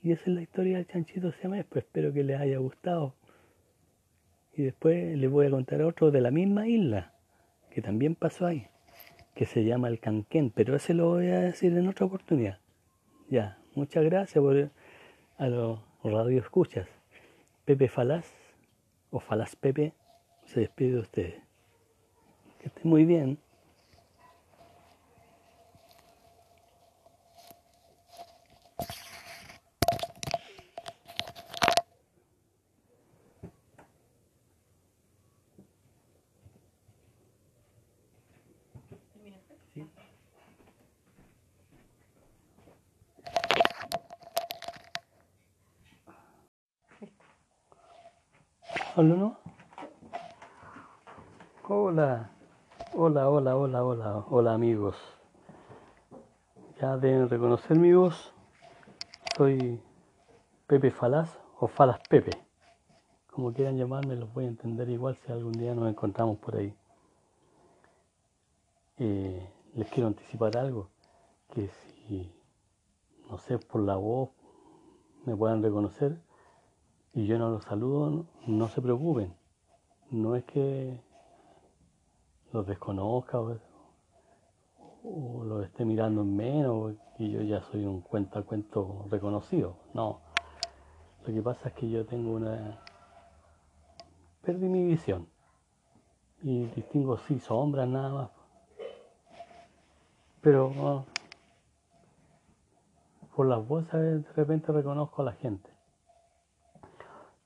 Y 0.00 0.12
esa 0.12 0.22
es 0.22 0.28
la 0.28 0.42
historia 0.42 0.76
del 0.76 0.86
chanchito 0.86 1.32
siamés, 1.32 1.66
pues 1.66 1.84
espero 1.84 2.12
que 2.12 2.22
les 2.22 2.38
haya 2.40 2.58
gustado. 2.58 3.16
Y 4.60 4.64
después 4.64 5.16
les 5.16 5.30
voy 5.30 5.46
a 5.46 5.50
contar 5.50 5.80
otro 5.80 6.10
de 6.10 6.20
la 6.20 6.30
misma 6.30 6.68
isla, 6.68 7.14
que 7.70 7.80
también 7.80 8.14
pasó 8.14 8.44
ahí, 8.44 8.66
que 9.34 9.46
se 9.46 9.64
llama 9.64 9.88
el 9.88 10.00
Canquén, 10.00 10.50
pero 10.50 10.76
ese 10.76 10.92
lo 10.92 11.08
voy 11.08 11.28
a 11.28 11.40
decir 11.40 11.74
en 11.78 11.88
otra 11.88 12.04
oportunidad. 12.04 12.58
Ya, 13.30 13.56
muchas 13.74 14.04
gracias 14.04 14.42
por 14.44 14.70
a 15.38 15.48
los 15.48 15.80
radioescuchas. 16.04 16.86
Pepe 17.64 17.88
Falaz 17.88 18.26
o 19.10 19.18
Falaz 19.18 19.56
Pepe 19.56 19.94
se 20.44 20.60
despide 20.60 20.92
de 20.92 20.98
ustedes. 20.98 21.42
Que 22.58 22.66
estén 22.66 22.90
muy 22.90 23.06
bien. 23.06 23.38
Hola, 52.92 53.28
hola, 53.28 53.56
hola, 53.56 53.82
hola, 53.84 54.19
hola, 54.32 54.54
amigos. 54.54 54.96
Ya 56.80 56.96
deben 56.96 57.28
reconocer 57.28 57.76
mi 57.76 57.92
voz. 57.92 58.32
Soy 59.36 59.82
Pepe 60.68 60.92
Falaz 60.92 61.36
o 61.58 61.66
Falaz 61.66 61.98
Pepe. 62.08 62.30
Como 63.26 63.52
quieran 63.52 63.76
llamarme, 63.76 64.14
los 64.14 64.32
voy 64.32 64.44
a 64.44 64.48
entender 64.48 64.88
igual 64.88 65.16
si 65.16 65.32
algún 65.32 65.54
día 65.54 65.74
nos 65.74 65.88
encontramos 65.88 66.38
por 66.38 66.54
ahí. 66.54 66.72
Eh, 68.98 69.50
les 69.74 69.90
quiero 69.90 70.06
anticipar 70.06 70.56
algo, 70.56 70.90
que 71.52 71.68
si, 71.68 72.32
no 73.28 73.36
sé, 73.38 73.58
por 73.58 73.80
la 73.80 73.96
voz 73.96 74.30
me 75.24 75.34
puedan 75.34 75.60
reconocer, 75.60 76.20
y 77.14 77.26
yo 77.26 77.36
no 77.36 77.50
los 77.50 77.64
saludo, 77.64 78.26
no 78.46 78.68
se 78.68 78.80
preocupen. 78.80 79.34
No 80.12 80.36
es 80.36 80.44
que 80.44 81.00
los 82.52 82.64
desconozca 82.68 83.40
o, 83.40 83.58
los 85.04 85.64
esté 85.64 85.84
mirando 85.84 86.22
en 86.22 86.36
menos 86.36 86.94
y 87.18 87.30
yo 87.30 87.42
ya 87.42 87.62
soy 87.62 87.84
un 87.84 88.00
cuento 88.00 88.44
cuento 88.44 89.06
reconocido. 89.10 89.76
No. 89.94 90.20
Lo 91.26 91.34
que 91.34 91.42
pasa 91.42 91.68
es 91.68 91.74
que 91.74 91.90
yo 91.90 92.06
tengo 92.06 92.32
una... 92.32 92.80
Perdí 94.42 94.68
mi 94.68 94.84
visión. 94.84 95.28
Y 96.42 96.64
distingo 96.66 97.18
sí 97.18 97.38
sombras 97.38 97.88
nada 97.88 98.08
más. 98.10 98.30
Pero 100.40 101.04
por 103.36 103.46
las 103.46 103.66
voces 103.66 104.24
de 104.24 104.32
repente 104.32 104.72
reconozco 104.72 105.22
a 105.22 105.26
la 105.26 105.32
gente. 105.32 105.70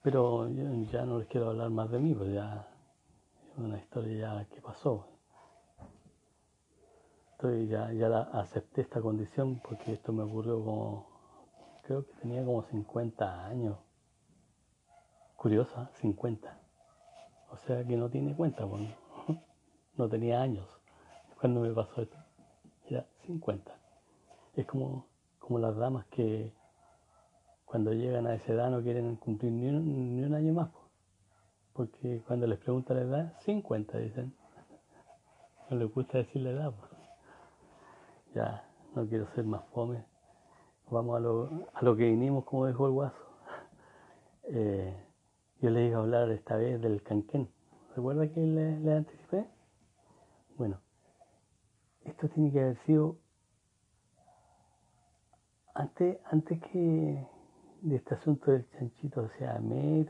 Pero 0.02 0.48
ya 0.48 1.04
no 1.04 1.18
les 1.18 1.28
quiero 1.28 1.50
hablar 1.50 1.70
más 1.70 1.90
de 1.90 1.98
mí, 1.98 2.14
pues 2.14 2.32
ya 2.32 2.68
es 3.52 3.58
una 3.58 3.78
historia 3.78 4.18
ya 4.18 4.44
que 4.46 4.60
pasó. 4.60 5.13
Estoy, 7.44 7.66
ya, 7.66 7.92
ya 7.92 8.08
la, 8.08 8.22
acepté 8.22 8.80
esta 8.80 9.02
condición 9.02 9.60
porque 9.68 9.92
esto 9.92 10.14
me 10.14 10.22
ocurrió 10.22 10.64
como, 10.64 11.06
creo 11.82 12.06
que 12.06 12.12
tenía 12.14 12.42
como 12.42 12.62
50 12.62 13.44
años. 13.44 13.76
Curiosa, 15.36 15.90
50. 16.00 16.58
O 17.50 17.56
sea 17.58 17.84
que 17.84 17.98
no 17.98 18.08
tiene 18.08 18.34
cuenta, 18.34 18.66
pues, 18.66 18.88
no 19.98 20.08
tenía 20.08 20.40
años 20.40 20.66
cuando 21.38 21.60
me 21.60 21.70
pasó 21.74 22.00
esto. 22.00 22.16
Ya 22.88 23.04
50. 23.26 23.70
Es 24.56 24.66
como, 24.66 25.06
como 25.38 25.58
las 25.58 25.76
damas 25.76 26.06
que 26.06 26.50
cuando 27.66 27.92
llegan 27.92 28.26
a 28.26 28.36
esa 28.36 28.54
edad 28.54 28.70
no 28.70 28.82
quieren 28.82 29.16
cumplir 29.16 29.52
ni 29.52 29.68
un, 29.68 30.32
año 30.32 30.54
más. 30.54 30.70
Porque 31.74 32.22
cuando 32.26 32.46
les 32.46 32.58
preguntan 32.58 32.96
la 32.96 33.02
edad, 33.02 33.34
50 33.40 33.98
dicen. 33.98 34.34
No 35.70 35.76
les 35.76 35.92
gusta 35.92 36.18
decir 36.18 36.40
la 36.40 36.50
edad. 36.50 36.74
Ya, 38.34 38.68
no 38.94 39.06
quiero 39.06 39.26
ser 39.34 39.44
más 39.44 39.64
fome. 39.72 40.04
vamos 40.90 41.16
a 41.16 41.20
lo, 41.20 41.68
a 41.72 41.82
lo 41.82 41.96
que 41.96 42.10
vinimos, 42.10 42.44
como 42.44 42.66
dijo 42.66 42.86
el 42.86 42.92
guaso. 42.92 43.16
Eh, 44.46 44.94
yo 45.62 45.70
le 45.70 45.86
iba 45.86 45.96
a 45.96 46.02
hablar 46.02 46.30
esta 46.30 46.56
vez 46.56 46.78
del 46.82 47.02
canquén. 47.02 47.48
¿Recuerda 47.96 48.28
que 48.28 48.40
le, 48.40 48.94
anticipé? 48.94 49.48
Bueno, 50.58 50.82
esto 52.02 52.28
tiene 52.28 52.52
que 52.52 52.60
haber 52.60 52.76
sido 52.84 53.16
antes, 55.74 56.18
antes 56.30 56.60
que 56.60 57.26
de 57.80 57.96
este 57.96 58.14
asunto 58.16 58.50
del 58.50 58.68
chanchito 58.72 59.22
o 59.22 59.28
sea 59.38 59.58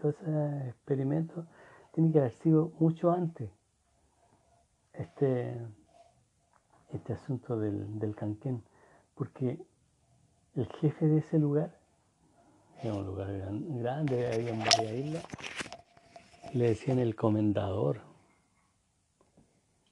todo 0.00 0.10
ese 0.10 0.68
experimento, 0.70 1.46
tiene 1.92 2.10
que 2.10 2.18
haber 2.18 2.32
sido 2.32 2.72
mucho 2.80 3.12
antes 3.12 3.52
este, 4.94 5.60
este 6.94 7.12
asunto 7.12 7.58
del, 7.58 7.98
del 7.98 8.14
canquén, 8.14 8.62
porque 9.14 9.58
el 10.56 10.66
jefe 10.80 11.06
de 11.06 11.18
ese 11.18 11.38
lugar, 11.38 11.76
era 12.82 12.94
un 12.94 13.06
lugar 13.06 13.28
grande, 13.32 14.26
había 14.32 14.52
varias 14.52 14.92
islas, 14.92 15.24
le 16.52 16.68
decían 16.68 16.98
el 16.98 17.14
comendador. 17.14 18.00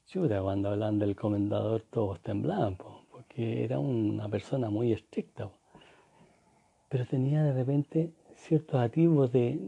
Chuta, 0.07 0.43
cuando 0.43 0.71
hablan 0.71 0.99
del 0.99 1.17
comendador 1.17 1.83
todos 1.91 2.21
temblaban, 2.21 2.77
porque 2.77 3.65
era 3.65 3.79
una 3.79 4.29
persona 4.29 4.69
muy 4.71 4.93
estricta 4.93 5.51
pero 6.93 7.07
tenía 7.07 7.43
de 7.43 7.55
repente 7.55 8.13
ciertos 8.37 8.79
atisbos 8.79 9.33
de, 9.33 9.59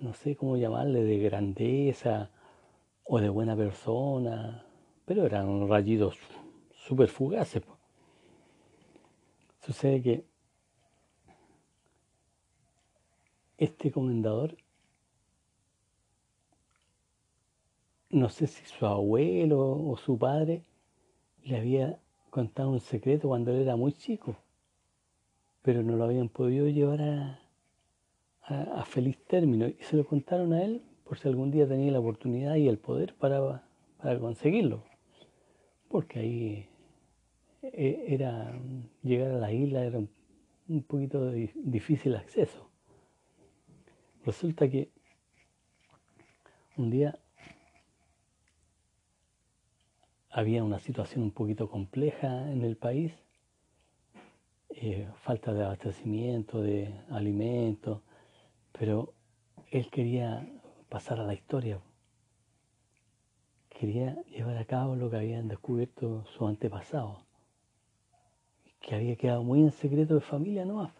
no 0.00 0.14
sé 0.14 0.36
cómo 0.36 0.56
llamarle, 0.56 1.02
de 1.02 1.18
grandeza 1.18 2.30
o 3.02 3.18
de 3.18 3.28
buena 3.28 3.56
persona, 3.56 4.62
pero 5.04 5.26
eran 5.26 5.68
rayitos 5.68 6.16
súper 6.88 7.08
fugaces. 7.08 7.62
Sucede 9.60 10.02
que 10.02 10.24
este 13.58 13.92
comendador, 13.92 14.56
no 18.10 18.28
sé 18.30 18.46
si 18.46 18.64
su 18.64 18.86
abuelo 18.86 19.60
o 19.60 19.96
su 19.96 20.18
padre 20.18 20.62
le 21.44 21.56
había 21.58 22.00
contado 22.30 22.70
un 22.70 22.80
secreto 22.80 23.28
cuando 23.28 23.50
él 23.52 23.62
era 23.62 23.76
muy 23.76 23.92
chico 23.92 24.36
pero 25.68 25.82
no 25.82 25.96
lo 25.96 26.04
habían 26.04 26.30
podido 26.30 26.66
llevar 26.68 27.02
a, 27.02 28.84
feliz 28.86 29.18
término 29.26 29.68
y 29.68 29.76
se 29.80 29.98
lo 29.98 30.06
contaron 30.06 30.54
a 30.54 30.64
él 30.64 30.82
por 31.04 31.18
si 31.18 31.28
algún 31.28 31.50
día 31.50 31.68
tenía 31.68 31.92
la 31.92 32.00
oportunidad 32.00 32.54
y 32.54 32.68
el 32.68 32.78
poder 32.78 33.14
para, 33.16 33.62
conseguirlo. 34.18 34.82
Porque 35.88 36.20
ahí 36.20 36.68
era 37.72 38.52
llegar 39.02 39.32
a 39.32 39.38
la 39.38 39.52
isla 39.52 39.84
era 39.84 39.98
un 39.98 40.82
poquito 40.82 41.26
de 41.26 41.50
difícil 41.54 42.16
acceso. 42.16 42.68
Resulta 44.24 44.68
que 44.68 44.90
un 46.76 46.90
día 46.90 47.18
había 50.30 50.62
una 50.62 50.78
situación 50.78 51.24
un 51.24 51.30
poquito 51.32 51.68
compleja 51.68 52.52
en 52.52 52.62
el 52.62 52.76
país 52.76 53.12
eh, 54.70 55.08
falta 55.22 55.52
de 55.52 55.64
abastecimiento, 55.64 56.62
de 56.62 56.94
alimentos, 57.10 58.02
pero 58.70 59.14
él 59.70 59.90
quería 59.90 60.46
pasar 60.88 61.18
a 61.18 61.24
la 61.24 61.34
historia. 61.34 61.80
Quería 63.68 64.22
llevar 64.24 64.56
a 64.56 64.64
cabo 64.66 64.94
lo 64.94 65.10
que 65.10 65.16
habían 65.16 65.48
descubierto 65.48 66.24
sus 66.26 66.48
antepasados, 66.48 67.24
que 68.88 68.94
había 68.94 69.16
quedado 69.16 69.42
muy 69.42 69.60
en 69.60 69.70
secreto 69.70 70.14
de 70.14 70.22
familia 70.22 70.64
no 70.64 70.90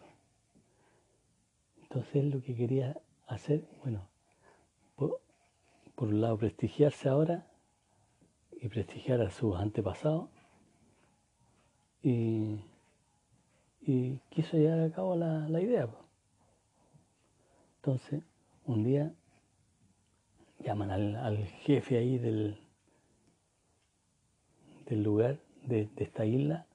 Entonces 1.81 2.23
lo 2.23 2.39
que 2.39 2.55
quería 2.55 2.95
hacer, 3.25 3.67
bueno, 3.83 4.07
por, 4.95 5.19
un 5.97 6.21
lado 6.21 6.37
prestigiarse 6.37 7.09
ahora 7.09 7.47
y 8.61 8.67
prestigiar 8.67 9.21
a 9.21 9.31
sus 9.31 9.57
antepasados 9.57 10.29
y 12.03 12.59
quiso 14.29 14.55
llevar 14.57 14.81
a 14.81 14.91
cabo 14.91 15.15
la, 15.15 15.59
idea. 15.59 15.89
Entonces, 17.77 18.21
un 18.65 18.83
día 18.83 19.11
llaman 20.59 20.91
al, 20.91 21.37
jefe 21.65 21.97
ahí 21.97 22.19
del, 22.19 22.59
del 24.85 25.01
lugar, 25.01 25.39
de, 25.63 25.89
esta 25.97 26.23
isla, 26.23 26.67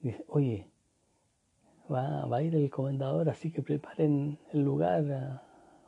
dice, 0.00 0.24
oye, 0.28 0.66
va, 1.90 2.24
va, 2.26 2.38
a 2.38 2.42
ir 2.42 2.54
el 2.54 2.70
comendador, 2.70 3.28
así 3.28 3.50
que 3.50 3.62
preparen 3.62 4.38
el 4.52 4.62
lugar, 4.62 5.42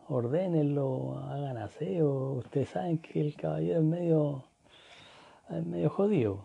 ordénenlo, 0.08 1.18
hagan 1.18 1.56
aseo, 1.56 2.32
ustedes 2.34 2.68
saben 2.70 2.98
que 2.98 3.20
el 3.20 3.34
caballero 3.34 3.80
es 3.80 3.84
medio, 3.84 4.44
es 5.50 5.64
medio 5.64 5.90
jodido. 5.90 6.44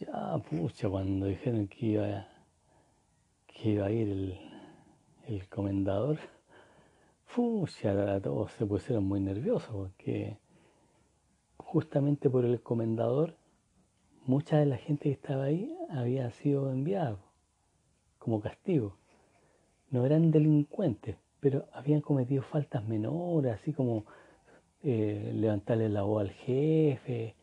Ya, 0.00 0.38
pucha, 0.38 0.88
cuando 0.88 1.26
dijeron 1.26 1.68
que 1.68 1.86
iba, 1.86 2.26
que 3.46 3.70
iba 3.70 3.86
a 3.86 3.90
ir 3.90 4.08
el, 4.08 4.38
el 5.26 5.48
comendador, 5.48 6.18
pucha, 7.34 8.20
todos 8.20 8.52
se 8.52 8.66
pusieron 8.66 9.04
muy 9.04 9.20
nerviosos 9.20 9.74
porque 9.74 10.38
justamente 11.58 12.30
por 12.30 12.44
el 12.44 12.60
comendador 12.60 13.36
mucha 14.26 14.58
de 14.58 14.66
la 14.66 14.76
gente 14.76 15.04
que 15.04 15.12
estaba 15.12 15.44
ahí 15.44 15.76
había 15.90 16.30
sido 16.30 16.70
enviada 16.70 17.18
como 18.18 18.40
castigo. 18.40 18.96
No 19.90 20.06
eran 20.06 20.30
delincuentes, 20.30 21.16
pero 21.40 21.66
habían 21.72 22.00
cometido 22.00 22.42
faltas 22.42 22.84
menores, 22.84 23.52
así 23.52 23.72
como 23.72 24.04
eh, 24.82 25.30
levantarle 25.34 25.88
la 25.88 26.02
voz 26.02 26.22
al 26.22 26.30
jefe, 26.30 27.34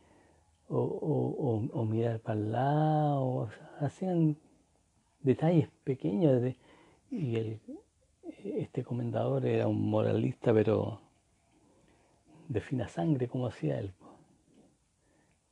o, 0.73 1.85
mirar 1.89 2.19
para 2.19 2.39
el 2.39 2.51
lado, 2.51 3.49
hacían 3.79 4.37
detalles 5.21 5.67
pequeños 5.83 6.55
y 7.09 7.59
este 8.43 8.83
comendador 8.83 9.45
era 9.45 9.67
un 9.67 9.89
moralista 9.89 10.53
pero 10.53 11.01
de 12.47 12.61
fina 12.61 12.87
sangre 12.87 13.27
como 13.27 13.47
hacía 13.47 13.79
él. 13.79 13.93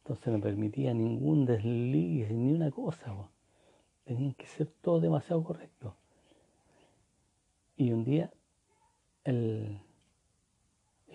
Entonces 0.10 0.34
no 0.34 0.42
permitía 0.42 0.92
ningún 0.92 1.46
desliz, 1.46 2.32
ni 2.32 2.52
una 2.52 2.72
cosa. 2.72 3.14
Tenían 4.06 4.34
que 4.34 4.48
ser 4.48 4.66
todo 4.82 5.00
demasiado 5.00 5.44
correcto. 5.44 5.96
Y 7.78 7.92
un 7.92 8.04
día 8.04 8.32
el, 9.24 9.80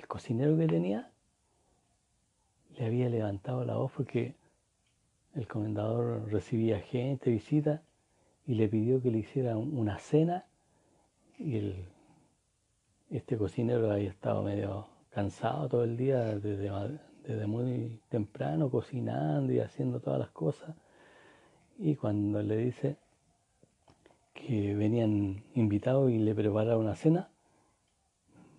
cocinero 0.06 0.56
que 0.56 0.68
tenía 0.68 1.10
le 2.76 2.86
había 2.86 3.08
levantado 3.08 3.64
la 3.64 3.74
voz 3.74 3.90
porque 3.90 4.36
el 5.34 5.48
comendador 5.48 6.30
recibía 6.30 6.78
gente, 6.78 7.32
visita, 7.32 7.82
y 8.46 8.54
le 8.54 8.68
pidió 8.68 9.02
que 9.02 9.10
le 9.10 9.18
hiciera 9.18 9.56
una 9.56 9.98
cena 9.98 10.46
y 11.36 11.74
este 13.10 13.36
cocinero 13.36 13.90
había 13.90 14.10
estado 14.10 14.44
medio 14.44 14.86
cansado 15.10 15.68
todo 15.68 15.82
el 15.82 15.96
día, 15.96 16.38
desde, 16.38 16.70
desde 17.26 17.46
muy 17.46 18.00
temprano, 18.08 18.70
cocinando 18.70 19.52
y 19.52 19.60
haciendo 19.60 20.00
todas 20.00 20.20
las 20.20 20.30
cosas. 20.30 20.76
Y 21.78 21.96
cuando 21.96 22.42
le 22.42 22.56
dice 22.56 22.96
que 24.32 24.74
venían 24.74 25.42
invitados 25.54 26.10
y 26.10 26.18
le 26.18 26.34
prepararon 26.34 26.82
una 26.82 26.96
cena, 26.96 27.28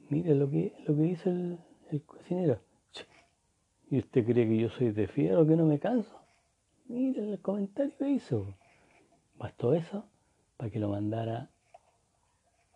mire 0.10 0.36
lo 0.36 0.50
que, 0.50 0.74
lo 0.88 0.96
que 0.96 1.06
hizo 1.06 1.30
el, 1.30 1.60
el 1.92 2.02
cocinero. 2.04 2.60
¿Y 3.90 4.00
usted 4.00 4.26
cree 4.26 4.48
que 4.48 4.58
yo 4.58 4.70
soy 4.70 4.92
de 4.92 5.08
fiero, 5.08 5.46
que 5.46 5.56
no 5.56 5.66
me 5.66 5.80
canso? 5.80 6.20
Mire 6.88 7.32
el 7.32 7.40
comentario 7.40 7.94
que 7.98 8.10
hizo. 8.10 8.48
Bastó 9.38 9.74
eso 9.74 10.06
para 10.58 10.72
que 10.72 10.80
lo 10.80 10.90
mandara 10.90 11.50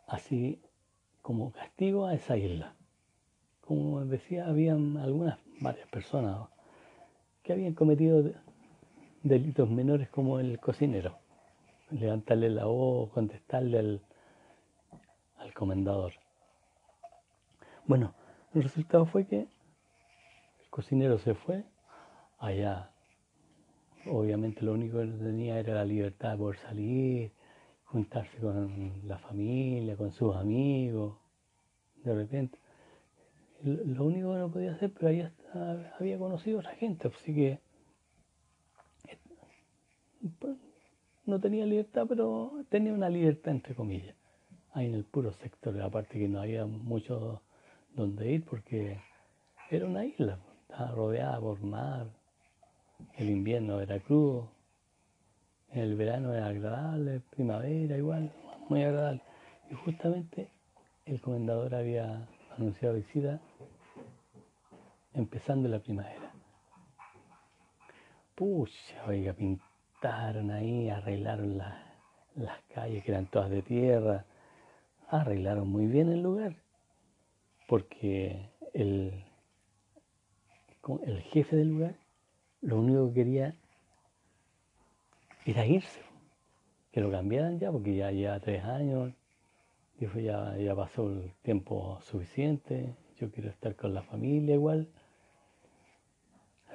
así 0.08 0.62
como 1.22 1.52
castigo 1.52 2.06
a 2.06 2.14
esa 2.14 2.38
isla. 2.38 2.76
Como 3.62 4.04
decía, 4.06 4.48
habían 4.48 4.98
algunas, 4.98 5.40
varias 5.60 5.88
personas 5.90 6.48
que 7.44 7.54
habían 7.54 7.74
cometido 7.74 8.32
delitos 9.24 9.70
menores 9.70 10.10
como 10.10 10.40
el 10.40 10.60
cocinero. 10.60 11.18
Levantarle 11.92 12.50
la 12.50 12.66
voz, 12.66 13.10
contestarle 13.12 13.80
al, 13.80 14.02
al 15.38 15.54
comendador. 15.54 16.14
Bueno, 17.86 18.14
el 18.54 18.64
resultado 18.64 19.06
fue 19.06 19.26
que 19.26 19.48
cocinero 20.70 21.18
se 21.18 21.34
fue, 21.34 21.64
allá 22.38 22.92
obviamente 24.06 24.62
lo 24.64 24.74
único 24.74 25.00
que 25.00 25.08
tenía 25.08 25.60
era 25.60 25.74
la 25.74 25.86
libertad 25.86 26.32
de 26.32 26.38
poder 26.38 26.60
salir, 26.60 27.32
juntarse 27.86 28.38
con 28.38 28.94
la 29.06 29.18
familia, 29.18 29.98
con 29.98 30.12
sus 30.12 30.36
amigos, 30.36 31.18
de 32.04 32.14
repente. 32.14 32.58
Lo 33.64 34.06
único 34.06 34.34
que 34.34 34.40
no 34.40 34.52
podía 34.52 34.74
hacer, 34.74 34.94
pero 34.94 35.08
ahí 35.10 35.30
había 36.00 36.18
conocido 36.18 36.58
a 36.58 36.62
otra 36.62 36.76
gente, 36.76 37.08
así 37.08 37.34
que 37.34 37.60
no 41.26 41.40
tenía 41.40 41.66
libertad, 41.66 42.06
pero 42.08 42.52
tenía 42.70 42.94
una 42.94 43.10
libertad 43.10 43.52
entre 43.52 43.76
comillas, 43.76 44.16
ahí 44.74 44.88
en 44.88 44.96
el 44.96 45.06
puro 45.06 45.32
sector, 45.34 45.80
aparte 45.82 46.20
que 46.20 46.28
no 46.28 46.42
había 46.42 46.66
mucho 46.66 47.42
donde 47.96 48.32
ir 48.32 48.46
porque 48.46 49.00
era 49.70 49.86
una 49.86 50.06
isla, 50.06 50.40
estaba 50.64 50.92
rodeada 50.92 51.40
por 51.40 51.62
mar, 51.62 52.08
el 53.18 53.30
invierno 53.30 53.80
era 53.80 54.00
crudo, 54.00 54.50
el 55.72 55.96
verano 55.96 56.34
era 56.34 56.48
agradable, 56.48 57.22
primavera 57.30 57.98
igual, 57.98 58.32
muy 58.70 58.84
agradable. 58.84 59.22
Y 59.70 59.76
justamente 59.76 60.50
el 61.06 61.22
comendador 61.22 61.76
había 61.76 62.28
anunciado 62.58 62.96
visita 62.96 63.40
empezando 65.14 65.68
la 65.68 65.80
primavera. 65.80 66.32
Pucha, 68.36 69.06
oiga, 69.06 69.34
pintaron 69.34 70.52
ahí, 70.52 70.90
arreglaron 70.90 71.58
las 71.58 72.62
calles 72.74 73.04
que 73.04 73.12
eran 73.12 73.26
todas 73.28 73.50
de 73.50 73.62
tierra, 73.62 74.26
arreglaron 75.10 75.70
muy 75.70 75.88
bien 75.88 76.10
el 76.10 76.22
lugar, 76.22 76.56
porque 77.68 78.50
el, 78.74 79.26
el 81.04 81.22
jefe 81.24 81.56
del 81.56 81.70
lugar 81.70 81.96
lo 82.62 82.80
único 82.80 83.08
que 83.08 83.14
quería 83.14 83.56
era 85.46 85.66
irse, 85.66 86.02
que 86.92 87.02
lo 87.02 87.10
cambiaran 87.10 87.60
ya, 87.60 87.72
porque 87.72 87.96
ya 87.96 88.12
lleva 88.12 88.40
tres 88.40 88.64
años, 88.64 89.14
dijo 90.00 90.20
ya, 90.20 90.56
ya 90.58 90.76
pasó 90.76 91.10
el 91.10 91.34
tiempo 91.42 92.00
suficiente, 92.02 92.96
yo 93.18 93.32
quiero 93.32 93.50
estar 93.50 93.76
con 93.76 93.94
la 93.94 94.04
familia 94.04 94.56
igual, 94.56 94.90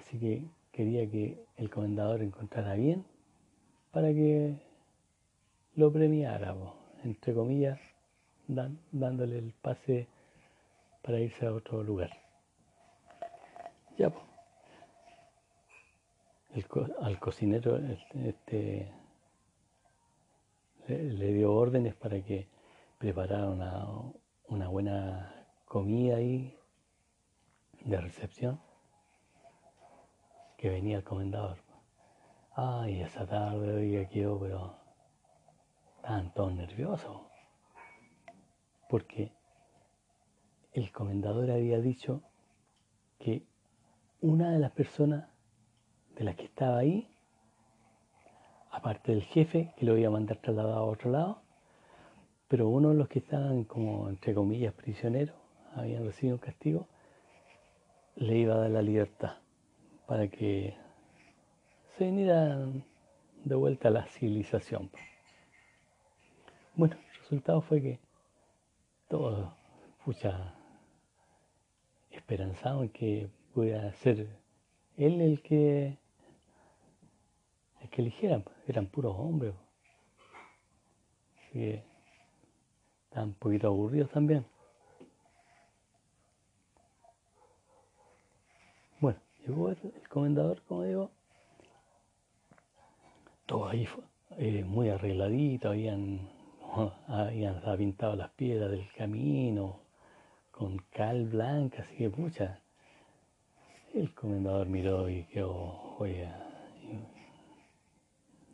así 0.04 0.18
que 0.18 0.42
quería 0.70 1.10
que 1.10 1.46
el 1.56 1.70
comendador 1.70 2.22
encontrara 2.22 2.74
bien 2.74 3.04
para 3.90 4.08
que 4.08 4.54
lo 5.76 5.92
premiara, 5.92 6.54
entre 7.04 7.32
comillas, 7.32 7.80
dándole 8.46 9.38
el 9.38 9.52
pase 9.52 10.08
para 11.02 11.20
irse 11.20 11.46
a 11.46 11.54
otro 11.54 11.82
lugar. 11.82 12.10
Ya, 13.96 14.10
pues. 14.10 14.24
al 17.00 17.18
cocinero 17.18 17.78
este, 18.24 18.92
le, 20.88 21.32
dio 21.32 21.52
órdenes 21.54 21.94
para 21.94 22.20
que 22.22 22.48
preparara 22.98 23.48
una, 23.48 23.86
una 24.48 24.68
buena 24.68 25.46
comida 25.64 26.16
ahí 26.16 26.56
de 27.84 28.00
recepción 28.00 28.60
que 30.64 30.70
venía 30.70 30.96
el 30.96 31.04
comendador. 31.04 31.58
Ay, 32.56 33.02
esa 33.02 33.26
tarde, 33.26 33.70
oiga, 33.74 34.08
quedó, 34.08 34.40
pero 34.40 34.74
estaban 35.96 36.32
todos 36.32 36.54
nerviosos. 36.54 37.20
Porque 38.88 39.30
el 40.72 40.90
comendador 40.90 41.50
había 41.50 41.80
dicho 41.80 42.22
que 43.18 43.44
una 44.22 44.52
de 44.52 44.58
las 44.58 44.70
personas 44.70 45.28
de 46.16 46.24
las 46.24 46.34
que 46.34 46.44
estaba 46.44 46.78
ahí, 46.78 47.14
aparte 48.70 49.12
del 49.12 49.22
jefe, 49.22 49.74
que 49.76 49.84
lo 49.84 49.98
iba 49.98 50.08
a 50.08 50.12
mandar 50.12 50.38
trasladado 50.38 50.78
a 50.78 50.84
otro 50.84 51.10
lado, 51.10 51.42
pero 52.48 52.70
uno 52.70 52.88
de 52.88 52.94
los 52.94 53.08
que 53.08 53.18
estaban 53.18 53.64
como, 53.64 54.08
entre 54.08 54.32
comillas, 54.32 54.72
prisioneros, 54.72 55.36
habían 55.74 56.06
recibido 56.06 56.36
un 56.36 56.40
castigo, 56.40 56.88
le 58.16 58.38
iba 58.38 58.54
a 58.54 58.60
dar 58.60 58.70
la 58.70 58.80
libertad 58.80 59.43
para 60.06 60.28
que 60.28 60.74
se 61.96 62.04
vinieran 62.04 62.84
de 63.44 63.54
vuelta 63.54 63.88
a 63.88 63.92
la 63.92 64.06
civilización. 64.06 64.90
Bueno, 66.74 66.96
el 66.96 67.20
resultado 67.20 67.60
fue 67.60 67.80
que 67.80 67.98
todos, 69.08 69.52
pucha, 70.04 70.54
esperanzaban 72.10 72.88
que 72.88 73.28
pudiera 73.52 73.92
ser 73.94 74.28
él 74.96 75.20
el 75.20 75.42
que 75.42 75.98
el 77.80 78.00
eligiera, 78.00 78.42
eran 78.66 78.86
puros 78.86 79.14
hombres. 79.16 79.54
Así 81.38 81.52
que 81.52 81.84
estaban 83.04 83.28
un 83.28 83.34
poquito 83.34 83.68
aburridos 83.68 84.10
también. 84.10 84.44
Llegó 89.46 89.70
el, 89.70 89.78
comendador, 90.08 90.62
como 90.62 90.84
digo, 90.84 91.10
todo 93.46 93.68
ahí 93.68 93.86
eh, 94.38 94.64
muy 94.64 94.88
arregladito, 94.88 95.68
habían, 95.68 96.30
habían 97.08 97.60
pintado 97.76 98.16
las 98.16 98.30
piedras 98.30 98.70
del 98.70 98.90
camino 98.96 99.80
con 100.50 100.78
cal 100.90 101.24
blanca, 101.24 101.82
así 101.82 101.96
que 101.96 102.10
pucha. 102.10 102.60
El 103.92 104.14
comendador 104.14 104.66
miró 104.66 105.08
y 105.08 105.24
quedó, 105.24 105.96
oye, 105.98 106.28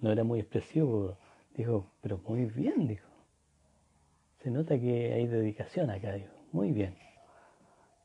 no 0.01 0.11
era 0.11 0.25
muy 0.25 0.41
expresivo, 0.41 1.17
dijo, 1.55 1.87
pero 2.01 2.19
muy 2.27 2.47
bien, 2.47 2.87
dijo. 2.87 3.09
Se 4.43 4.51
nota 4.51 4.79
que 4.79 5.13
hay 5.13 5.27
dedicación 5.27 5.91
acá, 5.91 6.13
dijo, 6.13 6.33
muy 6.53 6.73
bien. 6.73 6.97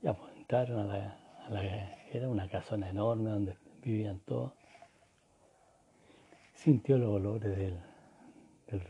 Ya, 0.02 0.14
pues 0.14 0.36
entraron 0.36 0.92
a 0.92 1.18
la, 1.50 1.95
era 2.16 2.30
una 2.30 2.48
casona 2.48 2.90
enorme 2.90 3.30
donde 3.30 3.58
vivían 3.82 4.20
todos. 4.20 4.54
Sintió 6.54 6.98
los 6.98 7.10
olores 7.10 7.56
del, 7.58 7.80
del 8.68 8.82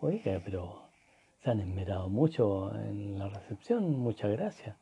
oiga, 0.00 0.40
pero 0.44 0.82
se 1.42 1.50
han 1.50 1.60
esmerado 1.60 2.08
mucho 2.08 2.74
en 2.74 3.18
la 3.18 3.28
recepción, 3.28 3.98
muchas 3.98 4.30
gracias. 4.32 4.76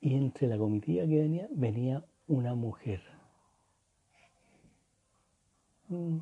Y 0.00 0.14
entre 0.14 0.46
la 0.46 0.56
comitiva 0.56 1.04
que 1.06 1.18
venía, 1.18 1.48
venía 1.50 2.04
una 2.28 2.54
mujer. 2.54 3.02
Mm, 5.88 6.18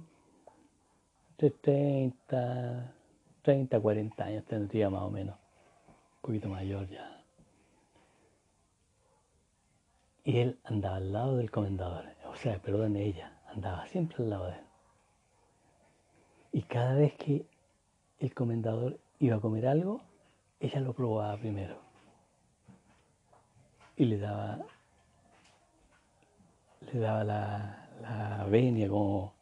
de 1.39 1.51
30, 1.51 2.95
30, 3.43 3.81
40 3.81 4.25
años 4.25 4.45
tendría 4.47 4.89
más 4.89 5.03
o 5.03 5.11
menos, 5.11 5.37
un 5.37 6.21
poquito 6.23 6.49
mayor 6.49 6.89
ya. 6.89 7.16
Y 10.27 10.41
él 10.41 10.59
andaba 10.65 10.97
al 10.97 11.13
lado 11.13 11.37
del 11.37 11.53
comendador, 11.53 12.05
o 12.29 12.35
sea, 12.35 12.59
perdón, 12.59 12.97
ella, 12.97 13.39
andaba 13.47 13.87
siempre 13.87 14.25
al 14.25 14.31
lado 14.31 14.47
de 14.47 14.55
él. 14.55 14.65
Y 16.51 16.63
cada 16.63 16.97
vez 16.97 17.15
que 17.15 17.47
el 18.19 18.35
comendador 18.35 18.99
iba 19.21 19.37
a 19.37 19.41
comer 19.41 19.69
algo, 19.69 20.01
ella 20.59 20.81
lo 20.81 20.95
probaba 20.95 21.37
primero. 21.37 21.79
Y 23.97 24.07
le 24.07 24.19
daba, 24.19 24.59
le 26.93 26.99
daba 26.99 27.23
la, 27.23 28.47
venia 28.51 28.89
como 28.89 29.33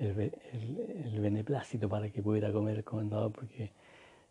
el, 0.00 1.20
beneplácito 1.20 1.88
para 1.88 2.10
que 2.10 2.20
pudiera 2.20 2.52
comer 2.52 2.78
el 2.78 2.84
comendador 2.84 3.30
porque 3.30 3.70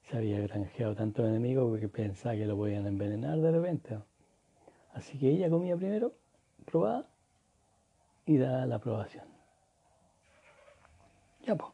se 0.10 0.18
había 0.18 0.42
granjeado 0.42 0.94
tantos 0.94 1.26
enemigos 1.26 1.70
porque 1.70 1.88
pensaba 1.88 2.36
que 2.36 2.46
lo 2.46 2.58
podían 2.58 2.86
envenenar 2.86 3.40
de 3.40 3.52
repente. 3.52 3.98
Así 4.94 5.18
que 5.18 5.30
ella 5.30 5.50
comía 5.50 5.76
primero, 5.76 6.14
probaba 6.66 7.06
y 8.26 8.38
daba 8.38 8.66
la 8.66 8.76
aprobación. 8.76 9.26
Ya, 11.46 11.56
pues. 11.56 11.72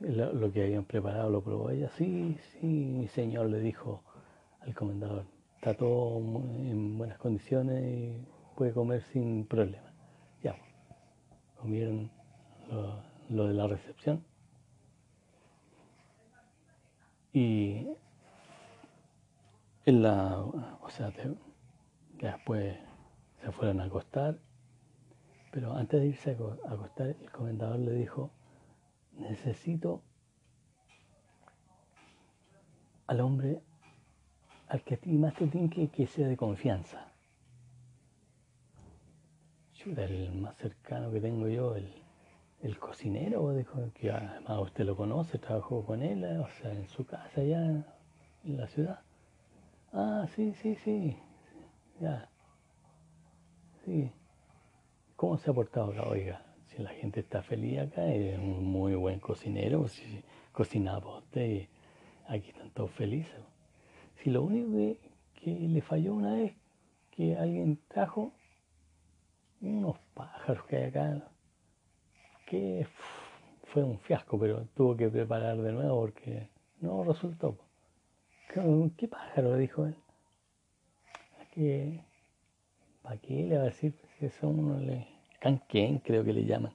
lo, 0.00 0.52
que 0.52 0.62
habían 0.62 0.84
preparado 0.84 1.30
lo 1.30 1.42
probó 1.42 1.70
ella. 1.70 1.88
Sí, 1.90 2.38
sí, 2.52 2.66
mi 2.66 3.08
señor 3.08 3.50
le 3.50 3.60
dijo 3.60 4.02
al 4.60 4.74
comendador. 4.74 5.26
Está 5.56 5.74
todo 5.74 6.18
en 6.18 6.98
buenas 6.98 7.18
condiciones 7.18 7.84
y 7.84 8.26
puede 8.56 8.72
comer 8.72 9.02
sin 9.02 9.46
problema. 9.46 9.92
Ya, 10.42 10.56
comieron 11.60 12.10
lo 13.28 13.46
de 13.46 13.54
la 13.54 13.66
recepción 13.66 14.24
y 17.32 17.86
en 19.84 20.02
la, 20.02 20.38
o 20.38 20.90
sea, 20.90 21.12
después 22.18 22.76
se 23.40 23.52
fueron 23.52 23.80
a 23.80 23.84
acostar, 23.84 24.38
pero 25.50 25.74
antes 25.74 26.00
de 26.00 26.06
irse 26.08 26.30
a 26.30 26.72
acostar, 26.72 27.08
el 27.08 27.30
comendador 27.30 27.78
le 27.78 27.92
dijo, 27.92 28.30
necesito 29.12 30.02
al 33.06 33.20
hombre 33.20 33.60
al 34.68 34.82
que 34.82 34.98
más 35.06 35.34
te 35.34 35.46
tiene 35.48 35.90
que, 35.90 36.06
sea 36.06 36.28
de 36.28 36.36
confianza. 36.36 37.08
Era 39.84 40.04
el 40.04 40.32
más 40.40 40.56
cercano 40.56 41.10
que 41.10 41.20
tengo 41.20 41.48
yo, 41.48 41.74
el, 41.74 42.01
el 42.62 42.78
cocinero, 42.78 43.52
dijo 43.54 43.90
que 43.94 44.10
además 44.10 44.60
usted 44.60 44.84
lo 44.84 44.96
conoce, 44.96 45.38
trabajó 45.38 45.84
con 45.84 46.02
él, 46.02 46.24
o 46.38 46.48
sea, 46.60 46.72
en 46.72 46.86
su 46.88 47.04
casa 47.04 47.40
allá 47.40 47.84
en 48.44 48.56
la 48.56 48.68
ciudad. 48.68 49.00
Ah, 49.92 50.26
sí, 50.34 50.54
sí, 50.62 50.76
sí. 50.76 51.16
Ya. 52.00 52.28
Sí. 53.84 54.10
¿Cómo 55.16 55.36
se 55.38 55.50
ha 55.50 55.54
portado 55.54 55.90
acá? 55.90 56.08
Oiga, 56.08 56.42
si 56.68 56.82
la 56.82 56.90
gente 56.90 57.20
está 57.20 57.42
feliz 57.42 57.80
acá, 57.80 58.06
es 58.06 58.38
un 58.38 58.64
muy 58.64 58.94
buen 58.94 59.18
cocinero, 59.18 59.88
si 59.88 60.22
cocinaba 60.52 61.18
usted, 61.18 61.68
aquí 62.28 62.50
están 62.50 62.70
todos 62.70 62.92
felices. 62.92 63.40
Si 64.22 64.30
lo 64.30 64.44
único 64.44 64.70
que, 64.70 64.98
que 65.34 65.50
le 65.50 65.82
falló 65.82 66.14
una 66.14 66.34
vez, 66.34 66.54
que 67.10 67.36
alguien 67.36 67.80
trajo 67.88 68.32
unos 69.60 69.98
pájaros 70.14 70.64
que 70.66 70.76
hay 70.76 70.84
acá, 70.84 71.31
que 72.52 72.86
fue 73.72 73.82
un 73.82 73.98
fiasco, 74.00 74.38
pero 74.38 74.66
tuvo 74.76 74.94
que 74.94 75.08
preparar 75.08 75.56
de 75.56 75.72
nuevo 75.72 76.02
porque 76.02 76.50
no 76.82 77.02
resultó. 77.02 77.56
¿Qué 78.98 79.08
pájaro? 79.08 79.56
dijo 79.56 79.86
él. 79.86 79.96
¿Para 83.02 83.16
qué 83.16 83.44
le 83.44 83.56
va 83.56 83.62
a 83.62 83.66
decir 83.66 83.94
si 84.18 84.28
son 84.28 84.58
unos 84.58 85.06
canquén, 85.40 86.00
creo 86.00 86.22
que 86.24 86.34
le 86.34 86.44
llaman? 86.44 86.74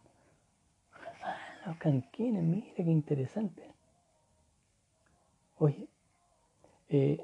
Ah, 1.24 1.38
los 1.68 1.78
canquenes, 1.78 2.42
mire 2.42 2.74
qué 2.74 2.82
interesante. 2.82 3.62
Oye, 5.60 5.88
eh, 6.90 7.24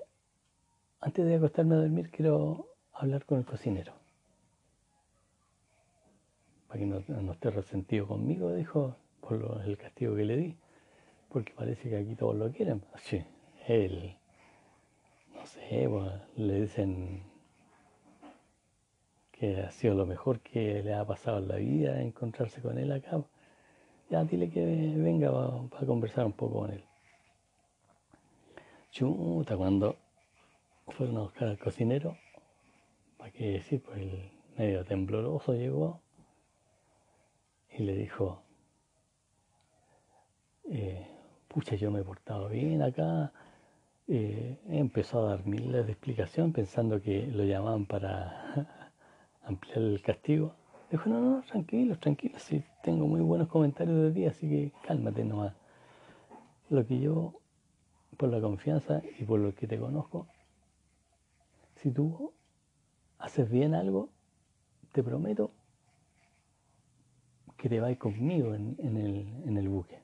antes 1.02 1.26
de 1.26 1.36
acostarme 1.36 1.74
a 1.74 1.80
dormir 1.80 2.12
quiero 2.12 2.68
hablar 2.94 3.26
con 3.26 3.40
el 3.40 3.46
cocinero. 3.46 4.03
Para 6.74 6.86
que 6.86 6.88
no, 6.88 7.32
esté 7.34 7.52
resentido 7.52 8.08
conmigo, 8.08 8.52
dijo, 8.52 8.96
por 9.22 9.62
el 9.64 9.78
castigo 9.78 10.16
que 10.16 10.26
le 10.26 10.38
di. 10.38 10.58
Porque 11.30 11.54
parece 11.54 11.88
que 11.88 11.98
aquí 11.98 12.16
todos 12.16 12.36
lo 12.36 12.52
quieren. 12.52 12.84
Sí, 12.98 13.24
él, 13.68 14.18
no 15.36 15.46
sé, 15.46 15.88
le 16.36 16.62
dicen 16.62 17.22
que 19.34 19.62
ha 19.62 19.70
sido 19.70 19.94
lo 19.94 20.08
mejor 20.08 20.40
que 20.40 20.82
le 20.82 20.96
ha 20.96 21.06
pasado 21.06 21.38
en 21.38 21.48
la 21.48 21.58
vida 21.58 22.02
encontrarse 22.02 22.60
con 22.60 22.80
él 22.80 22.92
acá. 22.92 23.24
Ya 24.10 24.24
dile 24.24 24.50
que 24.50 24.66
venga 24.66 25.32
para 25.70 25.86
conversar 25.86 26.26
un 26.26 26.34
poco 26.34 26.62
con 26.62 26.72
él. 26.72 26.84
Chuta, 28.90 29.56
cuando 29.56 29.96
fueron 30.88 31.18
a 31.18 31.22
buscar 31.22 31.50
al 31.50 31.60
cocinero, 31.60 32.18
para 33.20 33.30
qué 33.30 33.52
decir, 33.52 33.80
pues 33.84 34.00
el 34.00 34.32
medio 34.58 34.84
tembloroso 34.84 35.54
llegó 35.54 36.02
y 37.78 37.84
le 37.84 37.96
dijo, 37.96 38.44
eh, 40.70 41.08
pucha, 41.48 41.76
yo 41.76 41.92
me 41.92 42.02
he 42.02 42.04
portado 42.04 42.50
bien 42.50 42.82
acá. 42.82 43.32
Eh, 44.08 44.60
empezó 44.68 45.26
a 45.26 45.30
dar 45.30 45.46
miles 45.46 45.86
de 45.86 45.94
explicación 45.94 46.52
pensando 46.52 47.02
que 47.02 47.28
lo 47.28 47.44
llamaban 47.44 47.86
para 47.86 48.90
ampliar 49.44 49.78
el 49.80 50.02
castigo. 50.02 50.54
Dijo, 50.92 51.10
no, 51.10 51.20
no, 51.20 51.42
tranquilo, 51.44 51.98
tranquilo, 51.98 52.38
sí, 52.38 52.64
tengo 52.84 53.08
muy 53.08 53.22
buenos 53.22 53.48
comentarios 53.48 54.00
de 54.04 54.12
ti, 54.12 54.26
así 54.26 54.48
que 54.48 54.72
cálmate 54.86 55.24
nomás. 55.24 55.54
Lo 56.70 56.86
que 56.86 57.00
yo, 57.00 57.34
por 58.18 58.30
la 58.30 58.40
confianza 58.40 59.02
y 59.20 59.24
por 59.24 59.40
lo 59.40 59.56
que 59.56 59.66
te 59.66 59.80
conozco, 59.80 60.28
si 61.76 61.92
tú 61.92 62.32
haces 63.18 63.50
bien 63.50 63.74
algo, 63.74 64.10
te 64.92 65.02
prometo 65.02 65.52
que 67.64 67.70
te 67.70 67.80
vas 67.80 67.96
conmigo 67.96 68.54
en, 68.54 69.58
el, 69.58 69.70
buque 69.70 69.98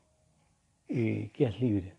y 0.87 1.27
quedas 1.27 1.59
libre. 1.59 1.93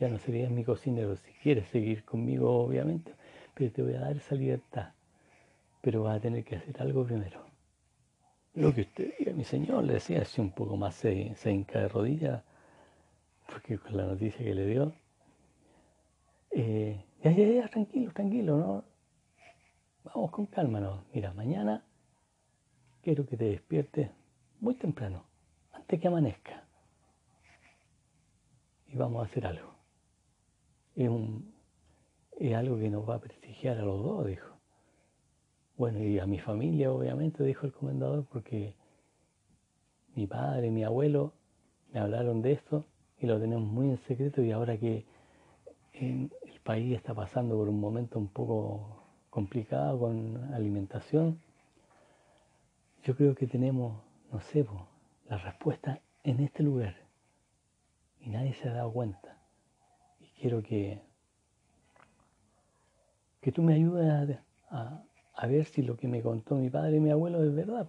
Ya 0.00 0.08
no 0.08 0.18
serías 0.18 0.50
mi 0.50 0.64
cocinero 0.64 1.14
si 1.16 1.30
quieres 1.42 1.68
seguir 1.68 2.06
conmigo, 2.06 2.64
obviamente, 2.64 3.12
pero 3.52 3.70
te 3.70 3.82
voy 3.82 3.92
a 3.96 4.00
dar 4.00 4.16
esa 4.16 4.34
libertad. 4.34 4.94
Pero 5.82 6.04
vas 6.04 6.16
a 6.16 6.20
tener 6.20 6.42
que 6.42 6.56
hacer 6.56 6.80
algo 6.80 7.04
primero. 7.04 7.44
Lo 8.54 8.74
que 8.74 8.80
usted 8.80 9.12
diga, 9.18 9.34
mi 9.34 9.44
señor, 9.44 9.84
le 9.84 9.92
decía, 9.92 10.22
así 10.22 10.40
un 10.40 10.52
poco 10.52 10.78
más 10.78 10.94
se, 10.94 11.34
se 11.34 11.52
hinca 11.52 11.80
de 11.80 11.88
rodillas, 11.88 12.42
porque 13.46 13.76
con 13.76 13.98
la 13.98 14.06
noticia 14.06 14.42
que 14.42 14.54
le 14.54 14.66
dio, 14.66 14.94
eh, 16.50 17.04
ya, 17.22 17.30
ya, 17.30 17.46
ya, 17.46 17.68
tranquilo, 17.68 18.10
tranquilo, 18.10 18.56
¿no? 18.56 18.84
Vamos 20.04 20.30
con 20.30 20.46
calma, 20.46 20.80
¿no? 20.80 21.04
Mira, 21.12 21.34
mañana 21.34 21.84
quiero 23.02 23.26
que 23.26 23.36
te 23.36 23.44
despiertes 23.44 24.08
muy 24.64 24.74
temprano, 24.76 25.24
antes 25.72 26.00
que 26.00 26.08
amanezca. 26.08 26.64
Y 28.88 28.96
vamos 28.96 29.22
a 29.22 29.30
hacer 29.30 29.46
algo. 29.46 29.74
Es, 30.96 32.54
algo 32.54 32.78
que 32.78 32.88
nos 32.88 33.08
va 33.08 33.16
a 33.16 33.20
prestigiar 33.20 33.78
a 33.78 33.82
los 33.82 34.02
dos, 34.02 34.26
dijo. 34.26 34.48
Bueno, 35.76 35.98
y 35.98 36.18
a 36.18 36.26
mi 36.26 36.38
familia, 36.38 36.90
obviamente, 36.90 37.44
dijo 37.44 37.66
el 37.66 37.72
comendador, 37.72 38.24
porque 38.32 38.74
mi 40.14 40.26
padre 40.26 40.70
mi 40.70 40.82
abuelo 40.82 41.34
me 41.92 42.00
hablaron 42.00 42.40
de 42.40 42.52
esto 42.52 42.86
y 43.18 43.26
lo 43.26 43.38
tenemos 43.38 43.68
muy 43.68 43.90
en 43.90 43.98
secreto 44.06 44.42
y 44.42 44.50
ahora 44.52 44.78
que 44.78 45.04
el 45.92 46.30
país 46.62 46.96
está 46.96 47.12
pasando 47.12 47.56
por 47.56 47.68
un 47.68 47.80
momento 47.80 48.18
un 48.18 48.28
poco 48.28 49.02
complicado 49.28 49.98
con 49.98 50.54
alimentación, 50.54 51.40
yo 53.02 53.14
creo 53.14 53.34
que 53.34 53.46
tenemos, 53.46 54.00
no 54.34 54.40
sé, 54.40 54.66
la 55.28 55.38
respuesta 55.38 56.00
en 56.24 56.40
este 56.40 56.64
lugar. 56.64 56.96
Y 58.18 58.30
nadie 58.30 58.52
se 58.54 58.68
ha 58.68 58.72
dado 58.72 58.92
cuenta. 58.92 59.38
Y 60.18 60.26
quiero 60.40 60.60
que, 60.60 61.00
que 63.40 63.52
tú 63.52 63.62
me 63.62 63.74
ayudes 63.74 64.40
a, 64.70 65.46
ver 65.46 65.66
si 65.66 65.82
lo 65.82 65.96
que 65.96 66.08
me 66.08 66.20
contó 66.20 66.56
mi 66.56 66.68
padre 66.68 66.96
y 66.96 67.00
mi 67.00 67.10
abuelo 67.10 67.44
es 67.44 67.54
verdad. 67.54 67.86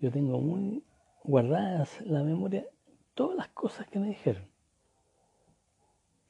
Yo 0.00 0.10
tengo 0.10 0.40
muy 0.40 0.82
guardadas 1.24 2.00
la 2.00 2.22
memoria 2.22 2.64
todas 3.14 3.36
las 3.36 3.48
cosas 3.48 3.86
que 3.88 3.98
me 3.98 4.08
dijeron. 4.08 4.46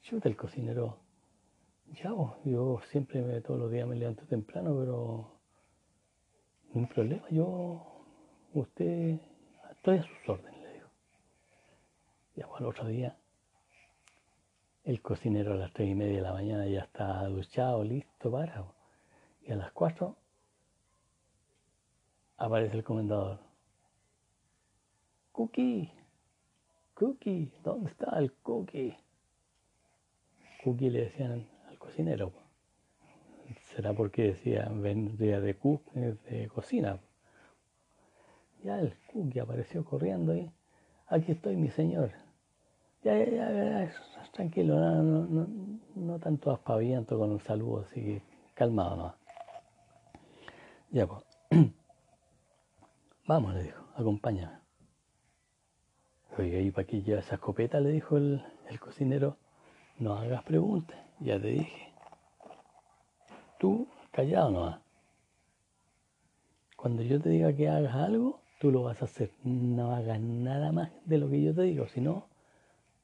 Yo 0.03 0.19
del 0.19 0.35
cocinero 0.35 0.97
ya, 1.93 2.11
yo 2.43 2.81
siempre 2.89 3.39
todos 3.41 3.59
los 3.61 3.71
días 3.71 3.87
me 3.87 3.95
levanto 3.95 4.25
temprano, 4.25 4.75
pero 4.77 5.33
un 6.73 6.87
problema, 6.87 7.23
yo, 7.29 7.92
usted, 8.53 9.19
estoy 9.71 9.97
a 9.97 10.03
sus 10.03 10.29
órdenes, 10.29 10.61
le 10.61 10.73
digo. 10.73 10.87
Y 12.35 12.41
al 12.41 12.65
otro 12.65 12.87
día, 12.87 13.17
el 14.83 15.01
cocinero 15.01 15.53
a 15.53 15.55
las 15.55 15.73
tres 15.73 15.89
y 15.89 15.95
media 15.95 16.17
de 16.17 16.21
la 16.21 16.33
mañana 16.33 16.67
ya 16.67 16.81
está 16.81 17.23
duchado, 17.27 17.83
listo 17.83 18.31
para. 18.31 18.65
Y 19.41 19.51
a 19.51 19.55
las 19.55 19.71
cuatro 19.71 20.17
aparece 22.37 22.77
el 22.77 22.83
comendador. 22.83 23.39
Cookie, 25.31 25.91
Cookie, 26.93 27.51
¿dónde 27.63 27.89
está 27.89 28.17
el 28.19 28.33
Cookie? 28.33 28.95
Cookie 30.63 30.89
le 30.89 31.05
decían 31.05 31.47
cocinero. 31.83 32.31
Será 33.75 33.93
porque 33.93 34.23
decía, 34.23 34.69
vendría 34.69 35.39
de 35.41 35.53
de 35.53 36.47
cocina. 36.47 36.99
Ya 38.63 38.79
el 38.79 38.95
cookie 39.11 39.39
apareció 39.39 39.83
corriendo 39.83 40.31
ahí. 40.31 40.49
Aquí 41.07 41.33
estoy, 41.33 41.57
mi 41.57 41.69
señor. 41.69 42.11
Ya, 43.03 43.17
ya, 43.17 43.51
ya, 43.51 43.93
tranquilo, 44.31 44.79
no, 44.79 45.25
no, 45.25 45.47
no, 45.95 46.19
tanto 46.19 46.51
aspaviento 46.51 47.19
con 47.19 47.31
un 47.31 47.39
saludo, 47.41 47.81
así 47.81 48.21
calmado 48.53 48.95
no 48.95 49.15
Ya, 50.89 51.05
pues. 51.05 51.23
Vamos, 53.27 53.53
le 53.55 53.63
dijo, 53.63 53.83
acompáñame. 53.95 54.57
Oye, 56.37 56.61
¿y 56.61 56.71
para 56.71 56.87
qué 56.87 57.01
lleva 57.01 57.19
esa 57.19 57.35
escopeta? 57.35 57.79
Le 57.81 57.91
dijo 57.91 58.17
el, 58.17 58.41
el 58.69 58.79
cocinero. 58.79 59.37
No 59.99 60.15
hagas 60.15 60.43
preguntas. 60.43 60.97
Ya 61.19 61.39
te 61.39 61.47
dije. 61.47 61.93
Tú, 63.59 63.87
callado 64.11 64.49
nomás. 64.49 64.79
Cuando 66.77 67.03
yo 67.03 67.21
te 67.21 67.29
diga 67.29 67.53
que 67.53 67.69
hagas 67.69 67.95
algo, 67.95 68.42
tú 68.63 68.71
lo 68.71 68.83
vas 68.83 69.01
a 69.01 69.05
hacer. 69.05 69.29
No 69.43 69.93
hagas 69.93 70.21
nada 70.21 70.71
más 70.71 70.89
de 71.03 71.17
lo 71.17 71.29
que 71.29 71.43
yo 71.43 71.53
te 71.53 71.63
digo, 71.63 71.85
si 71.89 71.99
no, 71.99 72.29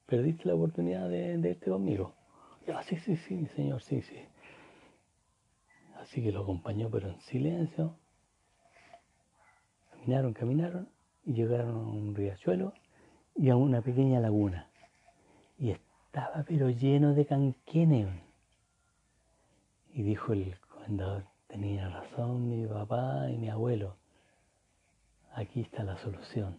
perdiste 0.06 0.48
la 0.48 0.54
oportunidad 0.54 1.06
de, 1.10 1.36
de 1.36 1.50
irte 1.50 1.70
conmigo. 1.70 2.14
Ya, 2.66 2.82
sí, 2.82 2.96
sí, 2.96 3.14
sí, 3.14 3.44
señor, 3.54 3.82
sí, 3.82 4.00
sí. 4.00 4.16
Así 6.00 6.22
que 6.22 6.32
lo 6.32 6.44
acompañó, 6.44 6.88
pero 6.88 7.10
en 7.10 7.20
silencio. 7.20 7.94
Caminaron, 9.90 10.32
caminaron 10.32 10.88
y 11.26 11.34
llegaron 11.34 11.74
a 11.76 11.90
un 11.90 12.14
riachuelo 12.14 12.72
y 13.36 13.50
a 13.50 13.56
una 13.56 13.82
pequeña 13.82 14.18
laguna. 14.18 14.70
Y 15.58 15.72
estaba 15.72 16.42
pero 16.48 16.70
lleno 16.70 17.12
de 17.12 17.26
canquenes. 17.26 18.08
Y 19.92 20.04
dijo 20.04 20.32
el 20.32 20.58
comendador, 20.70 21.26
tenía 21.48 21.86
razón 21.90 22.48
mi 22.48 22.66
papá 22.66 23.28
y 23.30 23.36
mi 23.36 23.50
abuelo. 23.50 23.99
Aquí 25.32 25.60
está 25.60 25.84
la 25.84 25.96
solución. 25.98 26.58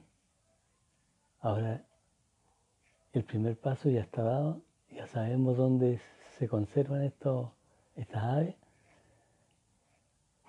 Ahora 1.39 1.85
el 3.13 3.23
primer 3.25 3.59
paso 3.59 3.89
ya 3.89 4.01
está 4.01 4.23
dado, 4.23 4.61
ya 4.89 5.05
sabemos 5.07 5.57
dónde 5.57 5.99
se 6.37 6.47
conservan 6.47 7.03
estos, 7.03 7.49
estas 7.95 8.23
aves. 8.23 8.55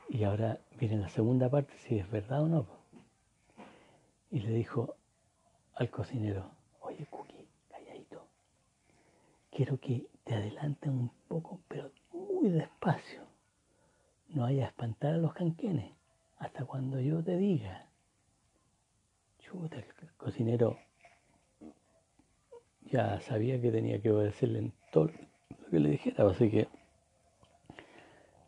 Y 0.08 0.22
ahora 0.24 0.60
viene 0.78 0.98
la 0.98 1.08
segunda 1.08 1.48
parte, 1.50 1.72
si 1.78 1.98
es 1.98 2.08
verdad 2.10 2.42
o 2.42 2.48
no. 2.48 2.66
Y 4.30 4.40
le 4.40 4.50
dijo 4.50 4.94
al 5.74 5.90
cocinero, 5.90 6.50
oye 6.80 7.06
Cookie, 7.10 7.48
calladito, 7.68 8.26
quiero 9.50 9.78
que 9.80 10.06
te 10.24 10.34
adelantes 10.34 10.90
un 10.90 11.10
poco, 11.26 11.60
pero 11.66 11.90
muy 12.12 12.50
despacio. 12.50 13.22
No 14.28 14.42
vayas 14.42 14.66
a 14.66 14.68
espantar 14.68 15.14
a 15.14 15.18
los 15.18 15.34
canquenes 15.34 15.92
hasta 16.38 16.64
cuando 16.64 17.00
yo 17.00 17.22
te 17.22 17.36
diga. 17.36 17.88
El 19.53 20.14
cocinero 20.16 20.78
ya 22.90 23.20
sabía 23.20 23.61
que 23.61 23.70
tenía 23.70 24.00
que 24.00 24.11
obedecerle 24.11 24.61
en 24.61 24.72
todo 24.90 25.11
lo 25.50 25.70
que 25.70 25.78
le 25.78 25.90
dijera, 25.90 26.26
así 26.26 26.50
que 26.50 26.68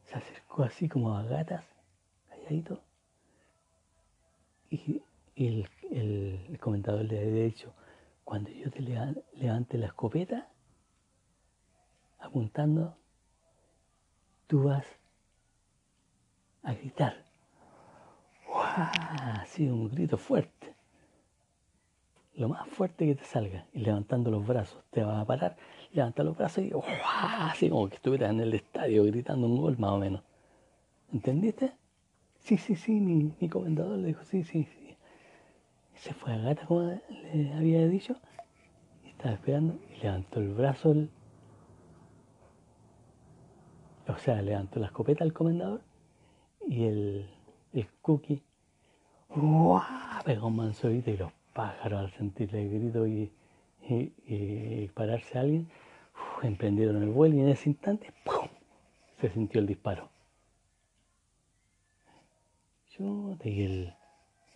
se 0.05 0.15
acercó 0.15 0.63
así 0.63 0.89
como 0.89 1.15
a 1.15 1.23
gatas, 1.25 1.67
calladito, 2.29 2.83
y, 4.71 5.03
el, 5.37 5.69
el, 5.91 6.59
comentador 6.59 7.05
le 7.05 7.21
había 7.21 7.45
dicho, 7.45 7.75
cuando 8.25 8.51
yo 8.51 8.71
te 8.71 8.81
levante 8.81 9.77
la 9.77 9.87
escopeta, 9.87 10.49
apuntando, 12.19 12.97
tú 14.47 14.65
vas 14.65 14.87
a 16.63 16.73
gritar. 16.73 17.25
¡Wow! 18.47 18.63
Así 19.41 19.69
un 19.69 19.91
grito 19.91 20.17
fuerte 20.17 20.54
lo 22.37 22.49
más 22.49 22.69
fuerte 22.69 23.07
que 23.07 23.15
te 23.15 23.25
salga 23.25 23.67
y 23.73 23.81
levantando 23.81 24.31
los 24.31 24.47
brazos. 24.47 24.83
Te 24.91 25.03
vas 25.03 25.21
a 25.21 25.25
parar, 25.25 25.57
levanta 25.93 26.23
los 26.25 26.37
brazos 26.37 26.65
y 26.65 26.73
así 27.39 27.69
como 27.69 27.89
que 27.89 27.97
estuvieras 27.97 28.31
en 28.31 28.41
el 28.41 28.55
estadio 28.55 29.05
gritando 29.05 29.47
un 29.47 29.61
gol 29.61 29.79
más 29.79 29.93
o 29.93 29.99
menos. 29.99 30.23
¿Entendiste? 31.13 31.73
Sí, 32.41 32.59
sí, 32.59 32.77
sí, 32.77 32.93
mi, 33.01 33.33
mi 33.41 33.49
comendador 33.49 33.99
le 33.99 34.09
dijo, 34.09 34.25
sí, 34.25 34.43
sí, 34.43 34.65
sí. 34.65 34.97
Y 35.95 35.99
se 35.99 36.13
fue 36.13 36.33
a 36.33 36.39
gata 36.39 36.67
como 36.67 36.83
le 37.33 37.53
había 37.55 37.87
dicho 37.87 38.17
y 39.05 39.09
estaba 39.09 39.35
esperando 39.35 39.79
y 39.95 40.03
levantó 40.03 40.41
el 40.41 40.53
brazo, 40.53 40.95
o 44.09 44.17
sea, 44.19 44.43
levantó 44.43 44.81
la 44.81 44.87
escopeta 44.87 45.25
al 45.25 45.33
comendador 45.33 45.81
y 46.67 46.85
el, 46.85 47.31
el 47.73 47.89
cookie 48.03 48.43
¡guau! 49.35 49.81
pegó 50.25 50.49
un 50.49 50.57
mansolito 50.57 51.11
y 51.11 51.17
los 51.17 51.33
pájaro 51.55 51.99
al 51.99 52.11
sentirle 52.13 52.63
el 52.63 52.71
grito 52.71 53.07
y, 53.07 53.33
pararse 54.95 55.39
a 55.39 55.43
alguien, 55.43 55.71
emprendieron 56.43 57.03
el 57.03 57.09
vuelo 57.11 57.37
y 57.37 57.41
en 57.41 57.49
ese 57.49 57.71
instante 57.71 58.13
¡pum! 58.25 58.49
se 59.21 59.31
sintió 59.31 59.61
el 59.61 59.67
disparo. 59.67 60.11
Yo 62.99 63.37
y 63.43 63.63
el, 63.63 63.95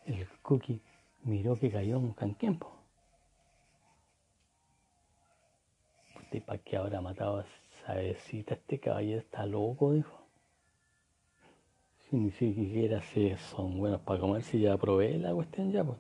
el 0.07 0.29
cookie 0.43 0.81
miró 1.25 1.59
que 1.59 1.71
cayó 1.71 1.99
un 1.99 2.13
canquempo. 2.13 2.73
¿Y 6.31 6.41
para 6.41 6.59
qué 6.59 6.77
ahora 6.77 7.01
matado 7.01 7.39
a 7.39 7.47
Sabecita? 7.87 8.55
Este 8.55 8.79
caballero 8.79 9.21
está 9.21 9.47
loco, 9.47 9.93
dijo. 9.93 10.19
Si 11.99 12.17
ni 12.17 12.31
siquiera 12.31 13.03
se 13.03 13.37
son 13.39 13.79
buenos 13.79 14.01
para 14.03 14.21
comer, 14.21 14.43
si 14.43 14.61
ya 14.61 14.77
probé 14.77 15.19
la 15.19 15.33
cuestión 15.35 15.73
ya, 15.73 15.85
pues 15.85 15.99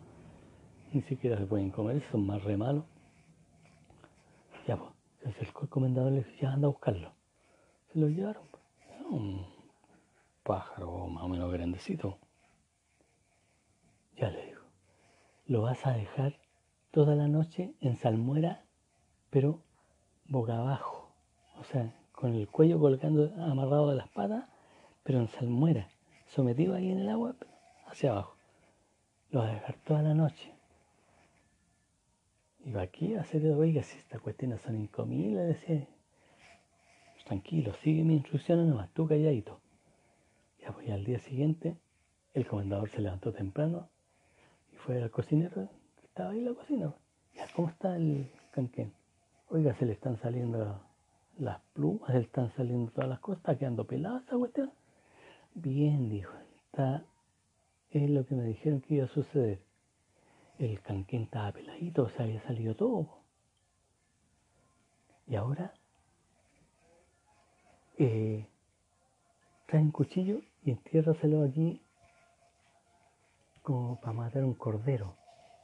ni 0.92 1.02
siquiera 1.02 1.36
se 1.36 1.46
pueden 1.46 1.70
comer, 1.70 2.02
son 2.10 2.26
más 2.26 2.42
re 2.44 2.56
malos. 2.56 2.84
Ya, 4.66 4.76
pues, 4.76 5.34
se 5.36 5.44
el 5.44 5.68
comendador 5.68 6.12
y 6.12 6.16
le 6.16 6.24
dijo, 6.24 6.36
ya 6.40 6.52
anda 6.52 6.66
a 6.66 6.70
buscarlo. 6.70 7.12
Se 7.92 7.98
lo 7.98 8.08
llevaron. 8.08 8.42
Pues. 8.50 8.62
Un 9.10 9.46
pájaro 10.42 11.06
más 11.08 11.24
o 11.24 11.28
menos 11.28 11.52
grandecito. 11.52 12.18
Ya 14.16 14.30
le 14.30 14.46
dijo, 14.46 14.64
lo 15.46 15.62
vas 15.62 15.86
a 15.86 15.92
dejar 15.92 16.38
toda 16.90 17.14
la 17.14 17.28
noche 17.28 17.74
en 17.80 17.96
salmuera, 17.96 18.64
pero 19.30 19.62
boca 20.26 20.58
abajo. 20.58 21.12
O 21.58 21.64
sea, 21.64 21.94
con 22.12 22.34
el 22.34 22.48
cuello 22.48 22.78
colgando 22.78 23.32
amarrado 23.42 23.90
de 23.90 23.96
las 23.96 24.08
patas, 24.08 24.44
pero 25.02 25.20
en 25.20 25.28
salmuera, 25.28 25.88
sometido 26.26 26.74
ahí 26.74 26.90
en 26.90 26.98
el 26.98 27.08
agua, 27.08 27.34
hacia 27.86 28.10
abajo. 28.10 28.36
Lo 29.30 29.40
vas 29.40 29.50
a 29.50 29.54
dejar 29.54 29.76
toda 29.84 30.02
la 30.02 30.14
noche. 30.14 30.57
Iba 32.68 32.82
aquí 32.82 33.14
a 33.14 33.22
hacer, 33.22 33.46
oiga, 33.46 33.82
si 33.82 33.96
estas 33.96 34.20
cuestiones 34.20 34.60
son 34.60 34.76
incomibles, 34.76 35.46
decía. 35.46 35.88
Tranquilo, 37.24 37.72
sigue 37.82 38.04
mis 38.04 38.18
instrucciones 38.18 38.66
nomás, 38.66 38.90
tú 38.92 39.08
calladito. 39.08 39.58
Ya 40.60 40.72
pues 40.72 40.90
al 40.90 41.02
día 41.02 41.18
siguiente, 41.18 41.78
el 42.34 42.46
comendador 42.46 42.90
se 42.90 43.00
levantó 43.00 43.32
temprano 43.32 43.88
y 44.70 44.76
fue 44.76 45.02
al 45.02 45.10
cocinero 45.10 45.70
que 45.96 46.06
estaba 46.08 46.32
ahí 46.32 46.40
en 46.40 46.44
la 46.44 46.52
cocina. 46.52 46.94
Ya, 47.34 47.46
¿cómo 47.56 47.70
está 47.70 47.96
el 47.96 48.30
canquén? 48.50 48.92
Oiga, 49.48 49.74
se 49.76 49.86
le 49.86 49.92
están 49.92 50.18
saliendo 50.18 50.78
las 51.38 51.62
plumas, 51.72 52.08
se 52.08 52.18
le 52.18 52.24
están 52.24 52.52
saliendo 52.54 52.90
todas 52.92 53.08
las 53.08 53.20
cosas, 53.20 53.38
está 53.38 53.56
quedando 53.56 53.86
pelada 53.86 54.20
esa 54.26 54.36
cuestión. 54.36 54.70
Bien, 55.54 56.10
dijo, 56.10 56.34
está, 56.66 57.02
es 57.92 58.10
lo 58.10 58.26
que 58.26 58.34
me 58.34 58.44
dijeron 58.44 58.82
que 58.82 58.96
iba 58.96 59.06
a 59.06 59.08
suceder 59.08 59.67
el 60.58 60.80
canquén 60.82 61.22
estaba 61.22 61.52
peladito, 61.52 62.08
se 62.10 62.22
había 62.22 62.42
salido 62.42 62.74
todo. 62.74 63.18
Y 65.26 65.36
ahora 65.36 65.72
eh, 67.96 68.46
traen 69.66 69.90
cuchillo 69.90 70.40
y 70.64 70.70
entiérraselo 70.70 71.44
aquí 71.44 71.80
como 73.62 74.00
para 74.00 74.12
matar 74.14 74.44
un 74.44 74.54
cordero. 74.54 75.14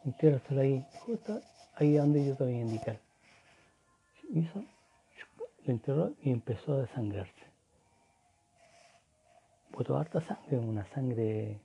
Entiérraselo 0.04 0.60
ahí, 0.60 0.86
justo 1.06 1.40
ahí 1.74 1.94
donde 1.94 2.26
yo 2.26 2.36
te 2.36 2.44
voy 2.44 2.54
a 2.54 2.60
indicar. 2.60 3.00
Hizo, 4.30 4.60
lo 5.64 5.72
enterró 5.72 6.12
y 6.22 6.30
empezó 6.30 6.74
a 6.74 6.82
desangrarse. 6.82 7.44
Botó 9.72 9.96
harta 9.96 10.20
sangre, 10.20 10.58
una 10.58 10.84
sangre 10.86 11.58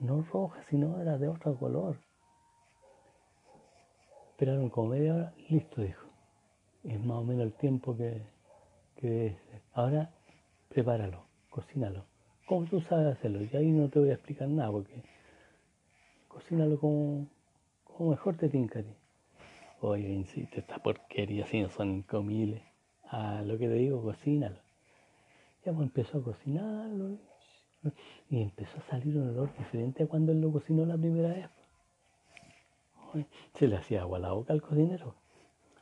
no 0.00 0.22
roja, 0.22 0.62
sino 0.68 1.00
era 1.00 1.18
de 1.18 1.28
otro 1.28 1.56
color 1.56 1.96
esperaron 4.32 4.70
como 4.70 4.88
media 4.88 5.14
hora, 5.14 5.34
listo, 5.48 5.82
dijo. 5.82 6.08
Es 6.84 6.98
más 7.04 7.18
o 7.18 7.24
menos 7.24 7.44
el 7.44 7.52
tiempo 7.52 7.96
que, 7.96 8.22
que 8.96 9.36
Ahora 9.74 10.10
prepáralo, 10.68 11.24
cocínalo. 11.48 12.04
Como 12.46 12.66
tú 12.66 12.80
sabes 12.82 13.16
hacerlo, 13.16 13.40
y 13.42 13.56
ahí 13.56 13.70
no 13.70 13.88
te 13.88 13.98
voy 14.00 14.10
a 14.10 14.14
explicar 14.14 14.48
nada 14.48 14.70
porque 14.70 15.02
cocínalo 16.28 16.78
como, 16.78 17.26
como 17.84 18.10
mejor 18.10 18.36
te 18.36 18.48
tinca 18.48 18.80
a 18.80 18.82
ti. 18.82 18.94
Oye, 19.80 20.10
insisto, 20.10 20.60
esta 20.60 20.78
porquería 20.78 21.46
si 21.46 21.62
no 21.62 21.70
son 21.70 21.90
incomibles. 21.90 22.62
Ah, 23.04 23.42
lo 23.44 23.56
que 23.58 23.68
te 23.68 23.74
digo, 23.74 24.02
cocínalo. 24.02 24.58
Ya 25.64 25.72
pues 25.72 25.86
empezó 25.86 26.18
a 26.18 26.24
cocinarlo 26.24 27.18
y 28.28 28.42
empezó 28.42 28.78
a 28.78 28.90
salir 28.90 29.16
un 29.16 29.30
olor 29.30 29.56
diferente 29.56 30.02
a 30.02 30.06
cuando 30.06 30.32
él 30.32 30.40
lo 30.40 30.52
cocinó 30.52 30.84
la 30.84 30.98
primera 30.98 31.28
vez. 31.28 31.48
Se 33.54 33.68
le 33.68 33.76
hacía 33.76 34.02
agua 34.02 34.18
a 34.18 34.20
la 34.20 34.32
boca 34.32 34.52
al 34.52 34.62
cocinero. 34.62 35.14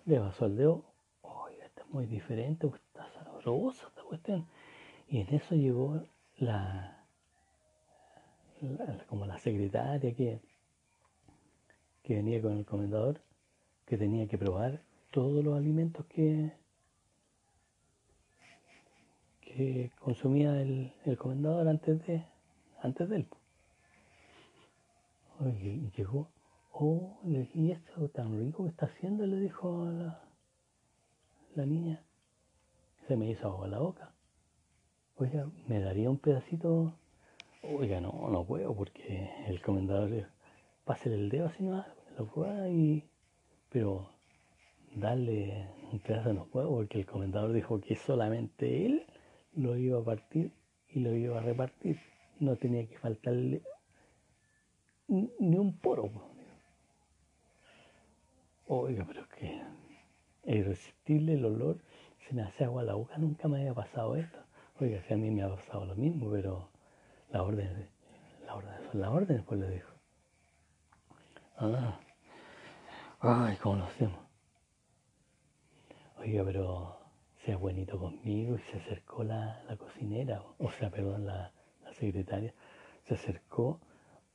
Le 0.04 0.18
pasó 0.18 0.46
el 0.46 0.56
dedo. 0.56 0.84
Oye, 1.22 1.64
está 1.64 1.84
muy 1.90 2.06
diferente, 2.06 2.66
está 2.66 3.10
sabrosa 3.12 3.86
esta 3.88 4.02
cuestión. 4.02 4.46
Y 5.08 5.20
en 5.20 5.34
eso 5.34 5.54
llegó 5.54 6.02
la, 6.38 7.04
como 9.08 9.26
la 9.26 9.38
secretaria 9.38 10.14
que, 10.14 10.40
que 12.02 12.14
venía 12.14 12.40
con 12.40 12.58
el 12.58 12.64
comendador, 12.64 13.20
que 13.86 13.96
tenía 13.96 14.26
que 14.26 14.38
probar 14.38 14.80
todos 15.10 15.44
los 15.44 15.56
alimentos 15.56 16.06
que, 16.06 16.52
que 19.40 19.90
consumía 19.98 20.60
el, 20.60 20.92
el 21.04 21.18
comendador 21.18 21.68
antes 21.68 22.06
de, 22.06 22.24
antes 22.82 23.08
de 23.08 23.16
él. 23.16 23.26
Oye, 25.40 25.70
y 25.70 25.90
llegó 25.96 26.28
Oh, 26.82 27.18
y 27.54 27.72
esto 27.72 28.08
tan 28.08 28.40
rico 28.40 28.64
que 28.64 28.70
está 28.70 28.86
haciendo, 28.86 29.26
le 29.26 29.38
dijo 29.38 29.82
a 29.82 29.90
la, 29.92 30.24
la 31.54 31.66
niña. 31.66 32.02
Se 33.06 33.18
me 33.18 33.28
hizo 33.28 33.48
agua 33.48 33.68
la 33.68 33.80
boca. 33.80 34.14
Oiga, 35.18 35.46
¿me 35.68 35.78
daría 35.78 36.08
un 36.08 36.16
pedacito? 36.16 36.94
Oiga, 37.62 38.00
no, 38.00 38.30
no 38.30 38.46
puedo 38.46 38.74
porque 38.74 39.28
el 39.46 39.60
comendador 39.60 40.28
pase 40.86 41.12
el 41.12 41.28
dedo 41.28 41.48
así 41.48 41.62
nomás, 41.62 41.86
lo 42.16 42.24
pueda 42.24 42.70
y... 42.70 43.06
Pero 43.68 44.08
darle 44.96 45.68
un 45.92 45.98
pedazo 45.98 46.32
no 46.32 46.46
puedo 46.46 46.70
porque 46.70 47.00
el 47.00 47.04
comendador 47.04 47.52
dijo 47.52 47.78
que 47.82 47.94
solamente 47.94 48.86
él 48.86 49.04
lo 49.52 49.76
iba 49.76 50.00
a 50.00 50.04
partir 50.04 50.54
y 50.88 51.00
lo 51.00 51.14
iba 51.14 51.40
a 51.40 51.42
repartir. 51.42 51.98
No 52.38 52.56
tenía 52.56 52.88
que 52.88 52.96
faltarle 52.96 53.60
ni 55.08 55.58
un 55.58 55.76
poro. 55.76 56.29
Oiga, 58.72 59.04
pero 59.04 59.28
que 59.30 59.60
es 60.44 60.56
irresistible 60.56 61.34
el 61.34 61.44
olor, 61.44 61.78
se 62.28 62.32
me 62.32 62.42
hace 62.42 62.62
agua 62.62 62.82
a 62.82 62.84
la 62.84 62.94
boca, 62.94 63.18
nunca 63.18 63.48
me 63.48 63.58
había 63.58 63.74
pasado 63.74 64.14
esto. 64.14 64.38
Oiga, 64.78 65.02
si 65.02 65.12
a 65.12 65.16
mí 65.16 65.28
me 65.28 65.42
ha 65.42 65.48
pasado 65.48 65.86
lo 65.86 65.96
mismo, 65.96 66.30
pero 66.30 66.70
La 67.32 67.42
orden, 67.42 67.88
la 68.46 68.54
orden, 68.54 68.74
la 68.92 69.10
orden, 69.10 69.44
pues 69.44 69.58
le 69.58 69.70
dijo. 69.70 69.92
Ah, 71.56 71.98
ay, 73.18 73.56
¿cómo 73.56 73.74
lo 73.78 73.84
hacemos? 73.86 74.20
Oiga, 76.18 76.44
pero 76.44 76.96
sea 77.44 77.56
buenito 77.56 77.98
conmigo 77.98 78.54
y 78.54 78.60
se 78.70 78.76
acercó 78.76 79.24
la, 79.24 79.64
cocinera, 79.78 80.44
o 80.58 80.70
sea, 80.70 80.90
perdón, 80.90 81.26
la, 81.26 81.52
secretaria, 81.98 82.54
se 83.08 83.14
acercó, 83.14 83.80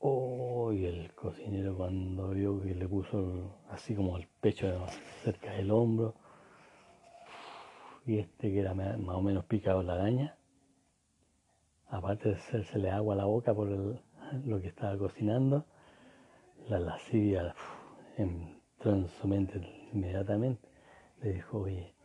oh, 0.07 0.71
y 0.71 0.85
el 0.85 1.13
cocinero 1.13 1.75
cuando 1.75 2.29
vio 2.29 2.61
que 2.61 2.75
le 2.75 2.87
puso 2.87 3.57
así 3.69 3.95
como 3.95 4.17
el 4.17 4.27
pecho 4.41 4.85
cerca 5.23 5.51
del 5.53 5.71
hombro, 5.71 6.15
y 8.05 8.19
este 8.19 8.51
que 8.51 8.59
era 8.59 8.73
más 8.73 9.15
o 9.15 9.21
menos 9.21 9.45
picado 9.45 9.81
la 9.81 9.93
araña, 9.93 10.37
aparte 11.87 12.29
de 12.29 12.35
hacérsele 12.35 12.91
agua 12.91 13.15
a 13.15 13.17
la 13.17 13.25
boca 13.25 13.53
por 13.53 13.67
lo 13.67 14.61
que 14.61 14.67
estaba 14.67 14.97
cocinando, 14.97 15.65
la 16.67 16.79
lascivia 16.79 17.55
entró 18.17 18.91
en 18.91 19.07
su 19.07 19.27
mente 19.27 19.59
inmediatamente. 19.93 20.67
Le 21.21 21.33
dijo, 21.33 21.61
oye, 21.61 21.95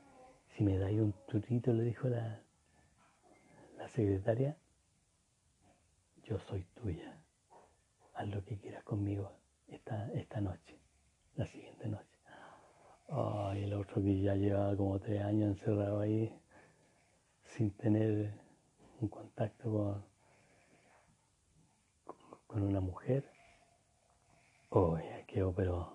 si 0.49 0.65
me 0.65 0.79
dais 0.79 1.01
un 1.01 1.13
tutito, 1.27 1.73
le 1.73 1.85
dijo 1.85 2.09
la, 2.09 2.41
la 3.77 3.89
secretaria, 3.89 4.57
yo 6.25 6.39
soy 6.39 6.65
tuya. 6.75 7.20
Haz 8.21 8.29
lo 8.29 8.45
que 8.45 8.59
quieras 8.59 8.85
conmigo 8.85 9.33
esta, 9.67 10.13
esta 10.13 10.43
noche, 10.43 10.79
la 11.37 11.47
siguiente 11.47 11.89
noche. 11.89 12.19
Ay, 13.09 13.65
el 13.65 13.73
otro 13.73 14.03
que 14.03 14.21
ya 14.21 14.35
llevaba 14.35 14.77
como 14.77 14.99
tres 14.99 15.23
años 15.23 15.57
encerrado 15.57 16.01
ahí, 16.01 16.31
sin 17.43 17.71
tener 17.71 18.35
un 19.01 19.09
contacto 19.09 20.05
con, 22.05 22.15
con 22.47 22.63
una 22.63 22.81
mujer. 22.81 23.25
Oye, 24.69 25.25
quedó 25.27 25.55
pero... 25.55 25.91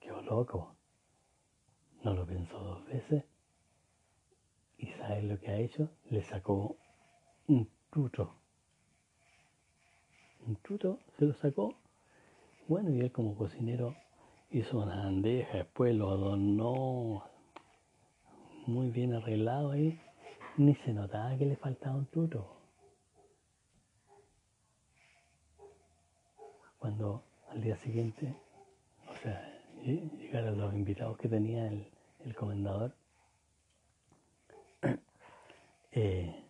quedó 0.00 0.22
loco. 0.22 0.74
No 2.02 2.14
lo 2.14 2.24
pensó 2.24 2.58
dos 2.58 2.86
veces. 2.86 3.24
¿Y 4.78 4.86
sabes 4.86 5.24
lo 5.24 5.38
que 5.38 5.50
ha 5.50 5.56
hecho? 5.56 5.90
Le 6.08 6.22
sacó 6.22 6.78
un 7.46 7.70
tuto. 7.90 8.37
Un 10.48 10.56
tuto 10.56 10.98
se 11.18 11.26
lo 11.26 11.34
sacó. 11.34 11.74
Bueno, 12.68 12.88
y 12.88 13.00
él 13.00 13.12
como 13.12 13.34
cocinero 13.36 13.94
hizo 14.50 14.78
una 14.78 14.96
bandeja, 14.96 15.58
después 15.58 15.94
lo 15.94 16.08
adornó 16.08 17.22
muy 18.66 18.88
bien 18.88 19.12
arreglado 19.12 19.72
ahí. 19.72 20.00
Ni 20.56 20.74
se 20.76 20.94
notaba 20.94 21.36
que 21.36 21.44
le 21.44 21.56
faltaba 21.56 21.96
un 21.96 22.06
tuto. 22.06 22.56
Cuando 26.78 27.22
al 27.50 27.60
día 27.60 27.76
siguiente, 27.76 28.34
o 29.06 29.16
sea, 29.16 29.62
llegaron 29.84 30.58
los 30.58 30.72
invitados 30.72 31.18
que 31.18 31.28
tenía 31.28 31.66
el, 31.66 32.34
comendador, 32.34 32.94
eh, 35.92 36.47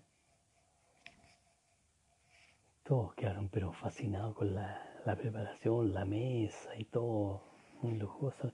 todos 2.89 3.13
quedaron 3.17 3.51
pero 3.51 3.71
fascinados 3.75 4.35
con 4.35 4.55
la, 4.55 4.83
preparación, 5.05 5.93
la 5.93 6.07
mesa 6.07 6.75
y 6.79 6.85
todo 6.85 7.43
muy 7.83 7.99
lujoso. 7.99 8.51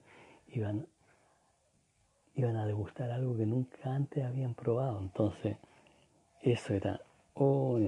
Iban, 0.49 0.85
iban 2.35 2.57
a 2.57 2.65
degustar 2.65 3.11
algo 3.11 3.37
que 3.37 3.45
nunca 3.45 3.95
antes 3.95 4.25
habían 4.25 4.53
probado. 4.53 4.99
Entonces, 4.99 5.55
eso 6.41 6.73
era, 6.73 6.99
oh, 7.35 7.79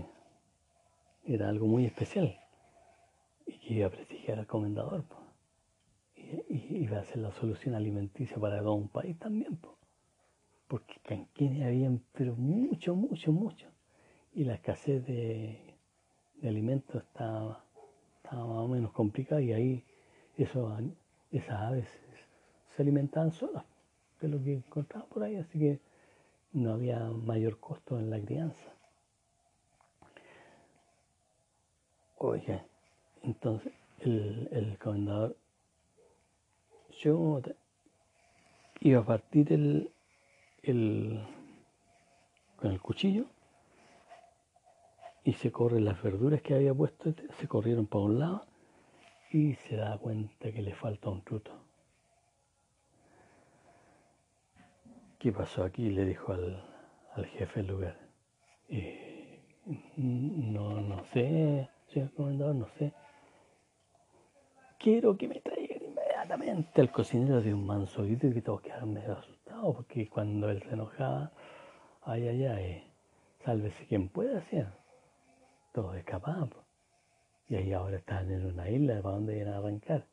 era 1.26 1.50
algo 1.50 1.68
muy 1.68 1.86
especial 1.86 2.40
y 3.46 3.60
que 3.60 3.74
iba 3.74 3.88
a 3.88 3.92
prestigiar 3.92 4.40
al 4.40 4.48
comendador. 4.48 5.04
Y, 6.16 6.78
iba 6.78 7.00
a 7.00 7.04
ser 7.04 7.18
la 7.18 7.32
solución 7.34 7.76
alimenticia 7.76 8.38
para 8.38 8.60
todo 8.60 8.76
un 8.76 8.88
país 8.88 9.20
también. 9.20 9.60
Porque 10.70 10.96
canquines 11.04 11.66
habían, 11.66 12.02
pero 12.14 12.38
mucho, 12.38 12.96
mucho, 12.96 13.34
mucho. 13.34 13.68
Y 14.34 14.46
la 14.46 14.54
escasez 14.54 15.06
de, 15.06 15.67
alimentos 16.44 17.04
estaba, 17.04 17.64
estaba, 18.24 18.46
más 18.46 18.58
o 18.58 18.68
menos 18.68 18.92
complicada 18.92 19.42
y 19.42 19.54
ahí 19.54 19.84
eso, 20.38 20.78
esas 21.32 21.60
aves 21.60 21.88
se 22.76 22.82
alimentaban 22.82 23.32
solas 23.32 23.66
de 24.22 24.28
lo 24.28 24.44
que 24.44 24.54
encontraban 24.54 25.10
por 25.10 25.24
ahí, 25.24 25.36
así 25.36 25.60
que 25.60 25.80
no 26.54 26.74
había 26.74 27.00
mayor 27.00 27.60
costo 27.60 28.00
en 28.00 28.10
la 28.10 28.20
crianza. 28.20 28.74
Oye, 32.18 32.64
entonces, 33.24 33.74
el, 34.00 34.78
comendador, 34.82 35.36
yo 37.00 37.42
iba 38.80 39.02
a 39.02 39.06
partir 39.06 39.54
el, 39.54 39.92
el, 40.64 41.24
con 42.58 42.72
el 42.72 42.82
cuchillo 42.82 43.26
y 45.28 45.34
se 45.34 45.52
corren 45.52 45.84
las 45.86 46.02
verduras 46.02 46.42
que 46.42 46.56
había 46.56 46.74
puesto, 46.74 47.14
se 47.40 47.48
corrieron 47.48 47.86
para 47.86 48.06
un 48.06 48.20
lado 48.20 48.46
y 49.32 49.56
se 49.56 49.76
da 49.76 49.98
cuenta 49.98 50.52
que 50.52 50.62
le 50.62 50.74
falta 50.74 51.10
un 51.10 51.22
truto. 51.22 51.52
¿Qué 55.20 55.32
pasó 55.32 55.64
aquí? 55.64 55.90
Le 55.90 56.06
dijo 56.06 56.32
al, 56.32 57.26
jefe 57.38 57.62
del 57.62 57.72
lugar. 57.72 57.98
Eh, 58.70 59.42
no, 59.98 60.80
no 60.80 61.04
sé, 61.12 61.70
señor 61.88 62.12
comendador, 62.14 62.56
no 62.56 62.68
sé 62.80 62.94
quiero 64.80 65.18
que 65.18 65.28
me 65.28 65.42
traigan 65.42 65.84
inmediatamente. 65.84 66.82
El 66.82 66.92
cocinero 66.92 67.42
dio 67.42 67.56
un 67.56 67.66
manso 67.66 68.06
y 68.06 68.16
que 68.16 68.42
todos 68.42 68.62
quedaron 68.62 68.94
medio 68.94 69.18
porque 69.74 70.08
cuando 70.08 70.50
él 70.50 70.62
se 70.64 70.76
enojaba, 70.76 71.32
ay, 72.04 72.28
ay, 72.28 72.46
ay, 72.46 72.84
sálvese 73.44 73.86
quien 73.88 74.08
pueda, 74.08 74.38
hacer. 74.38 74.68
Todos 75.78 75.96
escapaban. 75.96 76.50
Y 77.50 77.56
ahí 77.56 77.72
ahora 77.72 77.98
están 77.98 78.32
en 78.32 78.48
una 78.48 78.68
isla 78.68 79.00
para 79.00 79.14
donde 79.14 79.38
iban 79.38 79.54
a 79.54 79.58
arrancar. 79.60 80.08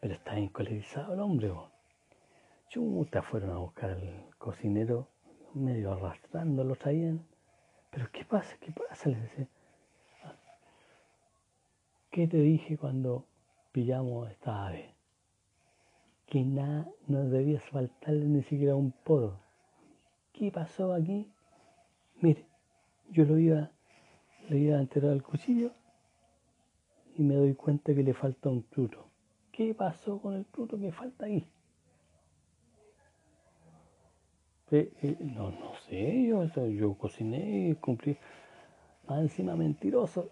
Pero 0.00 0.14
está 0.14 0.36
encolerizado 0.36 1.14
el 1.14 1.20
hombre. 1.20 1.54
Chuta, 2.70 3.22
fueron 3.22 3.50
a 3.50 3.58
buscar 3.58 3.90
al 3.90 4.24
cocinero, 4.36 5.06
medio 5.54 5.92
arrastrando, 5.92 6.64
lo 6.64 6.74
traían. 6.74 7.24
Pero 7.92 8.08
¿qué 8.10 8.24
pasa? 8.24 8.56
¿Qué 8.58 8.72
pasa? 8.72 9.10
Les 9.10 9.22
decía. 9.22 9.46
¿Qué 12.10 12.26
te 12.26 12.38
dije 12.38 12.76
cuando 12.76 13.26
pillamos 13.70 14.28
esta 14.28 14.66
ave, 14.66 14.92
que 16.26 16.44
nada 16.44 16.88
no 17.06 17.22
debía 17.28 17.60
faltarle 17.60 18.24
ni 18.24 18.42
siquiera 18.42 18.74
un 18.74 18.90
poro. 18.90 19.38
¿Qué 20.32 20.50
pasó 20.50 20.92
aquí? 20.92 21.30
Mire, 22.20 22.44
yo 23.10 23.24
lo 23.24 23.38
iba, 23.38 23.70
le 24.48 24.58
iba 24.58 24.76
a 24.76 24.80
enterrar 24.80 25.12
al 25.12 25.22
cuchillo 25.22 25.72
y 27.16 27.22
me 27.22 27.34
doy 27.34 27.54
cuenta 27.54 27.94
que 27.94 28.02
le 28.02 28.14
falta 28.14 28.48
un 28.48 28.62
fruto. 28.64 29.10
¿Qué 29.50 29.74
pasó 29.74 30.20
con 30.20 30.34
el 30.34 30.44
fruto 30.44 30.78
que 30.78 30.92
falta 30.92 31.26
ahí? 31.26 31.46
Eh, 34.70 35.16
no, 35.20 35.50
no 35.50 35.74
sé, 35.86 36.26
yo, 36.26 36.44
yo 36.66 36.94
cociné 36.94 37.76
cumplí. 37.80 38.16
Más 39.08 39.20
encima 39.20 39.54
mentiroso, 39.54 40.30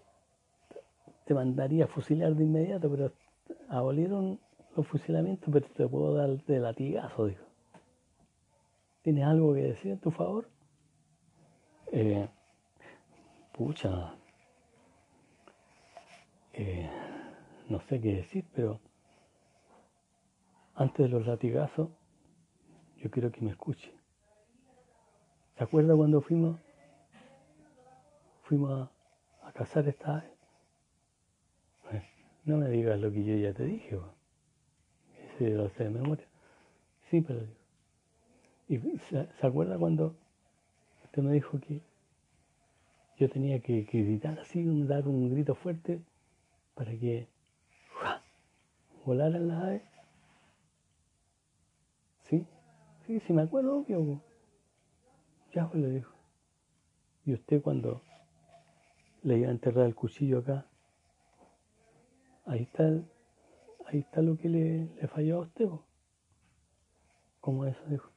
te 1.25 1.33
mandaría 1.33 1.85
a 1.85 1.87
fusilar 1.87 2.35
de 2.35 2.43
inmediato, 2.43 2.89
pero 2.91 3.13
abolieron 3.69 4.39
los 4.75 4.85
fusilamientos, 4.85 5.49
pero 5.51 5.67
te 5.67 5.87
puedo 5.87 6.13
dar 6.13 6.43
de 6.43 6.59
latigazo, 6.59 7.27
dijo. 7.27 7.45
¿Tienes 9.01 9.23
algo 9.23 9.53
que 9.53 9.61
decir 9.61 9.91
en 9.91 9.99
tu 9.99 10.11
favor? 10.11 10.49
Eh, 11.91 12.27
pucha, 13.55 14.15
eh, 16.53 16.89
no 17.69 17.79
sé 17.79 18.01
qué 18.01 18.15
decir, 18.15 18.45
pero 18.53 18.79
antes 20.75 21.05
de 21.05 21.09
los 21.09 21.25
latigazos, 21.25 21.89
yo 22.97 23.09
quiero 23.09 23.31
que 23.31 23.41
me 23.41 23.51
escuche. 23.51 23.93
¿Se 25.57 25.63
acuerda 25.63 25.95
cuando 25.95 26.19
fuimos, 26.19 26.59
fuimos 28.43 28.89
a, 29.41 29.47
a 29.47 29.53
cazar 29.53 29.87
esta 29.87 30.25
no 32.45 32.57
me 32.57 32.69
digas 32.69 32.99
lo 32.99 33.11
que 33.11 33.23
yo 33.23 33.35
ya 33.35 33.53
te 33.53 33.65
dije, 33.65 33.99
ese 35.25 35.49
lo 35.49 35.67
sé 35.69 35.85
de 35.85 35.89
memoria. 35.89 36.25
Sí, 37.09 37.21
pero 37.21 37.41
digo. 38.67 38.89
¿Y 38.89 38.97
se, 38.99 39.27
acuerda 39.41 39.77
cuando 39.77 40.15
usted 41.03 41.23
me 41.23 41.33
dijo 41.33 41.59
que 41.59 41.81
yo 43.17 43.29
tenía 43.29 43.59
que, 43.61 43.81
gritar 43.83 44.39
así, 44.39 44.63
dar 44.83 45.07
un 45.07 45.31
grito 45.31 45.55
fuerte 45.55 46.01
para 46.73 46.91
que 46.91 47.27
volaran 49.05 49.47
las 49.47 49.63
aves? 49.63 49.81
¿Sí? 52.23 52.45
Sí, 53.05 53.19
sí 53.21 53.33
me 53.33 53.43
acuerdo, 53.43 53.77
obvio. 53.77 54.21
Ya 55.53 55.69
le 55.73 55.89
dijo. 55.89 56.11
Y 57.25 57.33
usted 57.33 57.61
cuando 57.61 58.01
le 59.23 59.37
iba 59.37 59.47
a 59.47 59.51
enterrar 59.51 59.85
el 59.85 59.95
cuchillo 59.95 60.39
acá. 60.39 60.65
Ahí 62.45 62.63
está, 62.63 62.83
ahí 63.87 63.99
está 63.99 64.21
lo 64.21 64.37
que 64.37 64.49
le, 64.49 64.85
le 64.95 65.07
falló 65.07 65.37
a 65.37 65.41
usted. 65.41 65.67
¿Cómo 67.39 67.65
eso 67.65 67.81
dijo? 67.87 68.09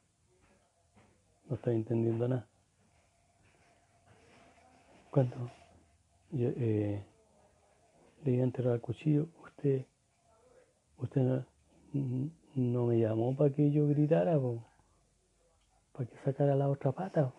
No 1.47 1.55
estoy 1.55 1.75
entendiendo 1.75 2.27
nada. 2.27 2.48
Cuando 5.11 5.49
eh, 6.33 7.03
le 8.23 8.31
iba 8.31 8.41
a 8.41 8.45
enterrar 8.45 8.75
el 8.75 8.81
cuchillo, 8.81 9.27
usted, 9.43 9.85
usted 10.97 11.43
no, 12.55 12.85
me 12.85 12.99
llamó 12.99 13.35
para 13.35 13.53
que 13.53 13.71
yo 13.71 13.87
gritara, 13.87 14.39
po, 14.39 14.63
para 15.93 16.05
que 16.05 16.15
sacara 16.23 16.55
la 16.55 16.69
otra 16.69 16.91
pata. 16.91 17.33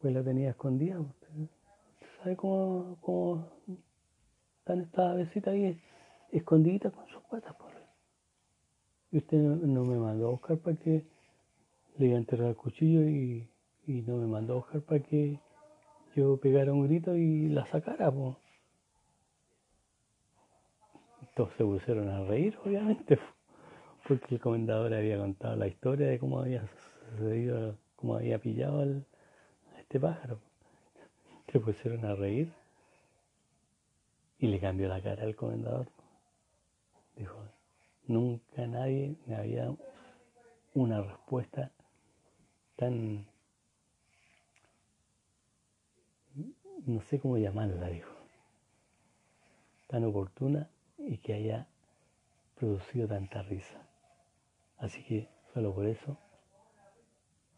Pues 0.00 0.12
la 0.12 0.24
tenía 0.24 0.50
escondida. 0.50 1.00
Usted, 1.00 1.28
sabe 2.18 2.36
cómo, 2.36 3.48
están 4.58 4.80
estas 4.80 5.12
avesitas 5.12 5.54
ahí 5.54 5.80
escondiditas 6.32 6.92
con 6.92 7.06
sus 7.08 7.22
patas. 7.24 7.54
Por 7.54 7.70
y 9.12 9.18
usted 9.18 9.38
no, 9.38 9.84
me 9.84 9.96
mandó 9.96 10.26
a 10.26 10.30
buscar 10.32 10.58
para 10.58 10.76
que 10.76 11.06
le 11.96 12.06
iba 12.06 12.16
a 12.16 12.18
enterrar 12.18 12.48
el 12.48 12.56
cuchillo 12.56 13.08
y, 13.08 13.48
y 13.86 14.02
no 14.02 14.16
me 14.16 14.26
mandó 14.26 14.54
a 14.54 14.56
buscar 14.56 14.82
para 14.82 15.00
que 15.00 15.38
yo 16.16 16.38
pegara 16.38 16.72
un 16.72 16.88
grito 16.88 17.14
y 17.14 17.48
la 17.48 17.66
sacara. 17.66 18.10
Pues. 18.10 18.36
Todos 21.34 21.52
se 21.58 21.64
pusieron 21.64 22.08
a 22.08 22.24
reír, 22.24 22.58
obviamente, 22.64 23.18
porque 24.08 24.36
el 24.36 24.40
comendador 24.40 24.94
había 24.94 25.18
contado 25.18 25.54
la 25.56 25.66
historia 25.66 26.06
de 26.08 26.18
cómo 26.18 26.40
había 26.40 26.66
sucedido, 27.10 27.76
cómo 27.96 28.16
había 28.16 28.38
pillado 28.38 28.80
a 28.80 29.80
este 29.80 30.00
pájaro. 30.00 30.40
Se 31.52 31.60
pusieron 31.60 32.04
a 32.06 32.14
reír 32.14 32.50
y 34.38 34.46
le 34.46 34.58
cambió 34.58 34.88
la 34.88 35.02
cara 35.02 35.22
al 35.22 35.36
comendador. 35.36 35.86
Dijo, 37.14 37.36
nunca 38.06 38.66
nadie 38.66 39.16
me 39.26 39.36
había 39.36 39.74
una 40.72 41.02
respuesta 41.02 41.70
tan, 42.76 43.26
no 46.86 47.00
sé 47.02 47.18
cómo 47.18 47.36
llamarla, 47.36 47.88
dijo, 47.88 48.14
tan 49.88 50.04
oportuna 50.04 50.70
y 50.98 51.18
que 51.18 51.34
haya 51.34 51.66
producido 52.54 53.08
tanta 53.08 53.42
risa. 53.42 53.86
Así 54.78 55.02
que 55.04 55.28
solo 55.52 55.74
por 55.74 55.86
eso 55.86 56.16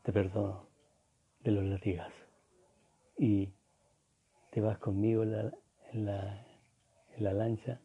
te 0.02 0.12
perdono 0.12 0.66
de 1.44 1.50
los 1.50 1.64
latigazos. 1.64 2.26
Y 3.18 3.52
te 4.50 4.60
vas 4.60 4.78
conmigo 4.78 5.22
en 5.22 5.32
la, 5.32 5.52
en 5.92 6.04
la, 6.06 6.46
en 7.16 7.24
la 7.24 7.32
lancha 7.32 7.80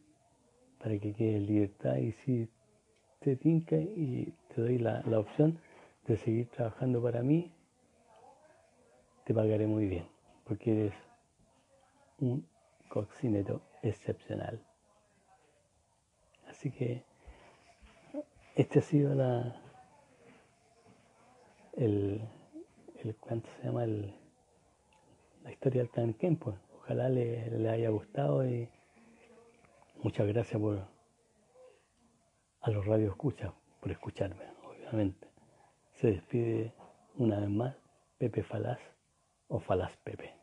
para 0.78 0.98
que 0.98 1.12
quede 1.12 1.36
en 1.36 1.46
libertad 1.46 1.96
y 1.96 2.12
si 2.12 2.48
te 3.20 3.36
tinca 3.36 3.76
y 3.76 4.32
te 4.54 4.62
doy 4.62 4.78
la, 4.78 5.02
la 5.02 5.18
opción 5.18 5.58
de 6.06 6.16
seguir 6.16 6.48
trabajando 6.50 7.02
para 7.02 7.22
mí, 7.22 7.52
te 9.24 9.32
pagaré 9.32 9.66
muy 9.66 9.86
bien, 9.86 10.06
porque 10.44 10.72
eres 10.72 10.94
un 12.20 12.46
cocinero 12.88 13.62
excepcional. 13.82 14.60
Así 16.48 16.70
que 16.70 17.04
este 18.54 18.78
ha 18.78 18.82
sido 18.82 19.14
la 19.14 19.60
el, 21.76 22.20
el 23.02 23.16
¿cuánto 23.16 23.48
se 23.50 23.64
llama? 23.64 23.84
El, 23.84 24.14
la 25.42 25.52
historia 25.52 25.82
del 25.82 25.90
Tanquén, 25.90 26.36
pues. 26.36 26.56
Ojalá 26.78 27.08
le, 27.08 27.68
haya 27.70 27.88
gustado 27.88 28.46
y 28.46 28.68
muchas 30.02 30.26
gracias 30.26 30.60
por 30.60 30.86
a 32.60 32.70
los 32.70 32.86
radios 32.86 33.12
escucha, 33.12 33.52
por 33.80 33.90
escucharme, 33.90 34.44
obviamente. 34.66 35.28
Se 35.92 36.08
despide 36.08 36.72
una 37.16 37.40
vez 37.40 37.50
más 37.50 37.76
Pepe 38.18 38.42
Falaz 38.42 38.80
o 39.48 39.60
Falaz 39.60 39.96
Pepe. 39.98 40.34